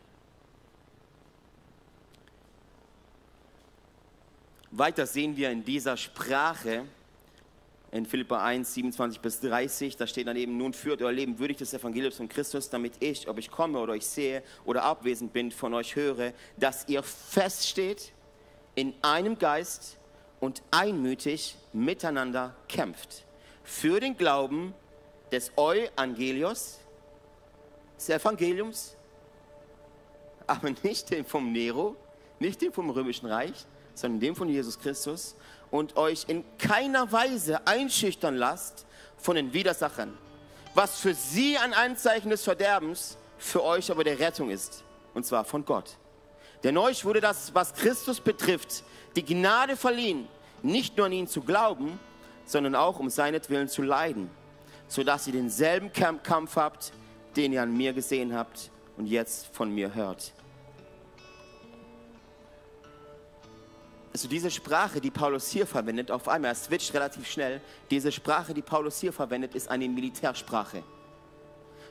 Weiter 4.72 5.08
sehen 5.08 5.38
wir 5.38 5.50
in 5.50 5.64
dieser 5.64 5.96
Sprache 5.96 6.86
in 7.96 8.06
Philippa 8.06 8.44
1, 8.44 8.74
27 8.74 9.22
bis 9.22 9.40
30, 9.40 9.96
da 9.96 10.06
steht 10.06 10.28
dann 10.28 10.36
eben, 10.36 10.58
nun 10.58 10.74
führt 10.74 11.02
euer 11.02 11.14
Leben 11.14 11.40
würdig 11.40 11.58
des 11.58 11.74
Evangeliums 11.74 12.18
von 12.18 12.28
Christus, 12.28 12.70
damit 12.70 12.94
ich, 13.00 13.30
ob 13.30 13.40
ich 13.40 13.50
komme 13.50 13.80
oder 13.80 13.94
euch 13.94 14.06
sehe 14.06 14.44
oder 14.66 14.84
abwesend 14.84 15.32
bin, 15.32 15.50
von 15.50 15.74
euch 15.74 15.96
höre, 15.96 16.34
dass 16.58 16.90
ihr 16.90 17.02
feststeht 17.04 18.12
in 18.76 18.94
einem 19.02 19.40
Geist 19.40 19.98
und 20.42 20.62
einmütig 20.72 21.56
miteinander 21.72 22.54
kämpft. 22.68 23.24
Für 23.64 24.02
den 24.02 24.18
Glauben 24.18 24.74
des 25.32 25.54
Evangelios, 25.58 26.80
des 27.98 28.10
Evangeliums, 28.10 28.98
aber 30.48 30.70
nicht 30.84 31.12
den 31.12 31.24
vom 31.24 31.54
Nero, 31.54 31.96
nicht 32.40 32.62
den 32.62 32.74
vom 32.74 32.90
Römischen 32.90 33.28
Reich, 33.28 33.66
sondern 33.94 34.20
dem 34.20 34.36
von 34.36 34.50
Jesus 34.50 34.78
Christus 34.78 35.38
und 35.72 35.98
euch 35.98 36.26
in 36.28 36.44
keiner 36.58 37.12
Weise 37.12 37.66
einschüchtern 37.68 38.36
lasst 38.36 38.86
von 39.18 39.36
den 39.36 39.54
Widersachern, 39.54 40.18
was 40.74 41.00
für 41.00 41.14
sie 41.14 41.58
ein 41.58 41.74
Anzeichen 41.74 42.30
des 42.30 42.44
Verderbens, 42.44 43.18
für 43.38 43.64
euch 43.64 43.92
aber 43.92 44.04
der 44.04 44.20
Rettung 44.20 44.50
ist, 44.50 44.84
und 45.14 45.26
zwar 45.26 45.44
von 45.44 45.66
Gott. 45.66 45.98
Denn 46.64 46.78
euch 46.78 47.06
wurde 47.06 47.22
das, 47.22 47.54
was 47.54 47.74
Christus 47.74 48.20
betrifft, 48.20 48.84
die 49.16 49.26
Gnade 49.26 49.76
verliehen, 49.76 50.28
nicht 50.64 50.98
nur 50.98 51.06
an 51.06 51.12
ihn 51.12 51.28
zu 51.28 51.42
glauben, 51.42 52.00
sondern 52.46 52.76
auch 52.76 53.00
um 53.00 53.10
seinetwillen 53.10 53.68
zu 53.68 53.82
leiden, 53.82 54.30
sodass 54.88 55.28
ihr 55.28 55.34
denselben 55.34 55.92
Kampf 55.92 56.56
habt, 56.56 56.94
den 57.36 57.54
ihr 57.54 57.62
an 57.62 57.76
mir 57.76 57.94
gesehen 57.94 58.34
habt 58.34 58.72
und 58.98 59.08
jetzt 59.08 59.48
von 59.48 59.74
mir 59.74 59.94
hört. 59.94 60.34
Also 64.16 64.30
diese 64.30 64.50
Sprache, 64.50 65.02
die 65.02 65.12
Paulus 65.12 65.50
hier 65.50 65.68
verwendet, 65.68 66.10
auf 66.10 66.30
einmal, 66.30 66.52
er 66.52 66.56
switcht 66.56 66.94
relativ 66.94 67.30
schnell, 67.30 67.60
diese 67.92 68.14
Sprache, 68.14 68.54
die 68.54 68.62
Paulus 68.62 69.02
hier 69.02 69.12
verwendet, 69.12 69.56
ist 69.56 69.70
eine 69.70 69.90
Militärsprache. 69.90 70.84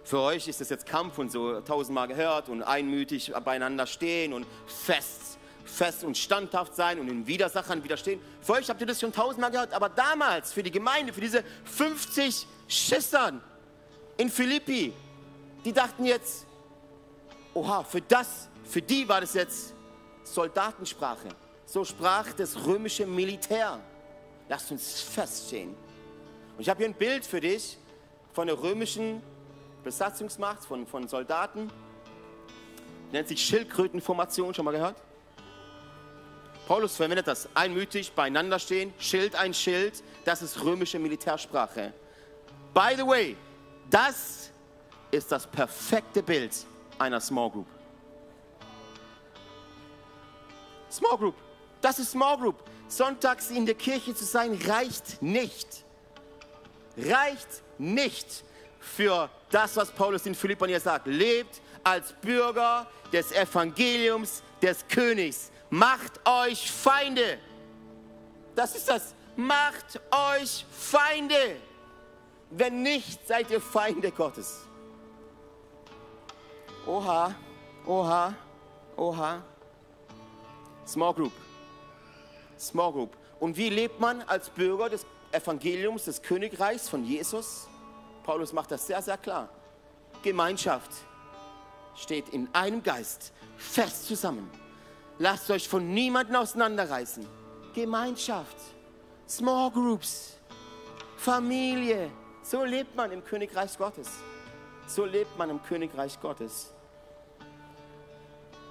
Für 0.04 0.20
euch 0.20 0.48
ist 0.48 0.58
es 0.62 0.70
jetzt 0.70 0.86
Kampf 0.86 1.18
und 1.18 1.30
so 1.30 1.60
tausendmal 1.60 2.08
gehört 2.08 2.48
und 2.48 2.62
einmütig 2.62 3.30
beieinander 3.44 3.86
stehen 3.86 4.32
und 4.32 4.46
fest, 4.66 5.36
fest 5.66 6.02
und 6.02 6.16
standhaft 6.16 6.74
sein 6.74 6.98
und 6.98 7.08
den 7.08 7.26
Widersachern 7.26 7.84
widerstehen. 7.84 8.22
Für 8.40 8.54
euch 8.54 8.70
habt 8.70 8.80
ihr 8.80 8.86
das 8.86 9.02
schon 9.02 9.12
tausendmal 9.12 9.50
gehört, 9.50 9.74
aber 9.74 9.90
damals 9.90 10.50
für 10.50 10.62
die 10.62 10.70
Gemeinde, 10.70 11.12
für 11.12 11.20
diese 11.20 11.44
50 11.64 12.46
Schissern 12.68 13.42
in 14.16 14.30
Philippi, 14.30 14.94
die 15.62 15.72
dachten 15.74 16.06
jetzt, 16.06 16.46
oha, 17.52 17.84
für 17.84 18.00
das, 18.00 18.48
für 18.64 18.80
die 18.80 19.06
war 19.06 19.20
das 19.20 19.34
jetzt 19.34 19.74
Soldatensprache. 20.22 21.28
So 21.74 21.84
sprach 21.84 22.32
das 22.34 22.66
römische 22.66 23.04
Militär. 23.04 23.80
Lasst 24.48 24.70
uns 24.70 25.00
feststehen. 25.00 25.70
Und 25.70 26.60
ich 26.60 26.68
habe 26.68 26.78
hier 26.78 26.86
ein 26.86 26.94
Bild 26.94 27.26
für 27.26 27.40
dich 27.40 27.78
von 28.32 28.46
der 28.46 28.62
römischen 28.62 29.20
Besatzungsmacht, 29.82 30.64
von, 30.64 30.86
von 30.86 31.08
Soldaten. 31.08 31.68
Nennt 33.10 33.26
sich 33.26 33.44
Schildkrötenformation, 33.44 34.54
schon 34.54 34.64
mal 34.64 34.70
gehört? 34.70 34.94
Paulus 36.68 36.94
verwendet 36.94 37.26
das 37.26 37.48
einmütig 37.54 38.12
beieinander 38.12 38.60
stehen, 38.60 38.94
Schild 39.00 39.34
ein 39.34 39.52
Schild, 39.52 40.00
das 40.24 40.42
ist 40.42 40.62
römische 40.62 41.00
Militärsprache. 41.00 41.92
By 42.72 42.94
the 42.96 43.04
way, 43.04 43.36
das 43.90 44.52
ist 45.10 45.32
das 45.32 45.44
perfekte 45.44 46.22
Bild 46.22 46.54
einer 47.00 47.20
Small 47.20 47.50
Group. 47.50 47.66
Small 50.88 51.18
Group. 51.18 51.34
Das 51.84 51.98
ist 51.98 52.12
Small 52.12 52.38
Group. 52.38 52.64
Sonntags 52.88 53.50
in 53.50 53.66
der 53.66 53.74
Kirche 53.74 54.14
zu 54.14 54.24
sein 54.24 54.58
reicht 54.66 55.20
nicht. 55.20 55.84
Reicht 56.96 57.62
nicht 57.76 58.42
für 58.80 59.28
das, 59.50 59.76
was 59.76 59.90
Paulus 59.90 60.24
in 60.24 60.34
Philippern 60.34 60.70
hier 60.70 60.80
sagt. 60.80 61.06
Lebt 61.06 61.60
als 61.82 62.14
Bürger 62.14 62.86
des 63.12 63.32
Evangeliums 63.32 64.42
des 64.62 64.88
Königs. 64.88 65.50
Macht 65.68 66.26
euch 66.26 66.70
Feinde. 66.70 67.38
Das 68.56 68.74
ist 68.74 68.88
das. 68.88 69.14
Macht 69.36 70.00
euch 70.10 70.64
Feinde. 70.70 71.56
Wenn 72.48 72.82
nicht, 72.82 73.28
seid 73.28 73.50
ihr 73.50 73.60
Feinde 73.60 74.10
Gottes. 74.10 74.60
Oha, 76.86 77.34
oha, 77.84 78.34
oha. 78.96 79.42
Small 80.86 81.12
Group. 81.12 81.43
Small 82.68 82.92
Group. 82.92 83.16
Und 83.40 83.56
wie 83.56 83.68
lebt 83.68 84.00
man 84.00 84.22
als 84.22 84.50
Bürger 84.50 84.88
des 84.88 85.06
Evangeliums, 85.32 86.04
des 86.04 86.22
Königreichs 86.22 86.88
von 86.88 87.04
Jesus? 87.04 87.68
Paulus 88.22 88.52
macht 88.52 88.70
das 88.70 88.86
sehr, 88.86 89.02
sehr 89.02 89.18
klar. 89.18 89.48
Gemeinschaft 90.22 90.90
steht 91.94 92.30
in 92.30 92.48
einem 92.52 92.82
Geist 92.82 93.32
fest 93.56 94.06
zusammen. 94.06 94.50
Lasst 95.18 95.50
euch 95.50 95.68
von 95.68 95.92
niemandem 95.92 96.36
auseinanderreißen. 96.36 97.26
Gemeinschaft, 97.74 98.56
Small 99.28 99.70
Groups, 99.70 100.34
Familie. 101.16 102.10
So 102.42 102.64
lebt 102.64 102.94
man 102.96 103.12
im 103.12 103.24
Königreich 103.24 103.76
Gottes. 103.78 104.08
So 104.86 105.04
lebt 105.04 105.36
man 105.38 105.50
im 105.50 105.62
Königreich 105.62 106.20
Gottes. 106.20 106.72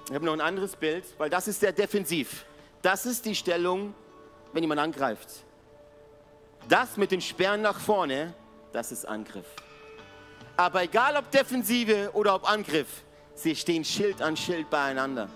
Ich 0.08 0.14
habe 0.14 0.24
noch 0.24 0.34
ein 0.34 0.40
anderes 0.40 0.76
Bild, 0.76 1.04
weil 1.18 1.30
das 1.30 1.48
ist 1.48 1.60
sehr 1.60 1.72
defensiv. 1.72 2.44
Das 2.84 3.06
ist 3.06 3.24
die 3.24 3.34
Stellung, 3.34 3.94
wenn 4.52 4.62
jemand 4.62 4.78
angreift. 4.78 5.30
Das 6.68 6.98
mit 6.98 7.12
den 7.12 7.22
Sperren 7.22 7.62
nach 7.62 7.80
vorne, 7.80 8.34
das 8.74 8.92
ist 8.92 9.08
Angriff. 9.08 9.46
Aber 10.58 10.82
egal 10.82 11.16
ob 11.16 11.30
Defensive 11.30 12.10
oder 12.12 12.34
ob 12.34 12.46
Angriff, 12.46 13.02
sie 13.34 13.56
stehen 13.56 13.86
Schild 13.86 14.20
an 14.20 14.36
Schild 14.36 14.68
beieinander. 14.68 15.30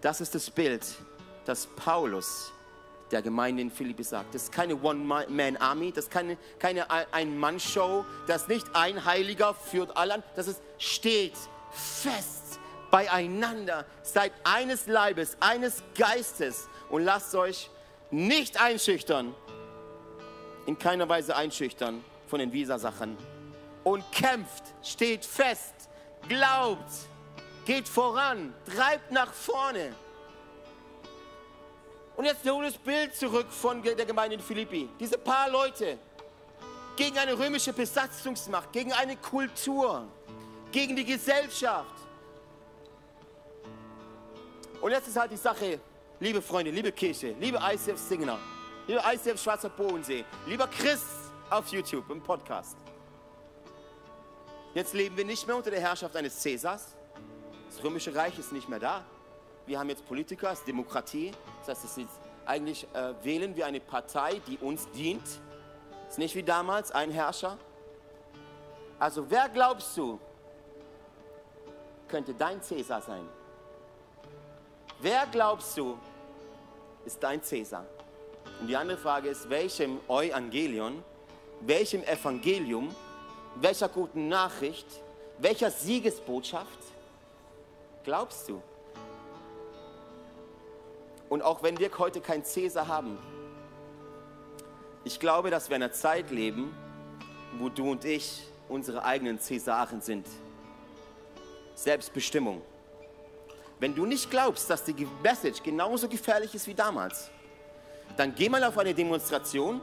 Das 0.00 0.20
ist 0.20 0.36
das 0.36 0.48
Bild, 0.48 0.86
das 1.44 1.66
Paulus 1.66 2.52
der 3.10 3.20
Gemeinde 3.20 3.62
in 3.62 3.70
Philippi 3.72 4.04
sagt. 4.04 4.36
Das 4.36 4.44
ist 4.44 4.52
keine 4.52 4.80
One-Man-Army, 4.80 5.90
das 5.90 6.04
ist 6.04 6.12
keine, 6.12 6.38
keine 6.60 6.88
Ein-Mann-Show, 7.12 8.04
das 8.28 8.42
ist 8.42 8.48
nicht 8.48 8.66
ein 8.72 9.04
Heiliger 9.04 9.52
führt 9.52 9.96
alle 9.96 10.14
an, 10.14 10.22
das 10.36 10.46
ist 10.46 10.62
steht 10.78 11.34
fest 11.72 12.57
beieinander, 12.90 13.84
seid 14.02 14.32
eines 14.44 14.86
Leibes, 14.86 15.36
eines 15.40 15.82
Geistes 15.96 16.68
und 16.88 17.04
lasst 17.04 17.34
euch 17.34 17.70
nicht 18.10 18.60
einschüchtern, 18.60 19.34
in 20.66 20.78
keiner 20.78 21.08
Weise 21.08 21.34
einschüchtern 21.36 22.04
von 22.26 22.38
den 22.38 22.52
Visasachen 22.52 23.16
und 23.84 24.04
kämpft, 24.12 24.64
steht 24.82 25.24
fest, 25.24 25.74
glaubt, 26.28 26.90
geht 27.64 27.88
voran, 27.88 28.54
treibt 28.66 29.10
nach 29.10 29.32
vorne. 29.32 29.94
Und 32.16 32.24
jetzt 32.24 32.48
hol 32.50 32.64
das 32.64 32.76
Bild 32.76 33.14
zurück 33.14 33.46
von 33.50 33.82
der 33.82 33.94
Gemeinde 34.04 34.36
in 34.36 34.42
Philippi. 34.42 34.88
Diese 34.98 35.16
paar 35.16 35.48
Leute 35.48 35.98
gegen 36.96 37.16
eine 37.16 37.38
römische 37.38 37.72
Besatzungsmacht, 37.72 38.72
gegen 38.72 38.92
eine 38.92 39.16
Kultur, 39.16 40.04
gegen 40.72 40.96
die 40.96 41.04
Gesellschaft. 41.04 41.97
Und 44.80 44.90
jetzt 44.90 45.08
ist 45.08 45.16
halt 45.18 45.32
die 45.32 45.36
Sache, 45.36 45.80
liebe 46.20 46.40
Freunde, 46.40 46.70
liebe 46.70 46.92
Kirche, 46.92 47.34
liebe 47.40 47.58
ICF 47.58 47.98
Singer, 47.98 48.38
liebe 48.86 49.00
ICF 49.12 49.40
Schwarzer 49.42 49.68
Bodensee, 49.68 50.24
lieber 50.46 50.66
Chris 50.68 51.04
auf 51.50 51.66
YouTube 51.68 52.08
im 52.10 52.22
Podcast. 52.22 52.76
Jetzt 54.74 54.94
leben 54.94 55.16
wir 55.16 55.24
nicht 55.24 55.46
mehr 55.46 55.56
unter 55.56 55.70
der 55.70 55.80
Herrschaft 55.80 56.14
eines 56.16 56.38
Cäsars. 56.38 56.94
Das 57.68 57.82
römische 57.82 58.14
Reich 58.14 58.38
ist 58.38 58.52
nicht 58.52 58.68
mehr 58.68 58.78
da 58.78 59.04
wir 59.68 59.78
haben 59.78 59.90
jetzt 59.90 60.06
Politiker, 60.06 60.50
es 60.50 60.60
ist 60.60 60.68
Demokratie. 60.68 61.30
Das 61.66 61.84
heißt, 61.84 61.98
ist 61.98 62.08
eigentlich 62.46 62.86
äh, 62.94 63.12
wählen 63.22 63.54
wir 63.54 63.66
eine 63.66 63.80
Partei, 63.80 64.40
die 64.46 64.56
uns 64.58 64.90
dient. 64.92 65.26
Es 66.06 66.12
ist 66.12 66.18
nicht 66.18 66.34
wie 66.34 66.42
damals 66.42 66.90
ein 66.90 67.10
Herrscher. 67.10 67.58
Also 68.98 69.30
wer 69.30 69.48
glaubst 69.50 69.96
du, 69.96 70.18
könnte 72.08 72.32
dein 72.32 72.62
Cäsar 72.62 73.02
sein? 73.02 73.28
Wer 75.00 75.26
glaubst 75.30 75.78
du, 75.78 75.96
ist 77.04 77.22
dein 77.22 77.40
Cäsar? 77.42 77.86
Und 78.60 78.66
die 78.66 78.76
andere 78.76 78.98
Frage 78.98 79.28
ist, 79.28 79.48
welchem 79.48 80.00
Evangelion, 80.08 81.04
welchem 81.60 82.02
Evangelium, 82.02 82.92
welcher 83.54 83.88
guten 83.88 84.28
Nachricht, 84.28 84.86
welcher 85.38 85.70
Siegesbotschaft 85.70 86.78
glaubst 88.02 88.48
du? 88.48 88.60
Und 91.28 91.42
auch 91.42 91.62
wenn 91.62 91.78
wir 91.78 91.96
heute 91.96 92.20
keinen 92.20 92.44
Cäsar 92.44 92.88
haben, 92.88 93.18
ich 95.04 95.20
glaube, 95.20 95.50
dass 95.50 95.68
wir 95.68 95.76
in 95.76 95.84
einer 95.84 95.92
Zeit 95.92 96.32
leben, 96.32 96.74
wo 97.56 97.68
du 97.68 97.92
und 97.92 98.04
ich 98.04 98.48
unsere 98.68 99.04
eigenen 99.04 99.38
Cäsaren 99.38 100.00
sind. 100.00 100.26
Selbstbestimmung. 101.76 102.62
Wenn 103.80 103.94
du 103.94 104.06
nicht 104.06 104.30
glaubst, 104.30 104.68
dass 104.70 104.84
die 104.84 105.06
Message 105.22 105.62
genauso 105.62 106.08
gefährlich 106.08 106.54
ist 106.54 106.66
wie 106.66 106.74
damals, 106.74 107.30
dann 108.16 108.34
geh 108.34 108.48
mal 108.48 108.62
auf 108.64 108.76
eine 108.78 108.92
Demonstration, 108.92 109.80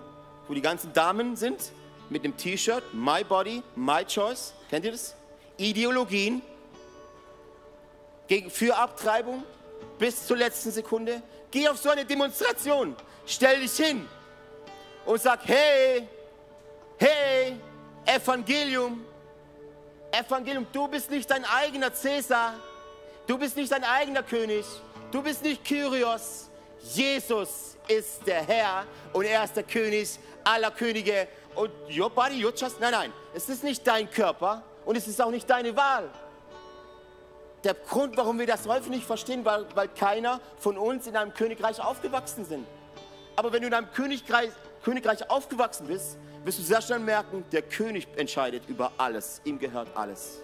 wo 0.48 0.54
die 0.54 0.62
ganzen 0.62 0.92
Damen 0.92 1.36
sind, 1.36 1.72
mit 2.10 2.24
einem 2.24 2.36
T-Shirt, 2.36 2.84
My 2.94 3.24
Body, 3.24 3.64
My 3.76 4.04
Choice. 4.06 4.54
Kennt 4.70 4.86
ihr 4.86 4.92
das? 4.92 5.16
Ideologien 5.58 6.42
gegen, 8.28 8.50
für 8.50 8.76
Abtreibung 8.76 9.44
bis 9.98 10.28
zur 10.28 10.38
letzten 10.38 10.72
Sekunde. 10.72 11.22
Geh 11.50 11.68
auf 11.68 11.78
so 11.78 11.90
eine 11.90 12.04
Demonstration, 12.04 12.96
stell 13.26 13.62
dich 13.62 13.78
hin 13.78 14.08
und 15.06 15.22
sag, 15.22 15.40
hey, 15.48 16.08
hey, 16.98 17.56
Evangelium, 18.06 19.06
Evangelium, 20.12 20.68
du 20.72 20.88
bist 20.88 21.10
nicht 21.10 21.30
dein 21.30 21.46
eigener 21.46 21.94
Cäsar, 21.94 22.56
du 23.28 23.38
bist 23.38 23.56
nicht 23.56 23.72
dein 23.72 23.84
eigener 23.84 24.24
König, 24.24 24.66
du 25.12 25.22
bist 25.22 25.44
nicht 25.44 25.64
Kyrios, 25.64 26.50
Jesus 26.94 27.78
ist 27.88 28.26
der 28.26 28.44
Herr 28.44 28.86
und 29.14 29.26
er 29.26 29.44
ist 29.44 29.56
der 29.56 29.64
König 29.64 30.20
aller 30.44 30.72
Könige 30.72 31.28
und 31.56 31.72
your 31.96 32.10
body, 32.10 32.44
your 32.44 32.54
trust, 32.54 32.80
nein, 32.80 32.92
nein, 32.92 33.14
es 33.34 33.50
ist 33.50 33.64
nicht 33.64 33.86
dein 33.86 34.10
Körper 34.10 34.64
und 34.86 34.96
es 34.96 35.08
ist 35.08 35.22
auch 35.22 35.32
nicht 35.32 35.50
deine 35.50 35.76
Wahl 35.76 36.10
der 37.66 37.74
Grund, 37.74 38.16
warum 38.16 38.38
wir 38.38 38.46
das 38.46 38.68
häufig 38.68 38.90
nicht 38.90 39.06
verstehen, 39.06 39.44
weil, 39.44 39.66
weil 39.74 39.88
keiner 39.90 40.40
von 40.58 40.78
uns 40.78 41.08
in 41.08 41.18
einem 41.18 41.34
Königreich 41.34 41.82
aufgewachsen 41.82 42.46
sind. 42.46 42.66
Aber 43.36 43.52
wenn 43.52 43.62
du 43.62 43.68
in 43.68 43.74
einem 43.74 43.92
Königreich, 43.92 44.52
Königreich 44.84 45.30
aufgewachsen 45.30 45.88
bist, 45.88 46.18
wirst 46.44 46.60
du 46.60 46.64
sehr 46.64 46.82
schnell 46.82 47.00
merken, 47.00 47.44
der 47.52 47.64
König 47.64 48.08
entscheidet 48.16 48.64
über 48.68 48.92
alles. 48.98 49.42
Ihm 49.44 49.58
gehört 49.58 49.88
alles. 49.96 50.42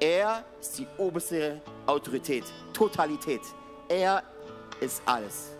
Er 0.00 0.44
ist 0.60 0.78
die 0.78 0.86
oberste 0.96 1.60
Autorität, 1.86 2.44
Totalität. 2.72 3.42
Er 3.88 4.22
ist 4.80 5.02
alles. 5.04 5.50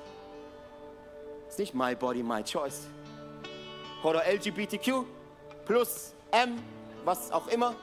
Es 1.47 1.55
ist 1.55 1.59
nicht 1.59 1.75
my 1.75 1.95
body, 1.95 2.23
my 2.23 2.43
choice. 2.43 2.87
Oder 4.03 4.23
LGBTQ 4.27 5.05
plus 5.67 6.15
M, 6.31 6.59
was 7.05 7.31
auch 7.31 7.47
immer 7.49 7.75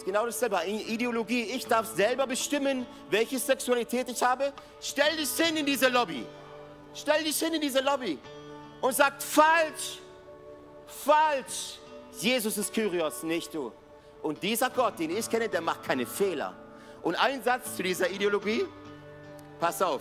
ist 0.00 0.06
genau 0.06 0.24
dasselbe. 0.24 0.58
Ideologie. 0.66 1.42
Ich 1.42 1.66
darf 1.66 1.86
selber 1.94 2.26
bestimmen, 2.26 2.86
welche 3.10 3.38
Sexualität 3.38 4.08
ich 4.08 4.22
habe. 4.22 4.52
Stell 4.80 5.16
dich 5.16 5.30
hin 5.30 5.56
in 5.56 5.66
diese 5.66 5.88
Lobby. 5.88 6.24
Stell 6.94 7.22
dich 7.22 7.38
hin 7.38 7.52
in 7.54 7.60
diese 7.60 7.80
Lobby 7.80 8.18
und 8.80 8.94
sag 8.94 9.22
falsch, 9.22 9.98
falsch. 10.86 11.78
Jesus 12.18 12.56
ist 12.58 12.72
Kyrios, 12.72 13.22
nicht 13.22 13.54
du. 13.54 13.72
Und 14.22 14.42
dieser 14.42 14.70
Gott, 14.70 14.98
den 14.98 15.10
ich 15.10 15.28
kenne, 15.28 15.48
der 15.48 15.60
macht 15.60 15.82
keine 15.82 16.06
Fehler. 16.06 16.54
Und 17.02 17.14
ein 17.14 17.42
Satz 17.42 17.76
zu 17.76 17.82
dieser 17.82 18.10
Ideologie. 18.10 18.66
Pass 19.58 19.82
auf, 19.82 20.00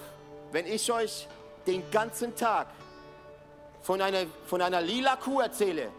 wenn 0.51 0.65
ich 0.65 0.91
euch 0.91 1.27
den 1.67 1.89
ganzen 1.91 2.35
Tag 2.35 2.67
von 3.81 4.01
einer, 4.01 4.25
von 4.45 4.61
einer 4.61 4.81
lila 4.81 5.15
Kuh 5.15 5.41
erzähle, 5.41 5.91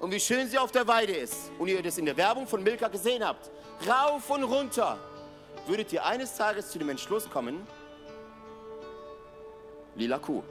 und 0.00 0.10
wie 0.10 0.20
schön 0.20 0.48
sie 0.48 0.58
auf 0.58 0.72
der 0.72 0.88
Weide 0.88 1.12
ist 1.12 1.50
und 1.58 1.68
ihr 1.68 1.82
das 1.82 1.98
in 1.98 2.06
der 2.06 2.16
Werbung 2.16 2.46
von 2.46 2.62
Milka 2.62 2.88
gesehen 2.88 3.22
habt, 3.22 3.50
rauf 3.86 4.30
und 4.30 4.44
runter, 4.44 4.98
würdet 5.66 5.92
ihr 5.92 6.04
eines 6.04 6.34
Tages 6.34 6.70
zu 6.70 6.78
dem 6.78 6.88
Entschluss 6.88 7.28
kommen, 7.28 7.66
lila 9.94 10.18
Kuh. 10.18 10.42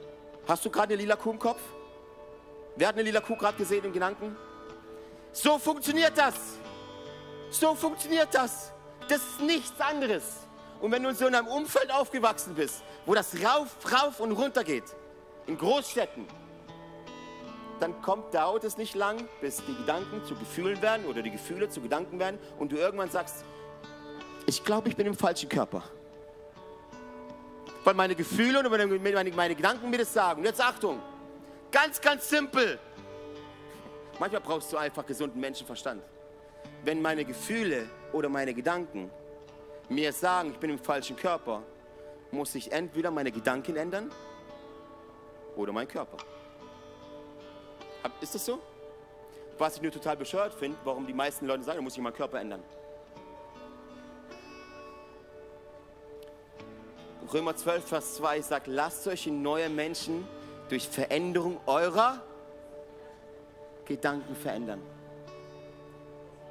Hast 0.46 0.64
du 0.64 0.70
gerade 0.70 0.94
eine 0.94 1.02
lila 1.02 1.16
Kuh 1.16 1.32
im 1.32 1.38
Kopf? 1.38 1.60
Wer 2.76 2.88
hat 2.88 2.94
eine 2.94 3.02
lila 3.02 3.20
Kuh 3.20 3.36
gerade 3.36 3.56
gesehen 3.56 3.84
im 3.84 3.92
Gedanken? 3.92 4.36
So 5.32 5.58
funktioniert 5.58 6.16
das. 6.16 6.59
So 7.50 7.74
funktioniert 7.74 8.28
das. 8.32 8.72
Das 9.08 9.18
ist 9.18 9.40
nichts 9.40 9.80
anderes. 9.80 10.46
Und 10.80 10.92
wenn 10.92 11.02
du 11.02 11.10
in 11.10 11.16
so 11.16 11.26
einem 11.26 11.46
Umfeld 11.46 11.92
aufgewachsen 11.92 12.54
bist, 12.54 12.82
wo 13.04 13.14
das 13.14 13.34
rauf, 13.44 13.68
rauf 13.92 14.20
und 14.20 14.32
runter 14.32 14.64
geht, 14.64 14.84
in 15.46 15.58
Großstädten, 15.58 16.26
dann 17.80 18.00
kommt, 18.02 18.34
dauert 18.34 18.64
es 18.64 18.76
nicht 18.76 18.94
lang, 18.94 19.28
bis 19.40 19.62
die 19.66 19.74
Gedanken 19.74 20.24
zu 20.24 20.34
Gefühlen 20.36 20.80
werden 20.80 21.06
oder 21.06 21.22
die 21.22 21.30
Gefühle 21.30 21.68
zu 21.68 21.80
Gedanken 21.80 22.18
werden 22.18 22.38
und 22.58 22.72
du 22.72 22.76
irgendwann 22.76 23.10
sagst, 23.10 23.44
ich 24.46 24.64
glaube, 24.64 24.88
ich 24.88 24.96
bin 24.96 25.06
im 25.06 25.16
falschen 25.16 25.48
Körper. 25.48 25.82
Weil 27.84 27.94
meine 27.94 28.14
Gefühle 28.14 28.60
und 28.60 28.70
meine, 28.70 29.30
meine, 29.30 29.54
Gedanken 29.54 29.88
mir 29.88 29.98
das 29.98 30.12
sagen. 30.12 30.40
Und 30.40 30.46
jetzt 30.46 30.60
Achtung, 30.60 31.00
ganz, 31.70 32.00
ganz 32.00 32.28
simpel. 32.28 32.78
Manchmal 34.18 34.42
brauchst 34.42 34.72
du 34.72 34.76
einfach 34.76 35.04
gesunden 35.06 35.40
Menschenverstand. 35.40 36.02
Wenn 36.84 37.02
meine 37.02 37.24
Gefühle 37.24 37.88
oder 38.12 38.28
meine 38.28 38.54
Gedanken 38.54 39.10
mir 39.88 40.12
sagen, 40.12 40.50
ich 40.52 40.58
bin 40.58 40.70
im 40.70 40.78
falschen 40.78 41.16
Körper, 41.16 41.62
muss 42.30 42.54
ich 42.54 42.70
entweder 42.72 43.10
meine 43.10 43.30
Gedanken 43.32 43.76
ändern 43.76 44.10
oder 45.56 45.72
mein 45.72 45.88
Körper. 45.88 46.16
Ist 48.20 48.34
das 48.34 48.46
so? 48.46 48.60
Was 49.58 49.76
ich 49.76 49.82
nur 49.82 49.92
total 49.92 50.16
bescheuert 50.16 50.54
finde, 50.54 50.78
warum 50.84 51.06
die 51.06 51.12
meisten 51.12 51.46
Leute 51.46 51.64
sagen, 51.64 51.82
muss 51.84 51.94
ich 51.96 52.02
meinen 52.02 52.14
Körper 52.14 52.40
ändern. 52.40 52.62
Römer 57.32 57.54
12, 57.54 57.84
Vers 57.84 58.14
2 58.16 58.40
sagt, 58.40 58.66
lasst 58.66 59.06
euch 59.06 59.26
in 59.26 59.42
neue 59.42 59.68
Menschen 59.68 60.26
durch 60.68 60.88
Veränderung 60.88 61.60
eurer 61.66 62.22
Gedanken 63.84 64.34
verändern. 64.34 64.80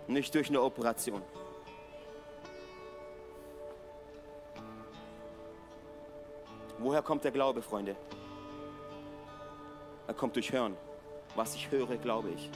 Nicht 0.09 0.33
durch 0.35 0.49
eine 0.49 0.61
Operation. 0.61 1.21
Woher 6.79 7.01
kommt 7.01 7.23
der 7.23 7.31
Glaube, 7.31 7.61
Freunde? 7.61 7.95
Er 10.07 10.13
kommt 10.13 10.35
durch 10.35 10.51
Hören 10.51 10.75
was 11.35 11.55
ich 11.55 11.69
höre, 11.71 11.97
glaube 11.97 12.29
ich. 12.31 12.49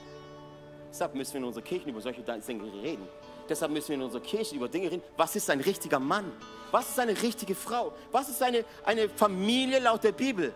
Deshalb 0.90 1.16
müssen 1.16 1.34
wir 1.34 1.40
in 1.40 1.46
unserer 1.46 1.64
Kirche 1.64 1.90
über 1.90 2.02
solche 2.02 2.22
Dinge 2.22 2.72
reden. 2.84 3.08
Deshalb 3.50 3.72
müssen 3.72 3.90
wir 3.90 3.96
in 3.96 4.02
unserer 4.04 4.22
Kirche 4.22 4.56
über 4.56 4.68
Dinge 4.68 4.92
reden. 4.92 5.04
Was 5.18 5.36
ist 5.36 5.50
ein 5.50 5.60
richtiger 5.60 6.00
Mann? 6.00 6.32
Was 6.72 6.90
ist 6.90 7.00
eine 7.00 7.20
richtige 7.22 7.56
Frau? 7.56 7.94
Was 8.12 8.30
ist 8.30 8.42
eine, 8.42 8.64
eine 8.84 9.10
Familie 9.10 9.80
laut 9.80 10.04
der 10.04 10.12
Bibel? 10.12 10.54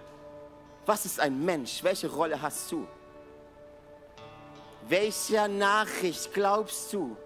Was 0.85 1.05
ist 1.05 1.19
ein 1.19 1.43
Mensch? 1.43 1.83
Welche 1.83 2.09
Rolle 2.09 2.39
hast 2.41 2.71
du? 2.71 2.87
Welcher 4.89 5.49
Nachricht 5.49 6.33
glaubst 6.33 6.93
du? 6.93 7.17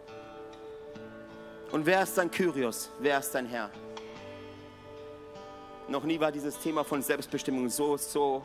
Und 1.71 1.85
wer 1.85 2.01
ist 2.01 2.17
dein 2.17 2.31
Kyrios? 2.31 2.89
Wer 2.99 3.19
ist 3.19 3.31
dein 3.35 3.45
Herr? 3.45 3.69
Noch 5.87 6.03
nie 6.03 6.19
war 6.19 6.31
dieses 6.31 6.57
Thema 6.57 6.83
von 6.83 7.03
Selbstbestimmung 7.03 7.69
so, 7.69 7.97
so, 7.97 8.41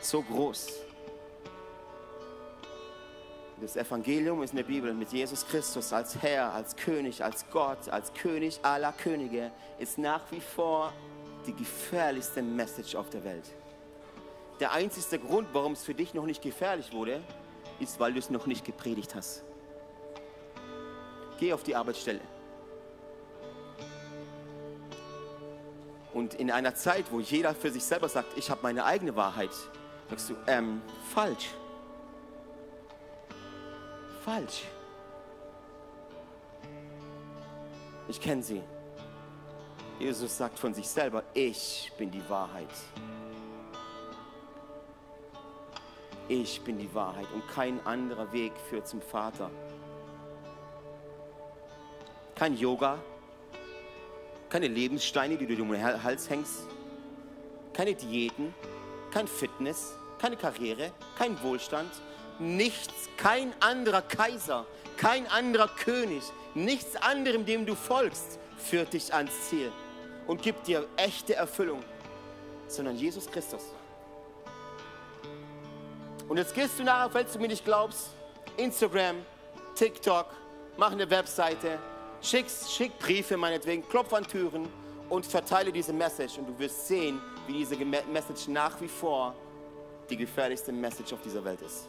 so 0.00 0.22
groß. 0.22 0.68
Das 3.60 3.76
Evangelium 3.76 4.42
ist 4.42 4.50
in 4.50 4.58
der 4.58 4.64
Bibel 4.64 4.94
mit 4.94 5.12
Jesus 5.12 5.44
Christus 5.46 5.92
als 5.92 6.16
Herr, 6.22 6.54
als 6.54 6.76
König, 6.76 7.22
als 7.22 7.44
Gott, 7.50 7.88
als 7.88 8.12
König 8.14 8.60
aller 8.62 8.92
Könige, 8.92 9.50
ist 9.78 9.98
nach 9.98 10.22
wie 10.30 10.40
vor 10.40 10.92
die 11.46 11.54
gefährlichste 11.54 12.42
Message 12.42 12.94
auf 12.94 13.10
der 13.10 13.24
Welt. 13.24 13.44
Der 14.60 14.72
einzige 14.72 15.18
Grund, 15.18 15.48
warum 15.52 15.72
es 15.72 15.82
für 15.82 15.94
dich 15.94 16.14
noch 16.14 16.26
nicht 16.26 16.42
gefährlich 16.42 16.92
wurde, 16.92 17.22
ist, 17.80 18.00
weil 18.00 18.12
du 18.12 18.18
es 18.18 18.30
noch 18.30 18.46
nicht 18.46 18.64
gepredigt 18.64 19.14
hast. 19.14 19.42
Geh 21.38 21.52
auf 21.52 21.62
die 21.62 21.74
Arbeitsstelle. 21.74 22.20
Und 26.12 26.34
in 26.34 26.50
einer 26.50 26.74
Zeit, 26.74 27.10
wo 27.10 27.20
jeder 27.20 27.54
für 27.54 27.70
sich 27.70 27.84
selber 27.84 28.08
sagt, 28.08 28.36
ich 28.36 28.50
habe 28.50 28.60
meine 28.62 28.84
eigene 28.84 29.14
Wahrheit, 29.16 29.50
sagst 30.08 30.30
du, 30.30 30.36
ähm, 30.46 30.82
falsch. 31.14 31.50
Falsch. 34.24 34.64
Ich 38.08 38.20
kenne 38.20 38.42
sie. 38.42 38.60
Jesus 40.00 40.36
sagt 40.36 40.58
von 40.58 40.74
sich 40.74 40.88
selber, 40.88 41.22
ich 41.32 41.92
bin 41.96 42.10
die 42.10 42.28
Wahrheit. 42.28 42.68
Ich 46.30 46.60
bin 46.60 46.78
die 46.78 46.94
Wahrheit 46.94 47.26
und 47.34 47.42
kein 47.48 47.84
anderer 47.84 48.32
Weg 48.32 48.52
führt 48.68 48.86
zum 48.86 49.02
Vater. 49.02 49.50
Kein 52.36 52.56
Yoga, 52.56 53.00
keine 54.48 54.68
Lebenssteine, 54.68 55.36
die 55.36 55.44
du 55.44 55.60
um 55.60 55.72
den 55.72 55.82
Hals 55.82 56.30
hängst, 56.30 56.68
keine 57.72 57.96
Diäten, 57.96 58.54
kein 59.10 59.26
Fitness, 59.26 59.96
keine 60.20 60.36
Karriere, 60.36 60.92
kein 61.18 61.42
Wohlstand, 61.42 61.90
nichts, 62.38 63.08
kein 63.16 63.52
anderer 63.58 64.02
Kaiser, 64.02 64.66
kein 64.98 65.26
anderer 65.26 65.66
König, 65.66 66.22
nichts 66.54 66.94
anderem, 66.94 67.44
dem 67.44 67.66
du 67.66 67.74
folgst, 67.74 68.38
führt 68.56 68.92
dich 68.92 69.12
ans 69.12 69.32
Ziel 69.48 69.72
und 70.28 70.42
gibt 70.42 70.68
dir 70.68 70.86
echte 70.96 71.34
Erfüllung, 71.34 71.82
sondern 72.68 72.94
Jesus 72.94 73.28
Christus. 73.28 73.74
Und 76.30 76.36
jetzt 76.36 76.54
gehst 76.54 76.78
du 76.78 76.84
nachher, 76.84 77.10
falls 77.10 77.32
du 77.32 77.40
mir 77.40 77.48
nicht 77.48 77.64
glaubst, 77.64 78.10
Instagram, 78.56 79.16
TikTok, 79.74 80.26
mach 80.76 80.92
eine 80.92 81.10
Webseite, 81.10 81.80
schick, 82.22 82.46
schick 82.48 82.96
Briefe 83.00 83.36
meinetwegen, 83.36 83.82
klopf 83.88 84.12
an 84.12 84.24
Türen 84.24 84.68
und 85.08 85.26
verteile 85.26 85.72
diese 85.72 85.92
Message 85.92 86.38
und 86.38 86.46
du 86.46 86.56
wirst 86.56 86.86
sehen, 86.86 87.20
wie 87.48 87.54
diese 87.54 87.74
Message 87.84 88.46
nach 88.46 88.80
wie 88.80 88.86
vor 88.86 89.34
die 90.08 90.16
gefährlichste 90.16 90.70
Message 90.70 91.12
auf 91.12 91.20
dieser 91.20 91.44
Welt 91.44 91.60
ist. 91.62 91.88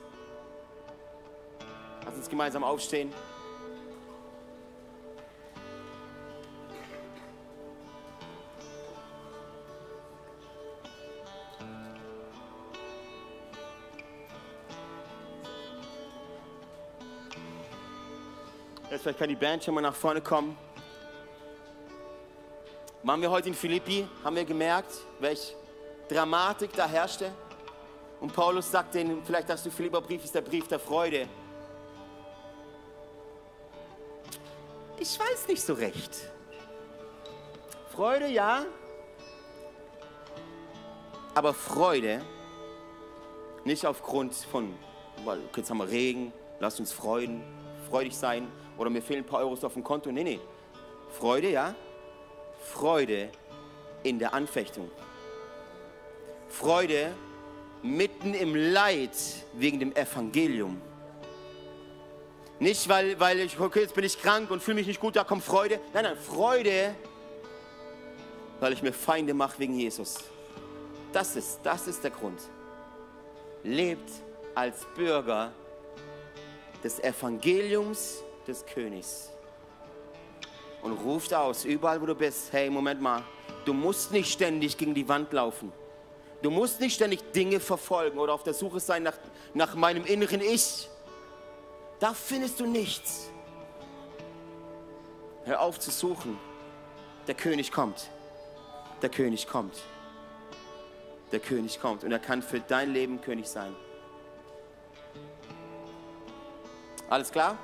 Lass 2.04 2.16
uns 2.16 2.28
gemeinsam 2.28 2.64
aufstehen. 2.64 3.14
Vielleicht 19.02 19.20
kann 19.20 19.30
die 19.30 19.36
Band 19.36 19.64
schon 19.64 19.74
mal 19.74 19.82
nach 19.82 19.96
vorne 19.96 20.22
kommen. 20.22 20.56
Waren 23.04 23.22
wir 23.22 23.32
heute 23.32 23.50
in 23.50 23.56
Philippi, 23.56 24.08
haben 24.24 24.36
wir 24.36 24.46
gemerkt, 24.46 24.94
welche 25.20 25.56
Dramatik 26.08 26.72
da 26.74 26.88
herrschte. 26.88 27.32
Und 28.20 28.32
Paulus 28.32 28.70
sagt 28.70 28.94
denen, 28.94 29.24
vielleicht 29.26 29.50
hast 29.50 29.66
du 29.66 29.72
Philipperbrief 29.72 30.24
ist 30.24 30.36
der 30.36 30.42
Brief 30.42 30.68
der 30.68 30.80
Freude. 30.80 31.28
Ich 35.00 35.20
weiß 35.20 35.48
nicht 35.48 35.64
so 35.64 35.74
recht. 35.74 36.30
Freude, 37.90 38.28
ja. 38.28 38.66
Aber 41.34 41.56
Freude 41.56 42.22
nicht 43.64 43.86
aufgrund 43.88 44.36
von, 44.36 44.76
weil 45.26 45.40
jetzt 45.56 45.72
haben 45.72 45.80
wir 45.80 45.90
Regen, 45.90 46.32
lasst 46.60 46.80
uns 46.80 46.92
freuen, 46.92 47.44
freudig 47.90 48.16
sein 48.16 48.48
oder 48.78 48.90
mir 48.90 49.02
fehlen 49.02 49.24
ein 49.24 49.26
paar 49.26 49.40
Euros 49.40 49.64
auf 49.64 49.74
dem 49.74 49.84
Konto. 49.84 50.12
Nee, 50.12 50.24
nee. 50.24 50.40
Freude, 51.12 51.52
ja. 51.52 51.76
Freude 52.64 53.30
in 54.04 54.20
der 54.20 54.34
Anfechtung. 54.34 54.90
Freude 56.50 57.14
mitten 57.82 58.34
im 58.34 58.56
Leid 58.56 59.16
wegen 59.54 59.80
dem 59.80 59.96
Evangelium. 59.96 60.82
Nicht, 62.60 62.88
weil, 62.88 63.20
weil 63.20 63.40
ich, 63.40 63.60
okay, 63.60 63.82
jetzt 63.82 63.96
bin 63.96 64.04
ich 64.04 64.22
krank 64.22 64.52
und 64.52 64.62
fühle 64.62 64.76
mich 64.76 64.88
nicht 64.88 65.00
gut, 65.00 65.16
da 65.16 65.24
kommt 65.24 65.44
Freude. 65.44 65.80
Nein, 65.94 66.04
nein, 66.04 66.18
Freude, 66.18 66.94
weil 68.60 68.74
ich 68.74 68.84
mir 68.84 68.94
Feinde 68.94 69.34
mache 69.34 69.58
wegen 69.58 69.74
Jesus. 69.74 70.20
Das 71.12 71.36
ist, 71.36 71.60
das 71.64 71.88
ist 71.88 72.04
der 72.04 72.12
Grund. 72.12 72.40
Lebt 73.64 74.10
als 74.54 74.86
Bürger 74.96 75.52
des 76.84 77.00
Evangeliums 77.00 78.24
des 78.48 78.66
Königs 78.66 79.32
und 80.82 80.94
ruft 80.94 81.34
aus, 81.34 81.66
überall 81.66 82.02
wo 82.02 82.06
du 82.06 82.16
bist, 82.16 82.52
hey, 82.52 82.70
Moment 82.70 83.02
mal, 83.02 83.24
du 83.66 83.74
musst 83.74 84.12
nicht 84.12 84.32
ständig 84.32 84.78
gegen 84.78 84.94
die 84.94 85.08
Wand 85.08 85.32
laufen. 85.34 85.72
Du 86.42 86.50
musst 86.50 86.80
nicht 86.80 86.96
ständig 86.96 87.32
Dinge 87.34 87.60
verfolgen 87.60 88.18
oder 88.18 88.34
auf 88.34 88.44
der 88.44 88.54
Suche 88.54 88.80
sein 88.80 89.04
nach, 89.04 89.18
nach 89.54 89.76
meinem 89.76 90.06
inneren 90.06 90.42
Ich. 90.42 90.90
Da 92.00 92.14
findest 92.16 92.60
du 92.60 92.66
nichts. 92.66 93.30
Hör 95.46 95.62
auf 95.62 95.80
zu 95.80 95.92
suchen. 95.92 96.40
Der 97.28 97.36
König 97.36 97.72
kommt. 97.72 98.10
Der 99.04 99.10
König 99.10 99.48
kommt. 99.48 99.84
Der 101.32 101.40
König 101.40 101.80
kommt 101.80 102.04
und 102.04 102.12
er 102.12 102.20
kann 102.20 102.42
für 102.42 102.60
dein 102.60 102.92
Leben 102.92 103.22
König 103.22 103.48
sein. 103.48 103.76
Alles 107.10 107.32
klar? 107.32 107.58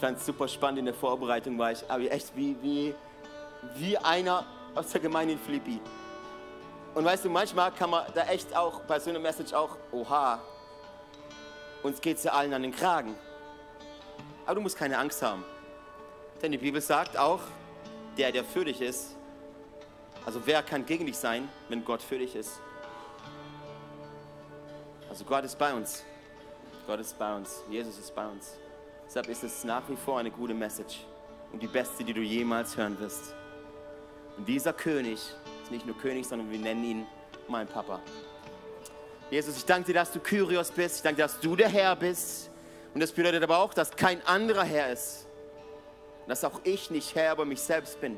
Ich 0.00 0.06
fand 0.06 0.16
es 0.16 0.24
super 0.24 0.48
spannend 0.48 0.78
in 0.78 0.86
der 0.86 0.94
Vorbereitung, 0.94 1.58
war 1.58 1.72
ich 1.72 1.84
aber 1.86 2.10
echt 2.10 2.34
wie, 2.34 2.56
wie, 2.62 2.94
wie 3.74 3.98
einer 3.98 4.46
aus 4.74 4.92
der 4.92 5.00
Gemeinde 5.02 5.34
in 5.34 5.38
Philippi. 5.38 5.78
Und 6.94 7.04
weißt 7.04 7.26
du, 7.26 7.28
manchmal 7.28 7.70
kann 7.70 7.90
man 7.90 8.06
da 8.14 8.22
echt 8.22 8.56
auch 8.56 8.80
bei 8.84 8.98
so 8.98 9.10
einer 9.10 9.18
Message 9.18 9.52
auch, 9.52 9.76
oha, 9.92 10.40
uns 11.82 12.00
geht 12.00 12.16
es 12.16 12.24
ja 12.24 12.32
allen 12.32 12.54
an 12.54 12.62
den 12.62 12.74
Kragen. 12.74 13.14
Aber 14.46 14.54
du 14.54 14.62
musst 14.62 14.78
keine 14.78 14.96
Angst 14.96 15.20
haben. 15.20 15.44
Denn 16.40 16.50
die 16.52 16.56
Bibel 16.56 16.80
sagt 16.80 17.18
auch, 17.18 17.40
der, 18.16 18.32
der 18.32 18.42
für 18.42 18.64
dich 18.64 18.80
ist, 18.80 19.14
also 20.24 20.40
wer 20.46 20.62
kann 20.62 20.86
gegen 20.86 21.04
dich 21.04 21.18
sein, 21.18 21.46
wenn 21.68 21.84
Gott 21.84 22.00
für 22.00 22.16
dich 22.16 22.34
ist? 22.34 22.58
Also 25.10 25.26
Gott 25.26 25.44
ist 25.44 25.58
bei 25.58 25.74
uns. 25.74 26.02
Gott 26.86 27.00
ist 27.00 27.18
bei 27.18 27.36
uns. 27.36 27.62
Jesus 27.68 27.98
ist 27.98 28.14
bei 28.14 28.26
uns. 28.26 28.59
Deshalb 29.10 29.28
ist 29.28 29.42
es 29.42 29.64
nach 29.64 29.82
wie 29.88 29.96
vor 29.96 30.20
eine 30.20 30.30
gute 30.30 30.54
Message 30.54 31.00
und 31.52 31.60
die 31.60 31.66
beste, 31.66 32.04
die 32.04 32.12
du 32.12 32.20
jemals 32.20 32.76
hören 32.76 32.96
wirst. 33.00 33.34
Und 34.36 34.46
dieser 34.46 34.72
König 34.72 35.14
ist 35.64 35.70
nicht 35.72 35.84
nur 35.84 35.98
König, 35.98 36.28
sondern 36.28 36.48
wir 36.48 36.60
nennen 36.60 36.84
ihn 36.84 37.06
mein 37.48 37.66
Papa. 37.66 37.98
Jesus, 39.28 39.56
ich 39.56 39.64
danke 39.64 39.86
dir, 39.86 39.94
dass 39.94 40.12
du 40.12 40.20
Kyrios 40.20 40.70
bist. 40.70 40.98
Ich 40.98 41.02
danke 41.02 41.16
dir, 41.16 41.22
dass 41.22 41.40
du 41.40 41.56
der 41.56 41.68
Herr 41.68 41.96
bist. 41.96 42.50
Und 42.94 43.00
das 43.00 43.10
bedeutet 43.10 43.42
aber 43.42 43.58
auch, 43.58 43.74
dass 43.74 43.90
kein 43.90 44.24
anderer 44.28 44.62
Herr 44.62 44.92
ist. 44.92 45.26
Dass 46.28 46.44
auch 46.44 46.60
ich 46.62 46.88
nicht 46.92 47.12
Herr 47.16 47.32
über 47.32 47.44
mich 47.44 47.60
selbst 47.60 48.00
bin, 48.00 48.16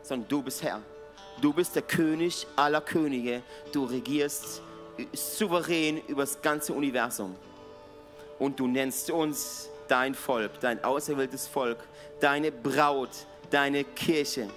sondern 0.00 0.26
du 0.30 0.40
bist 0.42 0.62
Herr. 0.62 0.80
Du 1.42 1.52
bist 1.52 1.76
der 1.76 1.82
König 1.82 2.46
aller 2.56 2.80
Könige. 2.80 3.42
Du 3.70 3.84
regierst 3.84 4.62
souverän 5.12 6.00
über 6.06 6.22
das 6.22 6.40
ganze 6.40 6.72
Universum. 6.72 7.36
Und 8.38 8.58
du 8.58 8.66
nennst 8.66 9.10
uns 9.10 9.68
dein 9.90 10.14
Volk, 10.14 10.60
dein 10.60 10.82
auserwähltes 10.84 11.46
Volk, 11.46 11.78
deine 12.20 12.52
Braut, 12.52 13.10
deine 13.50 13.84
Kirche. 13.84 14.48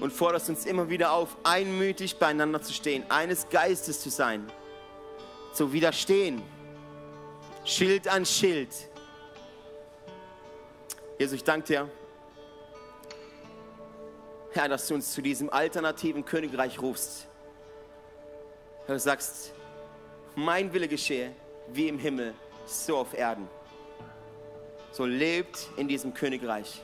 Und 0.00 0.12
forderst 0.12 0.48
uns 0.48 0.64
immer 0.64 0.88
wieder 0.88 1.12
auf, 1.12 1.36
einmütig 1.44 2.16
beieinander 2.16 2.62
zu 2.62 2.72
stehen, 2.72 3.04
eines 3.08 3.48
Geistes 3.50 4.00
zu 4.00 4.10
sein, 4.10 4.50
zu 5.52 5.72
widerstehen, 5.72 6.42
Schild 7.64 8.08
an 8.08 8.26
Schild. 8.26 8.70
Jesus, 11.18 11.36
ich 11.36 11.44
danke 11.44 11.66
dir, 11.66 11.90
Herr, 14.52 14.68
dass 14.68 14.86
du 14.88 14.94
uns 14.94 15.12
zu 15.12 15.22
diesem 15.22 15.48
alternativen 15.50 16.24
Königreich 16.24 16.80
rufst. 16.80 17.28
Herr, 18.86 18.96
du 18.96 19.00
sagst, 19.00 19.52
mein 20.34 20.72
Wille 20.72 20.88
geschehe, 20.88 21.32
wie 21.68 21.88
im 21.88 21.98
Himmel, 21.98 22.34
so 22.66 22.98
auf 22.98 23.14
Erden. 23.14 23.48
So 24.92 25.06
lebt 25.06 25.70
in 25.76 25.88
diesem 25.88 26.12
Königreich. 26.12 26.82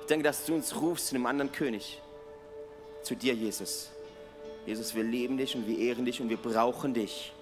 Ich 0.00 0.06
denke, 0.06 0.24
dass 0.24 0.46
du 0.46 0.54
uns 0.54 0.74
rufst 0.74 1.08
zu 1.08 1.14
einem 1.14 1.26
anderen 1.26 1.52
König. 1.52 2.00
Zu 3.02 3.14
dir, 3.14 3.34
Jesus. 3.34 3.90
Jesus, 4.64 4.94
wir 4.94 5.04
lieben 5.04 5.36
dich 5.36 5.54
und 5.54 5.66
wir 5.66 5.78
ehren 5.78 6.04
dich 6.04 6.20
und 6.20 6.30
wir 6.30 6.38
brauchen 6.38 6.94
dich. 6.94 7.32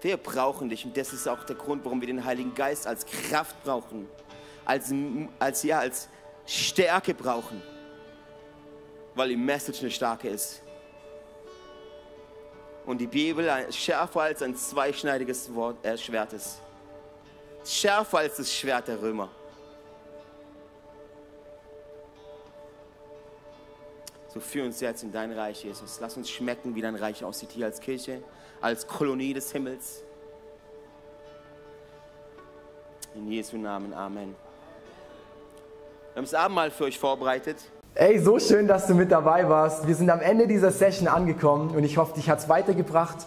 Wir 0.00 0.16
brauchen 0.16 0.70
dich 0.70 0.84
und 0.84 0.96
das 0.96 1.12
ist 1.12 1.28
auch 1.28 1.44
der 1.44 1.56
Grund, 1.56 1.84
warum 1.84 2.00
wir 2.00 2.06
den 2.06 2.24
Heiligen 2.24 2.54
Geist 2.54 2.86
als 2.86 3.04
Kraft 3.04 3.62
brauchen, 3.64 4.08
als, 4.64 4.92
als, 5.38 5.62
ja, 5.62 5.80
als 5.80 6.08
Stärke 6.46 7.12
brauchen, 7.12 7.62
weil 9.14 9.28
die 9.28 9.36
Message 9.36 9.80
eine 9.80 9.90
starke 9.90 10.28
ist. 10.28 10.62
Und 12.86 12.98
die 12.98 13.06
Bibel 13.06 13.50
schärfer 13.72 14.20
als 14.22 14.42
ein 14.42 14.56
zweischneidiges 14.56 15.52
Wort, 15.54 15.84
äh, 15.84 15.98
Schwert 15.98 16.32
ist. 16.32 16.60
Schärfer 17.66 18.18
als 18.18 18.36
das 18.36 18.52
Schwert 18.52 18.88
der 18.88 19.00
Römer. 19.00 19.28
So 24.32 24.40
führ 24.40 24.64
uns 24.64 24.80
jetzt 24.80 25.02
in 25.02 25.12
dein 25.12 25.32
Reich, 25.32 25.64
Jesus. 25.64 25.98
Lass 26.00 26.16
uns 26.16 26.30
schmecken, 26.30 26.74
wie 26.74 26.82
dein 26.82 26.94
Reich 26.94 27.24
aussieht 27.24 27.50
hier 27.52 27.66
als 27.66 27.80
Kirche, 27.80 28.22
als 28.60 28.86
Kolonie 28.86 29.32
des 29.32 29.50
Himmels. 29.50 30.02
In 33.14 33.26
Jesu 33.28 33.56
Namen, 33.56 33.94
Amen. 33.94 34.36
Wir 36.12 36.16
haben 36.16 36.24
das 36.24 36.34
Abendmahl 36.34 36.70
für 36.70 36.84
euch 36.84 36.98
vorbereitet. 36.98 37.56
Ey, 37.94 38.18
so 38.18 38.38
schön, 38.38 38.68
dass 38.68 38.86
du 38.86 38.94
mit 38.94 39.10
dabei 39.10 39.48
warst. 39.48 39.86
Wir 39.86 39.94
sind 39.94 40.10
am 40.10 40.20
Ende 40.20 40.46
dieser 40.46 40.70
Session 40.70 41.08
angekommen 41.08 41.74
und 41.74 41.82
ich 41.82 41.96
hoffe, 41.96 42.14
dich 42.14 42.28
hat 42.28 42.40
es 42.40 42.48
weitergebracht 42.48 43.26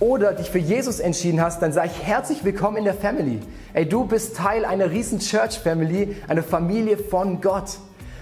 oder 0.00 0.32
dich 0.32 0.50
für 0.50 0.58
Jesus 0.58 0.98
entschieden 0.98 1.40
hast, 1.40 1.60
dann 1.62 1.72
sage 1.72 1.90
ich 1.94 2.06
herzlich 2.06 2.42
willkommen 2.42 2.78
in 2.78 2.84
der 2.84 2.94
Family. 2.94 3.38
Ey, 3.74 3.86
du 3.86 4.04
bist 4.04 4.36
Teil 4.36 4.64
einer 4.64 4.90
riesen 4.90 5.20
Church 5.20 5.58
Family, 5.58 6.16
einer 6.26 6.42
Familie 6.42 6.96
von 6.96 7.40
Gott. 7.40 7.78